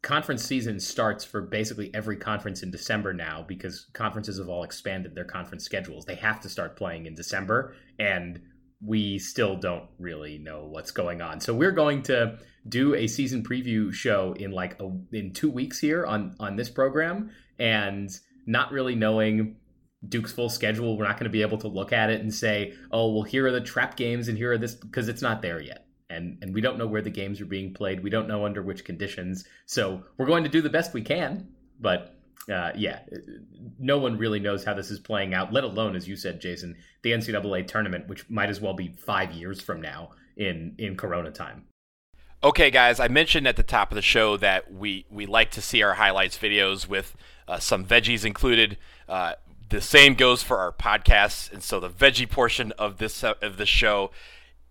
conference 0.01 0.43
season 0.43 0.79
starts 0.79 1.25
for 1.25 1.41
basically 1.41 1.91
every 1.93 2.17
conference 2.17 2.63
in 2.63 2.71
December 2.71 3.13
now 3.13 3.43
because 3.47 3.87
conferences 3.93 4.37
have 4.37 4.49
all 4.49 4.63
expanded 4.63 5.15
their 5.15 5.25
conference 5.25 5.63
schedules. 5.63 6.05
They 6.05 6.15
have 6.15 6.39
to 6.41 6.49
start 6.49 6.77
playing 6.77 7.05
in 7.05 7.15
December, 7.15 7.75
and 7.99 8.39
we 8.85 9.17
still 9.19 9.55
don't 9.55 9.89
really 9.97 10.37
know 10.37 10.65
what's 10.65 10.91
going 10.91 11.21
on. 11.21 11.39
So 11.39 11.53
we're 11.53 11.71
going 11.71 12.03
to 12.03 12.37
do 12.67 12.95
a 12.95 13.07
season 13.07 13.43
preview 13.43 13.91
show 13.91 14.33
in 14.33 14.51
like 14.51 14.79
a, 14.79 14.91
in 15.11 15.33
two 15.33 15.49
weeks 15.49 15.79
here 15.79 16.05
on 16.05 16.35
on 16.39 16.55
this 16.55 16.69
program, 16.69 17.31
and 17.57 18.09
not 18.45 18.71
really 18.71 18.95
knowing 18.95 19.57
Duke's 20.07 20.31
full 20.31 20.49
schedule, 20.49 20.95
we're 20.95 21.05
not 21.05 21.17
going 21.17 21.25
to 21.25 21.31
be 21.31 21.41
able 21.41 21.57
to 21.57 21.67
look 21.67 21.91
at 21.91 22.11
it 22.11 22.21
and 22.21 22.33
say, 22.33 22.73
oh, 22.91 23.11
well, 23.13 23.23
here 23.23 23.47
are 23.47 23.51
the 23.51 23.61
trap 23.61 23.97
games 23.97 24.27
and 24.27 24.37
here 24.37 24.51
are 24.51 24.57
this 24.57 24.75
because 24.75 25.07
it's 25.07 25.23
not 25.23 25.41
there 25.41 25.59
yet 25.59 25.86
and 26.17 26.37
and 26.41 26.53
we 26.53 26.61
don't 26.61 26.77
know 26.77 26.87
where 26.87 27.01
the 27.01 27.09
games 27.09 27.39
are 27.39 27.45
being 27.45 27.73
played. 27.73 28.03
We 28.03 28.09
don't 28.09 28.27
know 28.27 28.45
under 28.45 28.61
which 28.61 28.83
conditions. 28.83 29.45
So 29.65 30.03
we're 30.17 30.25
going 30.25 30.43
to 30.43 30.49
do 30.49 30.61
the 30.61 30.69
best 30.69 30.93
we 30.93 31.01
can, 31.01 31.47
but 31.79 32.13
uh, 32.51 32.71
yeah, 32.75 32.99
no 33.79 33.97
one 33.97 34.17
really 34.17 34.39
knows 34.39 34.63
how 34.63 34.73
this 34.73 34.91
is 34.91 34.99
playing 34.99 35.33
out. 35.33 35.51
Let 35.51 35.63
alone, 35.63 35.95
as 35.95 36.07
you 36.07 36.15
said, 36.15 36.39
Jason, 36.39 36.75
the 37.01 37.11
NCAA 37.11 37.67
tournament, 37.67 38.07
which 38.07 38.29
might 38.29 38.49
as 38.49 38.61
well 38.61 38.73
be 38.73 38.89
five 38.89 39.31
years 39.31 39.61
from 39.61 39.81
now 39.81 40.11
in 40.35 40.75
in 40.77 40.95
Corona 40.95 41.31
time. 41.31 41.65
Okay, 42.43 42.69
guys, 42.69 42.99
I 42.99 43.07
mentioned 43.07 43.47
at 43.47 43.55
the 43.55 43.63
top 43.63 43.91
of 43.91 43.95
the 43.95 44.01
show 44.01 44.37
that 44.37 44.71
we 44.71 45.05
we 45.09 45.25
like 45.25 45.51
to 45.51 45.61
see 45.61 45.81
our 45.83 45.95
highlights 45.95 46.37
videos 46.37 46.87
with 46.87 47.15
uh, 47.47 47.59
some 47.59 47.85
veggies 47.85 48.25
included. 48.25 48.77
Uh, 49.09 49.33
the 49.69 49.81
same 49.81 50.13
goes 50.13 50.43
for 50.43 50.57
our 50.59 50.71
podcasts, 50.71 51.51
and 51.51 51.61
so 51.61 51.79
the 51.79 51.89
veggie 51.89 52.29
portion 52.29 52.71
of 52.73 52.97
this 52.97 53.23
of 53.23 53.57
the 53.57 53.65
show 53.65 54.11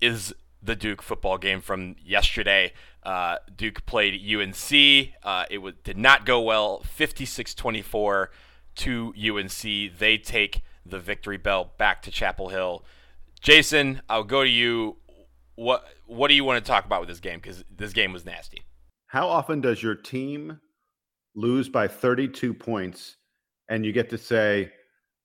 is 0.01 0.35
the 0.63 0.77
Duke 0.77 1.03
football 1.03 1.39
game 1.39 1.61
from 1.61 1.97
yesterday. 2.05 2.73
Uh, 3.03 3.37
Duke 3.55 3.87
played 3.87 4.15
UNC. 4.15 5.11
Uh, 5.23 5.45
it 5.51 5.85
did 5.85 5.97
not 5.97 6.27
go 6.27 6.41
well. 6.41 6.83
56-24 6.99 8.29
to 8.77 9.15
UNC. 9.17 9.99
They 9.99 10.19
take 10.19 10.63
the 10.85 10.99
victory 10.99 11.37
belt 11.37 11.79
back 11.79 12.03
to 12.03 12.11
Chapel 12.11 12.49
Hill. 12.49 12.85
Jason, 13.41 14.03
I'll 14.09 14.25
go 14.25 14.43
to 14.43 14.51
you. 14.51 14.97
What 15.55 15.87
what 16.07 16.29
do 16.29 16.35
you 16.35 16.45
want 16.45 16.63
to 16.63 16.69
talk 16.69 16.85
about 16.85 17.01
with 17.01 17.09
this 17.09 17.21
game? 17.21 17.41
Because 17.41 17.65
this 17.75 17.93
game 17.93 18.13
was 18.13 18.25
nasty. 18.25 18.63
How 19.07 19.29
often 19.29 19.61
does 19.61 19.83
your 19.83 19.95
team 19.95 20.61
lose 21.35 21.69
by 21.69 21.89
32 21.89 22.53
points, 22.53 23.17
and 23.71 23.85
you 23.85 23.93
get 23.93 24.11
to 24.11 24.19
say, 24.19 24.71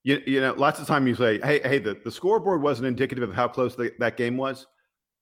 you, 0.03 0.21
you 0.25 0.41
know, 0.41 0.53
lots 0.53 0.79
of 0.79 0.87
time 0.87 1.07
you 1.07 1.15
say, 1.15 1.39
hey, 1.39 1.59
hey, 1.63 1.79
the, 1.79 1.99
the 2.03 2.11
scoreboard 2.11 2.61
wasn't 2.61 2.87
indicative 2.87 3.27
of 3.27 3.35
how 3.35 3.47
close 3.47 3.75
the, 3.75 3.91
that 3.99 4.17
game 4.17 4.37
was 4.37 4.67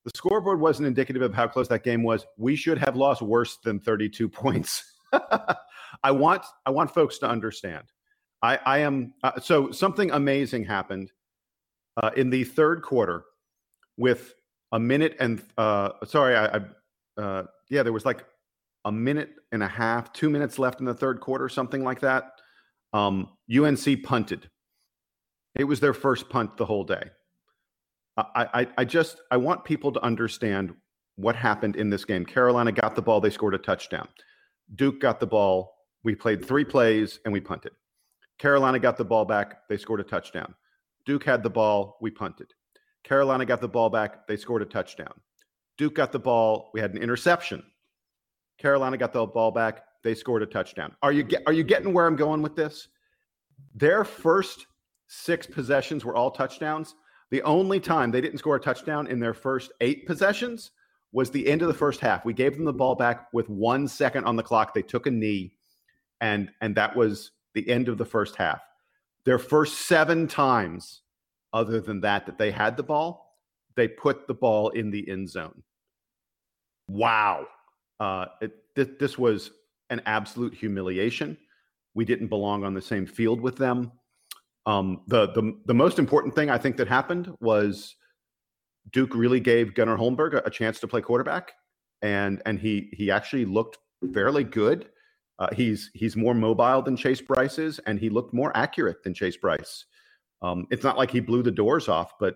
the 0.05 0.11
scoreboard 0.15 0.59
wasn't 0.59 0.87
indicative 0.87 1.21
of 1.21 1.33
how 1.33 1.47
close 1.47 1.67
that 1.67 1.83
game 1.83 2.03
was. 2.03 2.25
We 2.37 2.55
should 2.55 2.77
have 2.77 2.95
lost 2.95 3.21
worse 3.21 3.57
than 3.63 3.79
32 3.79 4.29
points. 4.29 4.83
I 5.11 6.11
want 6.11 6.45
I 6.65 6.71
want 6.71 6.93
folks 6.93 7.17
to 7.19 7.29
understand. 7.29 7.85
I, 8.41 8.59
I 8.65 8.77
am 8.79 9.13
uh, 9.23 9.39
so 9.39 9.71
something 9.71 10.11
amazing 10.11 10.63
happened 10.63 11.11
uh, 12.01 12.11
in 12.15 12.29
the 12.29 12.43
third 12.43 12.81
quarter 12.81 13.25
with 13.97 14.33
a 14.71 14.79
minute 14.79 15.17
and 15.19 15.41
uh, 15.57 15.89
sorry, 16.05 16.35
I, 16.35 16.45
I 16.57 17.21
uh, 17.21 17.43
yeah, 17.69 17.83
there 17.83 17.91
was 17.91 18.05
like 18.05 18.23
a 18.85 18.91
minute 18.91 19.31
and 19.51 19.61
a 19.61 19.67
half, 19.67 20.13
two 20.13 20.29
minutes 20.29 20.57
left 20.57 20.79
in 20.79 20.85
the 20.85 20.93
third 20.93 21.19
quarter, 21.19 21.49
something 21.49 21.83
like 21.83 21.99
that. 21.99 22.31
Um, 22.93 23.29
UNC 23.53 24.03
punted. 24.03 24.49
It 25.55 25.65
was 25.65 25.79
their 25.79 25.93
first 25.93 26.29
punt 26.29 26.55
the 26.57 26.65
whole 26.65 26.83
day. 26.83 27.09
I, 28.35 28.67
I, 28.77 28.85
just 28.85 29.21
I 29.31 29.37
want 29.37 29.63
people 29.63 29.91
to 29.91 30.03
understand 30.03 30.73
what 31.15 31.35
happened 31.35 31.75
in 31.75 31.89
this 31.89 32.05
game. 32.05 32.25
Carolina 32.25 32.71
got 32.71 32.95
the 32.95 33.01
ball, 33.01 33.21
they 33.21 33.29
scored 33.29 33.53
a 33.53 33.57
touchdown. 33.57 34.07
Duke 34.75 34.99
got 34.99 35.19
the 35.19 35.27
ball, 35.27 35.75
we 36.03 36.15
played 36.15 36.43
three 36.43 36.65
plays 36.65 37.19
and 37.25 37.33
we 37.33 37.39
punted. 37.39 37.73
Carolina 38.37 38.79
got 38.79 38.97
the 38.97 39.05
ball 39.05 39.25
back, 39.25 39.67
they 39.67 39.77
scored 39.77 39.99
a 39.99 40.03
touchdown. 40.03 40.55
Duke 41.05 41.23
had 41.23 41.43
the 41.43 41.49
ball, 41.49 41.97
we 42.01 42.09
punted. 42.09 42.53
Carolina 43.03 43.45
got 43.45 43.61
the 43.61 43.67
ball 43.67 43.89
back, 43.89 44.27
they 44.27 44.37
scored 44.37 44.61
a 44.61 44.65
touchdown. 44.65 45.13
Duke 45.77 45.95
got 45.95 46.11
the 46.11 46.19
ball, 46.19 46.71
we 46.73 46.79
had 46.79 46.93
an 46.93 47.01
interception. 47.01 47.63
Carolina 48.57 48.97
got 48.97 49.13
the 49.13 49.25
ball 49.25 49.51
back, 49.51 49.83
they 50.03 50.15
scored 50.15 50.43
a 50.43 50.45
touchdown. 50.45 50.95
Are 51.01 51.11
you 51.11 51.27
are 51.45 51.53
you 51.53 51.63
getting 51.63 51.93
where 51.93 52.07
I'm 52.07 52.15
going 52.15 52.41
with 52.41 52.55
this? 52.55 52.87
Their 53.75 54.03
first 54.03 54.65
six 55.07 55.45
possessions 55.45 56.05
were 56.05 56.15
all 56.15 56.31
touchdowns. 56.31 56.95
The 57.31 57.41
only 57.43 57.79
time 57.79 58.11
they 58.11 58.21
didn't 58.21 58.39
score 58.39 58.55
a 58.55 58.59
touchdown 58.59 59.07
in 59.07 59.19
their 59.19 59.33
first 59.33 59.71
eight 59.81 60.07
possessions 60.07 60.71
was 61.11 61.29
the 61.29 61.47
end 61.47 61.61
of 61.61 61.67
the 61.67 61.73
first 61.73 61.99
half. 61.99 62.25
We 62.25 62.33
gave 62.33 62.55
them 62.55 62.65
the 62.65 62.73
ball 62.73 62.95
back 62.95 63.27
with 63.33 63.49
one 63.49 63.87
second 63.87 64.25
on 64.25 64.35
the 64.35 64.43
clock. 64.43 64.73
They 64.73 64.81
took 64.81 65.07
a 65.07 65.11
knee, 65.11 65.53
and 66.21 66.49
and 66.61 66.75
that 66.75 66.95
was 66.95 67.31
the 67.53 67.67
end 67.69 67.87
of 67.87 67.97
the 67.97 68.05
first 68.05 68.35
half. 68.35 68.61
Their 69.25 69.39
first 69.39 69.87
seven 69.87 70.27
times, 70.27 71.01
other 71.53 71.81
than 71.81 72.01
that, 72.01 72.25
that 72.25 72.37
they 72.37 72.51
had 72.51 72.77
the 72.77 72.83
ball, 72.83 73.37
they 73.75 73.87
put 73.87 74.27
the 74.27 74.33
ball 74.33 74.69
in 74.69 74.91
the 74.91 75.07
end 75.09 75.29
zone. 75.29 75.63
Wow, 76.87 77.47
uh, 77.99 78.25
it, 78.41 78.53
th- 78.75 78.97
this 78.99 79.17
was 79.17 79.51
an 79.89 80.01
absolute 80.05 80.53
humiliation. 80.53 81.37
We 81.93 82.05
didn't 82.05 82.27
belong 82.27 82.63
on 82.63 82.73
the 82.73 82.81
same 82.81 83.05
field 83.05 83.41
with 83.41 83.57
them. 83.57 83.91
Um, 84.65 85.01
the, 85.07 85.27
the 85.27 85.57
the 85.65 85.73
most 85.73 85.99
important 85.99 86.35
thing 86.35 86.49
I 86.49 86.57
think 86.57 86.77
that 86.77 86.87
happened 86.87 87.33
was 87.39 87.95
Duke 88.91 89.15
really 89.15 89.39
gave 89.39 89.73
Gunnar 89.73 89.97
Holmberg 89.97 90.33
a, 90.33 90.45
a, 90.45 90.49
chance 90.49 90.79
to 90.79 90.87
play 90.87 91.01
quarterback, 91.01 91.53
and 92.01 92.41
and 92.45 92.59
he 92.59 92.89
he 92.93 93.09
actually 93.09 93.45
looked 93.45 93.77
fairly 94.13 94.43
good. 94.43 94.89
Uh, 95.39 95.47
he's 95.53 95.89
he's 95.93 96.15
more 96.15 96.33
mobile 96.33 96.81
than 96.81 96.97
Chase 96.97 97.21
Brice 97.21 97.57
is, 97.57 97.79
and 97.79 97.99
he 97.99 98.09
looked 98.09 98.33
more 98.33 98.55
accurate 98.55 99.03
than 99.03 99.13
Chase 99.13 99.37
Brice. 99.37 99.85
Um, 100.41 100.67
it's 100.71 100.83
not 100.83 100.97
like 100.97 101.11
he 101.11 101.19
blew 101.19 101.41
the 101.41 101.51
doors 101.51 101.87
off, 101.87 102.13
but 102.19 102.35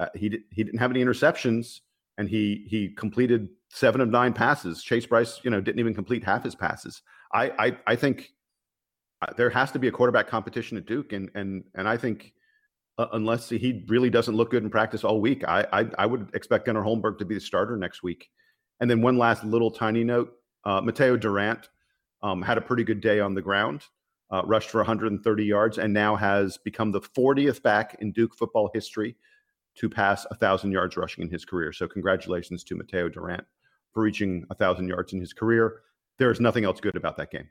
uh, 0.00 0.06
he 0.14 0.28
did, 0.28 0.42
he 0.50 0.64
didn't 0.64 0.80
have 0.80 0.90
any 0.90 1.04
interceptions, 1.04 1.80
and 2.18 2.28
he 2.28 2.66
he 2.68 2.88
completed 2.88 3.48
seven 3.70 4.00
of 4.00 4.08
nine 4.08 4.32
passes. 4.32 4.82
Chase 4.82 5.06
Brice, 5.06 5.40
you 5.42 5.50
know, 5.50 5.60
didn't 5.60 5.80
even 5.80 5.94
complete 5.94 6.24
half 6.24 6.44
his 6.44 6.54
passes. 6.54 7.02
I 7.32 7.50
I, 7.58 7.76
I 7.86 7.96
think 7.96 8.30
there 9.36 9.50
has 9.50 9.70
to 9.72 9.78
be 9.78 9.88
a 9.88 9.92
quarterback 9.92 10.28
competition 10.28 10.76
at 10.76 10.86
Duke, 10.86 11.12
and 11.12 11.30
and 11.34 11.64
and 11.74 11.88
I 11.88 11.96
think 11.96 12.32
uh, 12.98 13.06
unless 13.12 13.48
he 13.48 13.84
really 13.88 14.10
doesn't 14.10 14.34
look 14.34 14.50
good 14.50 14.62
in 14.62 14.70
practice 14.70 15.04
all 15.04 15.20
week, 15.20 15.44
I, 15.48 15.66
I, 15.72 15.86
I 15.98 16.06
would 16.06 16.30
expect 16.34 16.66
Gunnar 16.66 16.82
Holmberg 16.82 17.18
to 17.18 17.24
be 17.24 17.34
the 17.34 17.40
starter 17.40 17.76
next 17.76 18.02
week. 18.02 18.28
And 18.80 18.90
then 18.90 19.00
one 19.00 19.16
last 19.16 19.44
little 19.44 19.70
tiny 19.70 20.04
note: 20.04 20.32
uh, 20.64 20.80
Mataeo 20.80 21.18
Durant 21.18 21.68
um, 22.22 22.42
had 22.42 22.58
a 22.58 22.60
pretty 22.60 22.84
good 22.84 23.00
day 23.00 23.20
on 23.20 23.34
the 23.34 23.42
ground, 23.42 23.82
uh, 24.30 24.42
rushed 24.44 24.70
for 24.70 24.78
130 24.78 25.44
yards, 25.44 25.78
and 25.78 25.92
now 25.92 26.16
has 26.16 26.58
become 26.58 26.92
the 26.92 27.00
40th 27.00 27.62
back 27.62 27.96
in 28.00 28.12
Duke 28.12 28.34
football 28.34 28.70
history 28.74 29.16
to 29.74 29.88
pass 29.88 30.26
a 30.30 30.34
thousand 30.34 30.72
yards 30.72 30.96
rushing 30.96 31.24
in 31.24 31.30
his 31.30 31.44
career. 31.44 31.72
So 31.72 31.88
congratulations 31.88 32.62
to 32.64 32.76
Mataeo 32.76 33.12
Durant 33.12 33.44
for 33.92 34.02
reaching 34.02 34.44
a 34.50 34.54
thousand 34.54 34.88
yards 34.88 35.12
in 35.12 35.20
his 35.20 35.32
career. 35.32 35.80
There 36.18 36.30
is 36.30 36.40
nothing 36.40 36.64
else 36.64 36.80
good 36.80 36.96
about 36.96 37.16
that 37.16 37.30
game. 37.30 37.48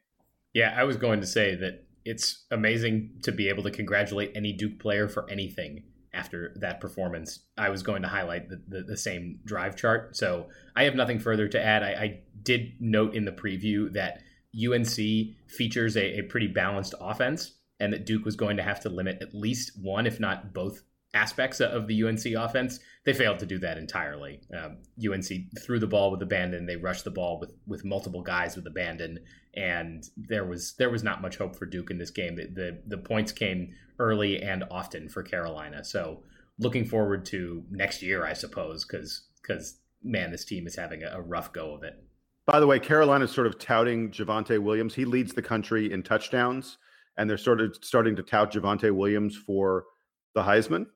Yeah, 0.54 0.74
I 0.78 0.84
was 0.84 0.98
going 0.98 1.22
to 1.22 1.28
say 1.28 1.56
that 1.56 1.86
it's 2.04 2.46
amazing 2.52 3.20
to 3.24 3.32
be 3.32 3.50
able 3.50 3.64
to 3.64 3.72
congratulate 3.72 4.32
any 4.36 4.54
Duke 4.54 4.80
player 4.80 5.08
for 5.08 5.30
anything 5.30 5.84
after 6.14 6.54
that 6.60 6.82
performance. 6.82 7.40
I 7.58 7.70
was 7.70 7.84
going 7.84 8.02
to 8.02 8.08
highlight 8.08 8.50
the, 8.50 8.62
the, 8.68 8.84
the 8.84 8.98
same 8.98 9.40
drive 9.46 9.76
chart. 9.76 10.16
So 10.18 10.48
I 10.76 10.84
have 10.84 10.96
nothing 10.96 11.20
further 11.20 11.48
to 11.48 11.64
add. 11.64 11.84
I, 11.84 11.90
I 11.90 12.20
did 12.44 12.74
note 12.80 13.16
in 13.16 13.26
the 13.26 13.32
preview 13.32 13.94
that 13.94 14.22
UNC 14.56 15.36
features 15.50 15.96
a, 15.96 16.20
a 16.20 16.24
pretty 16.24 16.48
balanced 16.48 16.96
offense 17.00 17.54
and 17.80 17.94
that 17.94 18.06
Duke 18.06 18.26
was 18.26 18.36
going 18.36 18.58
to 18.58 18.64
have 18.64 18.82
to 18.82 18.90
limit 18.90 19.20
at 19.22 19.34
least 19.34 19.72
one, 19.82 20.06
if 20.06 20.20
not 20.20 20.54
both 20.54 20.82
aspects 21.14 21.60
of 21.60 21.88
the 21.88 22.04
UNC 22.04 22.26
offense. 22.38 22.80
They 23.06 23.14
failed 23.14 23.40
to 23.40 23.46
do 23.46 23.60
that 23.60 23.78
entirely. 23.78 24.42
Um, 24.56 24.78
UNC 25.04 25.26
threw 25.62 25.80
the 25.80 25.88
ball 25.88 26.12
with 26.12 26.22
abandon. 26.22 26.66
They 26.66 26.76
rushed 26.76 27.04
the 27.04 27.12
ball 27.12 27.40
with 27.40 27.52
with 27.68 27.84
multiple 27.84 28.22
guys 28.22 28.56
with 28.56 28.68
abandon, 28.68 29.20
and 29.56 30.04
there 30.16 30.46
was 30.46 30.76
there 30.78 30.90
was 30.90 31.04
not 31.04 31.22
much 31.22 31.38
hope 31.38 31.56
for 31.56 31.66
Duke 31.66 31.92
in 31.92 31.98
this 31.98 32.12
game. 32.12 32.36
The 32.36 32.48
the, 32.48 32.82
the 32.88 32.98
points 32.98 33.32
came 33.32 33.74
early 34.00 34.42
and 34.42 34.64
often 34.72 35.10
for 35.10 35.24
Carolina. 35.24 35.84
So 35.84 36.24
looking 36.60 36.86
forward 36.86 37.26
to 37.26 37.64
next 37.70 38.02
year, 38.02 38.26
I 38.26 38.34
suppose, 38.34 38.86
because 38.86 39.28
because 39.42 39.80
man, 40.04 40.32
this 40.32 40.46
team 40.46 40.66
is 40.68 40.76
having 40.76 41.04
a, 41.04 41.18
a 41.18 41.22
rough 41.22 41.52
go 41.52 41.74
of 41.74 41.84
it. 41.84 42.02
By 42.46 42.60
the 42.60 42.68
way, 42.68 42.80
Carolina 42.80 43.26
is 43.26 43.32
sort 43.32 43.48
of 43.48 43.60
touting 43.60 44.10
Javonte 44.10 44.60
Williams. 44.60 44.96
He 44.96 45.06
leads 45.06 45.34
the 45.34 45.42
country 45.42 45.92
in 45.92 46.04
touchdowns, 46.04 46.78
and 47.18 47.30
they're 47.30 47.38
sort 47.38 47.62
of 47.62 47.78
starting 47.82 48.16
to 48.16 48.24
tout 48.24 48.52
Javonte 48.52 48.94
Williams 48.96 49.36
for 49.38 49.86
the 50.34 50.44
Heisman. 50.44 50.88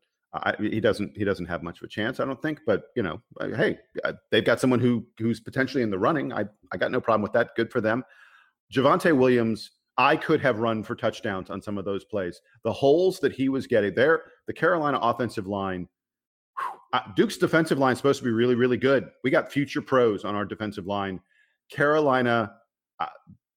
I, 0.44 0.54
he 0.60 0.80
doesn't 0.80 1.16
he 1.16 1.24
doesn't 1.24 1.46
have 1.46 1.64
much 1.64 1.80
of 1.80 1.84
a 1.84 1.88
chance, 1.88 2.20
I 2.20 2.26
don't 2.26 2.42
think. 2.42 2.62
But 2.66 2.86
you 2.96 3.04
know, 3.04 3.22
hey, 3.40 3.78
uh, 4.04 4.14
they've 4.32 4.44
got 4.44 4.60
someone 4.60 4.80
who 4.80 5.06
who's 5.18 5.40
potentially 5.40 5.84
in 5.84 5.90
the 5.90 6.00
running. 6.00 6.34
I 6.34 6.46
I 6.72 6.78
got 6.78 6.92
no 6.92 7.00
problem 7.00 7.22
with 7.22 7.34
that. 7.34 7.56
Good 7.56 7.72
for 7.72 7.82
them. 7.82 8.04
Javonte 8.74 9.16
Williams, 9.16 9.72
I 9.98 10.16
could 10.16 10.42
have 10.42 10.60
run 10.60 10.84
for 10.84 10.96
touchdowns 10.96 11.50
on 11.50 11.62
some 11.62 11.78
of 11.78 11.86
those 11.86 12.04
plays. 12.04 12.42
The 12.64 12.74
holes 12.74 13.20
that 13.20 13.32
he 13.32 13.50
was 13.50 13.68
getting 13.68 13.96
there, 13.96 14.24
the 14.48 14.54
Carolina 14.54 15.00
offensive 15.02 15.48
line, 15.48 15.88
uh, 16.92 17.02
Duke's 17.16 17.38
defensive 17.38 17.78
line 17.78 17.94
is 17.94 18.00
supposed 18.00 18.20
to 18.20 18.26
be 18.26 18.32
really 18.32 18.56
really 18.56 18.78
good. 18.78 19.10
We 19.24 19.32
got 19.32 19.52
future 19.52 19.82
pros 19.82 20.26
on 20.26 20.36
our 20.36 20.46
defensive 20.46 20.86
line. 20.86 21.22
Carolina 21.70 22.54
uh, 23.00 23.08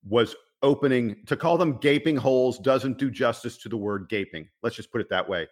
was 0.09 0.35
opening 0.63 1.17
to 1.27 1.37
call 1.37 1.57
them 1.57 1.79
gaping 1.79 2.17
holes 2.17 2.59
doesn't 2.59 2.99
do 2.99 3.11
justice 3.11 3.57
to 3.59 3.69
the 3.69 3.77
word 3.77 4.09
gaping. 4.09 4.49
Let's 4.63 4.77
just 4.77 4.91
put 4.91 5.01
it 5.01 5.09
that 5.11 5.29
way 5.29 5.47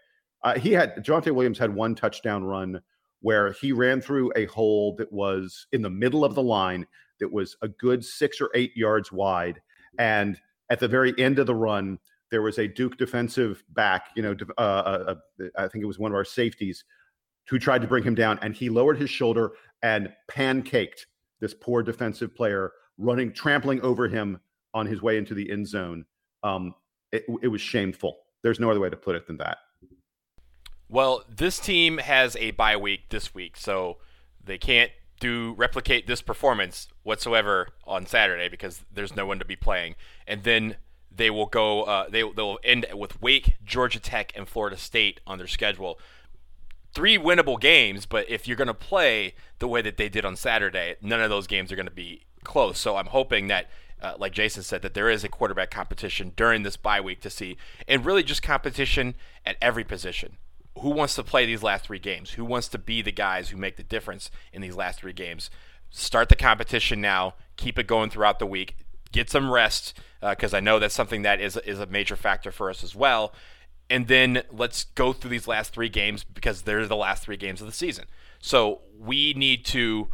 uh, 0.46 0.56
he 0.56 0.72
had 0.72 1.04
Javonte 1.04 1.32
Williams 1.32 1.58
had 1.58 1.74
one 1.74 1.96
touchdown 1.96 2.44
run 2.44 2.80
where 3.20 3.52
he 3.52 3.72
ran 3.72 4.00
through 4.00 4.32
a 4.36 4.44
hole 4.46 4.94
that 4.94 5.12
was 5.12 5.66
in 5.72 5.82
the 5.82 5.90
middle 5.90 6.24
of 6.24 6.36
the 6.36 6.42
line 6.42 6.86
that 7.18 7.32
was 7.32 7.56
a 7.62 7.68
good 7.68 8.04
six 8.04 8.40
or 8.40 8.48
eight 8.54 8.76
yards 8.76 9.10
wide. 9.10 9.60
And 9.98 10.40
at 10.70 10.78
the 10.78 10.86
very 10.86 11.12
end 11.18 11.40
of 11.40 11.46
the 11.46 11.54
run, 11.54 11.98
there 12.30 12.42
was 12.42 12.58
a 12.58 12.68
Duke 12.68 12.96
defensive 12.96 13.64
back, 13.70 14.10
you 14.14 14.22
know, 14.22 14.36
uh, 14.56 14.60
uh, 14.60 15.14
uh, 15.40 15.44
I 15.58 15.66
think 15.66 15.82
it 15.82 15.86
was 15.86 15.98
one 15.98 16.12
of 16.12 16.14
our 16.14 16.24
safeties, 16.24 16.84
who 17.48 17.58
tried 17.58 17.80
to 17.80 17.88
bring 17.88 18.04
him 18.04 18.14
down. 18.14 18.38
And 18.40 18.54
he 18.54 18.68
lowered 18.68 18.98
his 18.98 19.10
shoulder 19.10 19.52
and 19.82 20.12
pancaked 20.28 21.06
this 21.40 21.54
poor 21.54 21.82
defensive 21.82 22.36
player, 22.36 22.72
running, 22.98 23.32
trampling 23.32 23.80
over 23.82 24.06
him 24.06 24.38
on 24.74 24.86
his 24.86 25.02
way 25.02 25.18
into 25.18 25.34
the 25.34 25.50
end 25.50 25.66
zone. 25.66 26.04
Um, 26.44 26.72
it, 27.10 27.24
it 27.42 27.48
was 27.48 27.60
shameful. 27.60 28.18
There's 28.42 28.60
no 28.60 28.70
other 28.70 28.80
way 28.80 28.90
to 28.90 28.96
put 28.96 29.16
it 29.16 29.26
than 29.26 29.38
that. 29.38 29.58
Well, 30.88 31.24
this 31.28 31.58
team 31.58 31.98
has 31.98 32.36
a 32.36 32.52
bye 32.52 32.76
week 32.76 33.08
this 33.08 33.34
week, 33.34 33.56
so 33.56 33.98
they 34.44 34.58
can't 34.58 34.92
do 35.18 35.54
replicate 35.56 36.06
this 36.06 36.22
performance 36.22 36.88
whatsoever 37.02 37.68
on 37.84 38.06
Saturday 38.06 38.48
because 38.48 38.84
there's 38.92 39.16
no 39.16 39.26
one 39.26 39.38
to 39.38 39.44
be 39.44 39.56
playing. 39.56 39.96
And 40.26 40.44
then 40.44 40.76
they 41.14 41.30
will 41.30 41.46
go. 41.46 41.82
Uh, 41.82 42.08
they 42.08 42.22
they'll 42.22 42.58
end 42.62 42.86
with 42.94 43.20
Wake, 43.20 43.56
Georgia 43.64 43.98
Tech, 43.98 44.32
and 44.36 44.46
Florida 44.46 44.76
State 44.76 45.20
on 45.26 45.38
their 45.38 45.46
schedule. 45.48 45.98
Three 46.94 47.18
winnable 47.18 47.60
games, 47.60 48.06
but 48.06 48.28
if 48.30 48.46
you're 48.46 48.56
going 48.56 48.68
to 48.68 48.74
play 48.74 49.34
the 49.58 49.68
way 49.68 49.82
that 49.82 49.96
they 49.96 50.08
did 50.08 50.24
on 50.24 50.36
Saturday, 50.36 50.96
none 51.02 51.20
of 51.20 51.28
those 51.28 51.46
games 51.46 51.70
are 51.72 51.76
going 51.76 51.86
to 51.86 51.92
be 51.92 52.22
close. 52.44 52.78
So 52.78 52.96
I'm 52.96 53.06
hoping 53.06 53.48
that 53.48 53.68
uh, 54.00 54.14
like 54.18 54.32
Jason 54.32 54.62
said, 54.62 54.82
that 54.82 54.94
there 54.94 55.10
is 55.10 55.24
a 55.24 55.28
quarterback 55.28 55.70
competition 55.70 56.32
during 56.36 56.62
this 56.62 56.76
bye 56.76 57.00
week 57.00 57.20
to 57.22 57.30
see, 57.30 57.56
and 57.88 58.06
really 58.06 58.22
just 58.22 58.42
competition 58.42 59.14
at 59.44 59.56
every 59.60 59.84
position 59.84 60.36
who 60.80 60.90
wants 60.90 61.14
to 61.14 61.22
play 61.22 61.46
these 61.46 61.62
last 61.62 61.86
three 61.86 61.98
games? 61.98 62.32
Who 62.32 62.44
wants 62.44 62.68
to 62.68 62.78
be 62.78 63.02
the 63.02 63.12
guys 63.12 63.48
who 63.48 63.56
make 63.56 63.76
the 63.76 63.82
difference 63.82 64.30
in 64.52 64.62
these 64.62 64.76
last 64.76 65.00
three 65.00 65.12
games? 65.12 65.50
Start 65.90 66.28
the 66.28 66.36
competition 66.36 67.00
now. 67.00 67.34
Keep 67.56 67.78
it 67.78 67.86
going 67.86 68.10
throughout 68.10 68.38
the 68.38 68.46
week. 68.46 68.76
Get 69.12 69.30
some 69.30 69.50
rest 69.50 69.98
because 70.20 70.52
uh, 70.52 70.58
I 70.58 70.60
know 70.60 70.78
that's 70.78 70.94
something 70.94 71.22
that 71.22 71.40
is 71.40 71.56
is 71.58 71.80
a 71.80 71.86
major 71.86 72.16
factor 72.16 72.50
for 72.50 72.68
us 72.68 72.84
as 72.84 72.94
well. 72.94 73.32
And 73.88 74.08
then 74.08 74.42
let's 74.50 74.84
go 74.84 75.12
through 75.12 75.30
these 75.30 75.46
last 75.46 75.72
three 75.72 75.88
games 75.88 76.24
because 76.24 76.62
they're 76.62 76.86
the 76.86 76.96
last 76.96 77.22
three 77.22 77.36
games 77.36 77.60
of 77.60 77.66
the 77.66 77.72
season. 77.72 78.06
So 78.40 78.80
we 78.98 79.32
need 79.34 79.64
to 79.66 80.08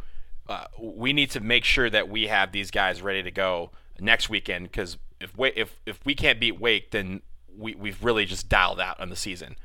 uh, 0.47 0.65
we 0.79 1.11
need 1.11 1.31
to 1.31 1.39
make 1.39 1.63
sure 1.65 1.89
that 1.89 2.07
we 2.07 2.27
have 2.27 2.51
these 2.51 2.71
guys 2.71 3.01
ready 3.01 3.23
to 3.23 3.31
go 3.31 3.71
next 3.99 4.29
weekend 4.29 4.65
because 4.65 4.97
if 5.19 5.37
we, 5.37 5.49
if 5.49 5.79
if 5.85 5.99
we 6.05 6.15
can't 6.15 6.39
beat 6.39 6.59
Wake, 6.59 6.91
then 6.91 7.21
we 7.57 7.75
we've 7.75 8.03
really 8.03 8.25
just 8.25 8.47
dialed 8.47 8.79
out 8.79 8.99
on 8.99 9.09
the 9.09 9.15
season. 9.15 9.55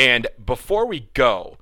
And 0.00 0.28
before 0.42 0.86
we 0.86 1.10
go, 1.12 1.58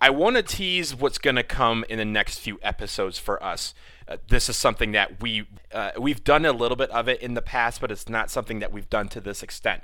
I 0.00 0.08
want 0.10 0.36
to 0.36 0.44
tease 0.44 0.94
what's 0.94 1.18
going 1.18 1.34
to 1.34 1.42
come 1.42 1.84
in 1.88 1.98
the 1.98 2.04
next 2.04 2.38
few 2.38 2.60
episodes 2.62 3.18
for 3.18 3.42
us. 3.42 3.74
Uh, 4.06 4.18
this 4.28 4.48
is 4.48 4.56
something 4.56 4.92
that 4.92 5.20
we 5.20 5.48
uh, 5.72 5.90
we've 5.98 6.22
done 6.22 6.44
a 6.44 6.52
little 6.52 6.76
bit 6.76 6.90
of 6.90 7.08
it 7.08 7.20
in 7.20 7.34
the 7.34 7.42
past, 7.42 7.80
but 7.80 7.90
it's 7.90 8.08
not 8.08 8.30
something 8.30 8.60
that 8.60 8.70
we've 8.70 8.88
done 8.88 9.08
to 9.08 9.20
this 9.20 9.42
extent. 9.42 9.82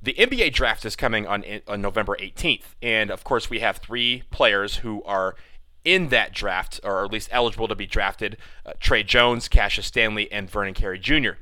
The 0.00 0.14
NBA 0.14 0.52
draft 0.52 0.84
is 0.84 0.94
coming 0.94 1.26
on, 1.26 1.44
on 1.66 1.82
November 1.82 2.16
18th, 2.20 2.76
and 2.80 3.10
of 3.10 3.24
course 3.24 3.50
we 3.50 3.58
have 3.58 3.78
three 3.78 4.22
players 4.30 4.76
who 4.76 5.02
are 5.02 5.34
in 5.84 6.08
that 6.10 6.32
draft, 6.32 6.78
or 6.84 7.04
at 7.04 7.10
least 7.10 7.28
eligible 7.32 7.66
to 7.66 7.74
be 7.74 7.86
drafted: 7.86 8.36
uh, 8.64 8.74
Tre 8.78 9.02
Jones, 9.02 9.48
Cassius 9.48 9.86
Stanley, 9.86 10.30
and 10.30 10.48
Vernon 10.48 10.74
Carey 10.74 11.00
Jr. 11.00 11.32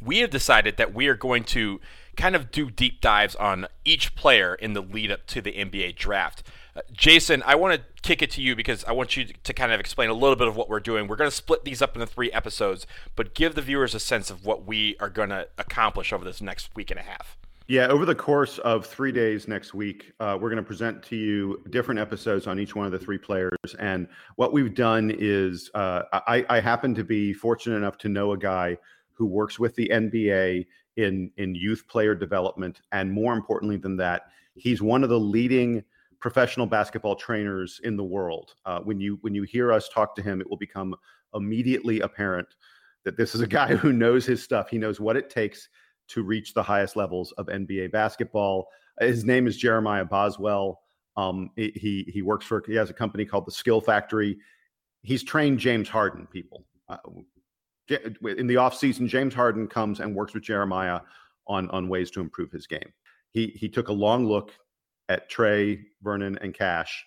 We 0.00 0.18
have 0.18 0.30
decided 0.30 0.76
that 0.76 0.94
we 0.94 1.08
are 1.08 1.16
going 1.16 1.42
to 1.44 1.80
kind 2.18 2.36
of 2.36 2.50
do 2.50 2.70
deep 2.70 3.00
dives 3.00 3.34
on 3.36 3.66
each 3.84 4.14
player 4.14 4.54
in 4.54 4.74
the 4.74 4.82
lead 4.82 5.10
up 5.10 5.26
to 5.28 5.40
the 5.40 5.52
NBA 5.52 5.96
draft. 5.96 6.42
Uh, 6.76 6.80
Jason, 6.92 7.42
I 7.46 7.54
want 7.54 7.80
to 7.80 8.02
kick 8.02 8.20
it 8.20 8.30
to 8.32 8.42
you 8.42 8.54
because 8.54 8.84
I 8.84 8.92
want 8.92 9.16
you 9.16 9.26
to 9.26 9.54
kind 9.54 9.72
of 9.72 9.80
explain 9.80 10.10
a 10.10 10.14
little 10.14 10.36
bit 10.36 10.48
of 10.48 10.56
what 10.56 10.68
we're 10.68 10.80
doing. 10.80 11.08
We're 11.08 11.16
going 11.16 11.30
to 11.30 11.36
split 11.36 11.64
these 11.64 11.80
up 11.80 11.94
into 11.94 12.06
three 12.06 12.30
episodes, 12.32 12.86
but 13.16 13.34
give 13.34 13.54
the 13.54 13.62
viewers 13.62 13.94
a 13.94 14.00
sense 14.00 14.30
of 14.30 14.44
what 14.44 14.66
we 14.66 14.96
are 15.00 15.08
going 15.08 15.30
to 15.30 15.48
accomplish 15.56 16.12
over 16.12 16.24
this 16.24 16.42
next 16.42 16.74
week 16.74 16.90
and 16.90 17.00
a 17.00 17.04
half. 17.04 17.38
Yeah, 17.68 17.86
over 17.88 18.06
the 18.06 18.14
course 18.14 18.58
of 18.58 18.86
three 18.86 19.12
days 19.12 19.46
next 19.46 19.74
week, 19.74 20.12
uh, 20.20 20.38
we're 20.40 20.48
going 20.48 20.62
to 20.62 20.66
present 20.66 21.02
to 21.04 21.16
you 21.16 21.62
different 21.70 22.00
episodes 22.00 22.46
on 22.46 22.58
each 22.58 22.74
one 22.74 22.86
of 22.86 22.92
the 22.92 22.98
three 22.98 23.18
players. 23.18 23.58
And 23.78 24.08
what 24.36 24.54
we've 24.54 24.74
done 24.74 25.14
is, 25.18 25.70
uh, 25.74 26.02
I, 26.12 26.46
I 26.48 26.60
happen 26.60 26.94
to 26.94 27.04
be 27.04 27.34
fortunate 27.34 27.76
enough 27.76 27.98
to 27.98 28.08
know 28.08 28.32
a 28.32 28.38
guy 28.38 28.78
who 29.12 29.26
works 29.26 29.58
with 29.58 29.74
the 29.74 29.88
NBA 29.92 30.66
in 30.98 31.30
in 31.36 31.54
youth 31.54 31.86
player 31.88 32.14
development, 32.14 32.80
and 32.92 33.10
more 33.10 33.32
importantly 33.32 33.76
than 33.76 33.96
that, 33.96 34.22
he's 34.56 34.82
one 34.82 35.04
of 35.04 35.08
the 35.08 35.18
leading 35.18 35.84
professional 36.20 36.66
basketball 36.66 37.14
trainers 37.14 37.80
in 37.84 37.96
the 37.96 38.04
world. 38.04 38.54
Uh, 38.66 38.80
when 38.80 39.00
you 39.00 39.18
when 39.22 39.34
you 39.34 39.44
hear 39.44 39.72
us 39.72 39.88
talk 39.88 40.14
to 40.16 40.22
him, 40.22 40.40
it 40.40 40.50
will 40.50 40.58
become 40.58 40.94
immediately 41.34 42.00
apparent 42.00 42.48
that 43.04 43.16
this 43.16 43.34
is 43.34 43.40
a 43.40 43.46
guy 43.46 43.76
who 43.76 43.92
knows 43.92 44.26
his 44.26 44.42
stuff. 44.42 44.68
He 44.68 44.76
knows 44.76 45.00
what 45.00 45.16
it 45.16 45.30
takes 45.30 45.68
to 46.08 46.22
reach 46.22 46.52
the 46.52 46.62
highest 46.62 46.96
levels 46.96 47.32
of 47.32 47.46
NBA 47.46 47.92
basketball. 47.92 48.66
His 49.00 49.24
name 49.24 49.46
is 49.46 49.56
Jeremiah 49.56 50.04
Boswell. 50.04 50.80
Um, 51.16 51.50
he 51.56 52.10
he 52.12 52.22
works 52.22 52.44
for 52.44 52.62
he 52.66 52.74
has 52.74 52.90
a 52.90 52.94
company 52.94 53.24
called 53.24 53.46
the 53.46 53.52
Skill 53.52 53.80
Factory. 53.80 54.38
He's 55.02 55.22
trained 55.22 55.60
James 55.60 55.88
Harden 55.88 56.26
people. 56.26 56.64
Uh, 56.88 56.96
in 57.90 58.46
the 58.46 58.56
offseason, 58.56 59.08
James 59.08 59.34
Harden 59.34 59.66
comes 59.66 60.00
and 60.00 60.14
works 60.14 60.34
with 60.34 60.42
Jeremiah 60.42 61.00
on 61.46 61.70
on 61.70 61.88
ways 61.88 62.10
to 62.12 62.20
improve 62.20 62.50
his 62.52 62.66
game. 62.66 62.92
He 63.30 63.48
he 63.48 63.68
took 63.68 63.88
a 63.88 63.92
long 63.92 64.26
look 64.26 64.52
at 65.08 65.28
Tre, 65.28 65.80
Vernon, 66.02 66.38
and 66.40 66.54
Cash, 66.54 67.04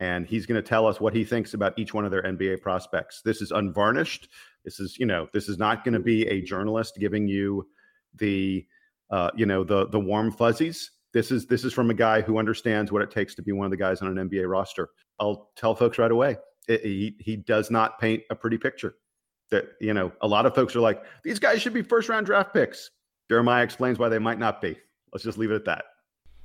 and 0.00 0.26
he's 0.26 0.46
going 0.46 0.60
to 0.60 0.68
tell 0.68 0.86
us 0.86 1.00
what 1.00 1.14
he 1.14 1.24
thinks 1.24 1.54
about 1.54 1.78
each 1.78 1.94
one 1.94 2.04
of 2.04 2.10
their 2.10 2.22
NBA 2.22 2.60
prospects. 2.60 3.22
This 3.22 3.40
is 3.40 3.52
unvarnished. 3.52 4.28
This 4.64 4.80
is 4.80 4.98
you 4.98 5.06
know 5.06 5.28
this 5.32 5.48
is 5.48 5.58
not 5.58 5.84
going 5.84 5.94
to 5.94 6.00
be 6.00 6.26
a 6.26 6.42
journalist 6.42 6.96
giving 6.98 7.28
you 7.28 7.66
the 8.14 8.66
uh, 9.10 9.30
you 9.36 9.46
know 9.46 9.64
the 9.64 9.88
the 9.88 10.00
warm 10.00 10.30
fuzzies. 10.30 10.90
This 11.12 11.30
is 11.30 11.46
this 11.46 11.64
is 11.64 11.72
from 11.72 11.90
a 11.90 11.94
guy 11.94 12.20
who 12.20 12.38
understands 12.38 12.92
what 12.92 13.02
it 13.02 13.10
takes 13.10 13.34
to 13.36 13.42
be 13.42 13.52
one 13.52 13.64
of 13.64 13.70
the 13.70 13.76
guys 13.76 14.02
on 14.02 14.16
an 14.16 14.28
NBA 14.28 14.48
roster. 14.50 14.88
I'll 15.18 15.50
tell 15.56 15.74
folks 15.74 15.98
right 15.98 16.10
away. 16.10 16.36
It, 16.68 16.82
he 16.82 17.16
he 17.20 17.36
does 17.36 17.70
not 17.70 17.98
paint 17.98 18.24
a 18.30 18.34
pretty 18.34 18.58
picture. 18.58 18.96
That 19.50 19.64
you 19.80 19.94
know, 19.94 20.12
a 20.20 20.26
lot 20.26 20.46
of 20.46 20.54
folks 20.54 20.74
are 20.74 20.80
like, 20.80 21.02
these 21.22 21.38
guys 21.38 21.62
should 21.62 21.74
be 21.74 21.82
first 21.82 22.08
round 22.08 22.26
draft 22.26 22.52
picks. 22.52 22.90
Jeremiah 23.28 23.62
explains 23.62 23.98
why 23.98 24.08
they 24.08 24.18
might 24.18 24.38
not 24.38 24.60
be. 24.60 24.76
Let's 25.12 25.24
just 25.24 25.38
leave 25.38 25.50
it 25.50 25.54
at 25.56 25.64
that. 25.66 25.84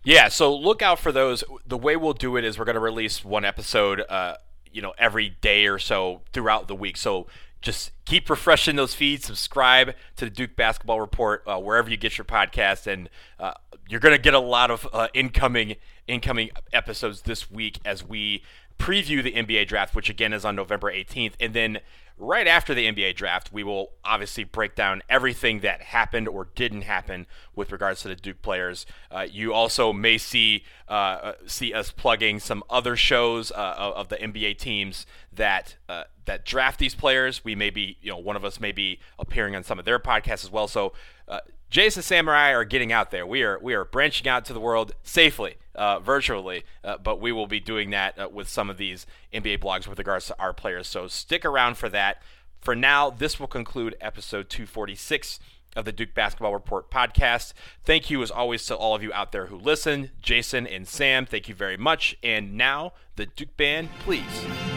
Yeah, 0.03 0.29
so 0.29 0.55
look 0.55 0.81
out 0.81 0.99
for 0.99 1.11
those. 1.11 1.43
The 1.65 1.77
way 1.77 1.95
we'll 1.95 2.13
do 2.13 2.35
it 2.37 2.43
is 2.43 2.57
we're 2.57 2.65
going 2.65 2.75
to 2.75 2.81
release 2.81 3.23
one 3.23 3.45
episode, 3.45 4.01
uh, 4.09 4.35
you 4.71 4.81
know, 4.81 4.93
every 4.97 5.29
day 5.29 5.67
or 5.67 5.77
so 5.77 6.21
throughout 6.33 6.67
the 6.67 6.75
week. 6.75 6.97
So 6.97 7.27
just 7.61 7.91
keep 8.05 8.29
refreshing 8.29 8.75
those 8.75 8.95
feeds. 8.95 9.25
Subscribe 9.25 9.93
to 10.15 10.25
the 10.25 10.31
Duke 10.31 10.55
Basketball 10.55 10.99
Report 10.99 11.43
uh, 11.45 11.59
wherever 11.59 11.89
you 11.89 11.97
get 11.97 12.17
your 12.17 12.25
podcast, 12.25 12.87
and 12.87 13.09
uh, 13.39 13.53
you're 13.87 13.99
going 13.99 14.15
to 14.15 14.21
get 14.21 14.33
a 14.33 14.39
lot 14.39 14.71
of 14.71 14.87
uh, 14.91 15.07
incoming 15.13 15.75
incoming 16.07 16.49
episodes 16.73 17.21
this 17.21 17.51
week 17.51 17.79
as 17.85 18.03
we 18.03 18.43
preview 18.79 19.23
the 19.23 19.31
NBA 19.33 19.67
draft, 19.67 19.93
which 19.93 20.09
again 20.09 20.33
is 20.33 20.43
on 20.43 20.55
November 20.55 20.91
18th, 20.91 21.33
and 21.39 21.53
then 21.53 21.79
right 22.21 22.47
after 22.47 22.73
the 22.75 22.85
NBA 22.85 23.15
draft, 23.15 23.51
we 23.51 23.63
will 23.63 23.93
obviously 24.05 24.43
break 24.43 24.75
down 24.75 25.01
everything 25.09 25.61
that 25.61 25.81
happened 25.81 26.27
or 26.27 26.47
didn't 26.55 26.83
happen 26.83 27.25
with 27.55 27.71
regards 27.71 28.01
to 28.01 28.07
the 28.07 28.15
Duke 28.15 28.41
players. 28.41 28.85
Uh, 29.09 29.25
you 29.29 29.53
also 29.53 29.91
may 29.91 30.17
see 30.17 30.63
uh, 30.87 30.91
uh 30.91 31.33
see 31.47 31.73
us 31.73 31.91
plugging 31.91 32.39
some 32.39 32.63
other 32.69 32.95
shows 32.95 33.51
uh, 33.51 33.93
of 33.95 34.09
the 34.09 34.17
NBA 34.17 34.57
teams 34.57 35.05
that 35.33 35.75
uh, 35.89 36.03
that 36.25 36.45
draft 36.45 36.79
these 36.79 36.95
players. 36.95 37.43
We 37.43 37.55
may 37.55 37.71
be, 37.71 37.97
you 38.01 38.11
know, 38.11 38.17
one 38.17 38.35
of 38.35 38.45
us 38.45 38.59
may 38.59 38.71
be 38.71 38.99
appearing 39.17 39.55
on 39.55 39.63
some 39.63 39.79
of 39.79 39.85
their 39.85 39.99
podcasts 39.99 40.43
as 40.43 40.51
well. 40.51 40.67
So 40.67 40.93
uh, 41.27 41.39
Jason 41.71 42.03
Sam 42.03 42.27
and 42.27 42.37
I 42.37 42.51
are 42.51 42.65
getting 42.65 42.91
out 42.91 43.11
there. 43.11 43.25
We 43.25 43.43
are 43.43 43.57
we 43.59 43.73
are 43.73 43.85
branching 43.85 44.27
out 44.27 44.45
to 44.45 44.53
the 44.53 44.59
world 44.59 44.93
safely, 45.01 45.55
uh, 45.75 45.99
virtually, 45.99 46.63
uh, 46.83 46.97
but 46.97 47.19
we 47.19 47.31
will 47.31 47.47
be 47.47 47.59
doing 47.59 47.89
that 47.91 48.17
uh, 48.19 48.29
with 48.29 48.47
some 48.47 48.69
of 48.69 48.77
these 48.77 49.05
NBA 49.33 49.59
blogs 49.59 49.87
with 49.87 49.97
regards 49.97 50.27
to 50.27 50.39
our 50.39 50.53
players. 50.53 50.87
So 50.87 51.07
stick 51.07 51.45
around 51.45 51.77
for 51.77 51.89
that. 51.89 52.21
For 52.59 52.75
now, 52.75 53.09
this 53.09 53.39
will 53.39 53.47
conclude 53.47 53.95
episode 53.99 54.49
246 54.49 55.39
of 55.75 55.85
the 55.85 55.91
Duke 55.91 56.13
Basketball 56.13 56.53
Report 56.53 56.91
podcast. 56.91 57.53
Thank 57.83 58.09
you, 58.09 58.21
as 58.21 58.29
always, 58.29 58.65
to 58.67 58.75
all 58.75 58.95
of 58.95 59.01
you 59.01 59.11
out 59.13 59.31
there 59.31 59.47
who 59.47 59.57
listen. 59.57 60.11
Jason 60.21 60.67
and 60.67 60.87
Sam, 60.87 61.25
thank 61.25 61.47
you 61.49 61.55
very 61.55 61.77
much. 61.77 62.15
And 62.21 62.55
now, 62.55 62.93
the 63.15 63.25
Duke 63.25 63.55
Band, 63.57 63.89
please. 63.99 64.70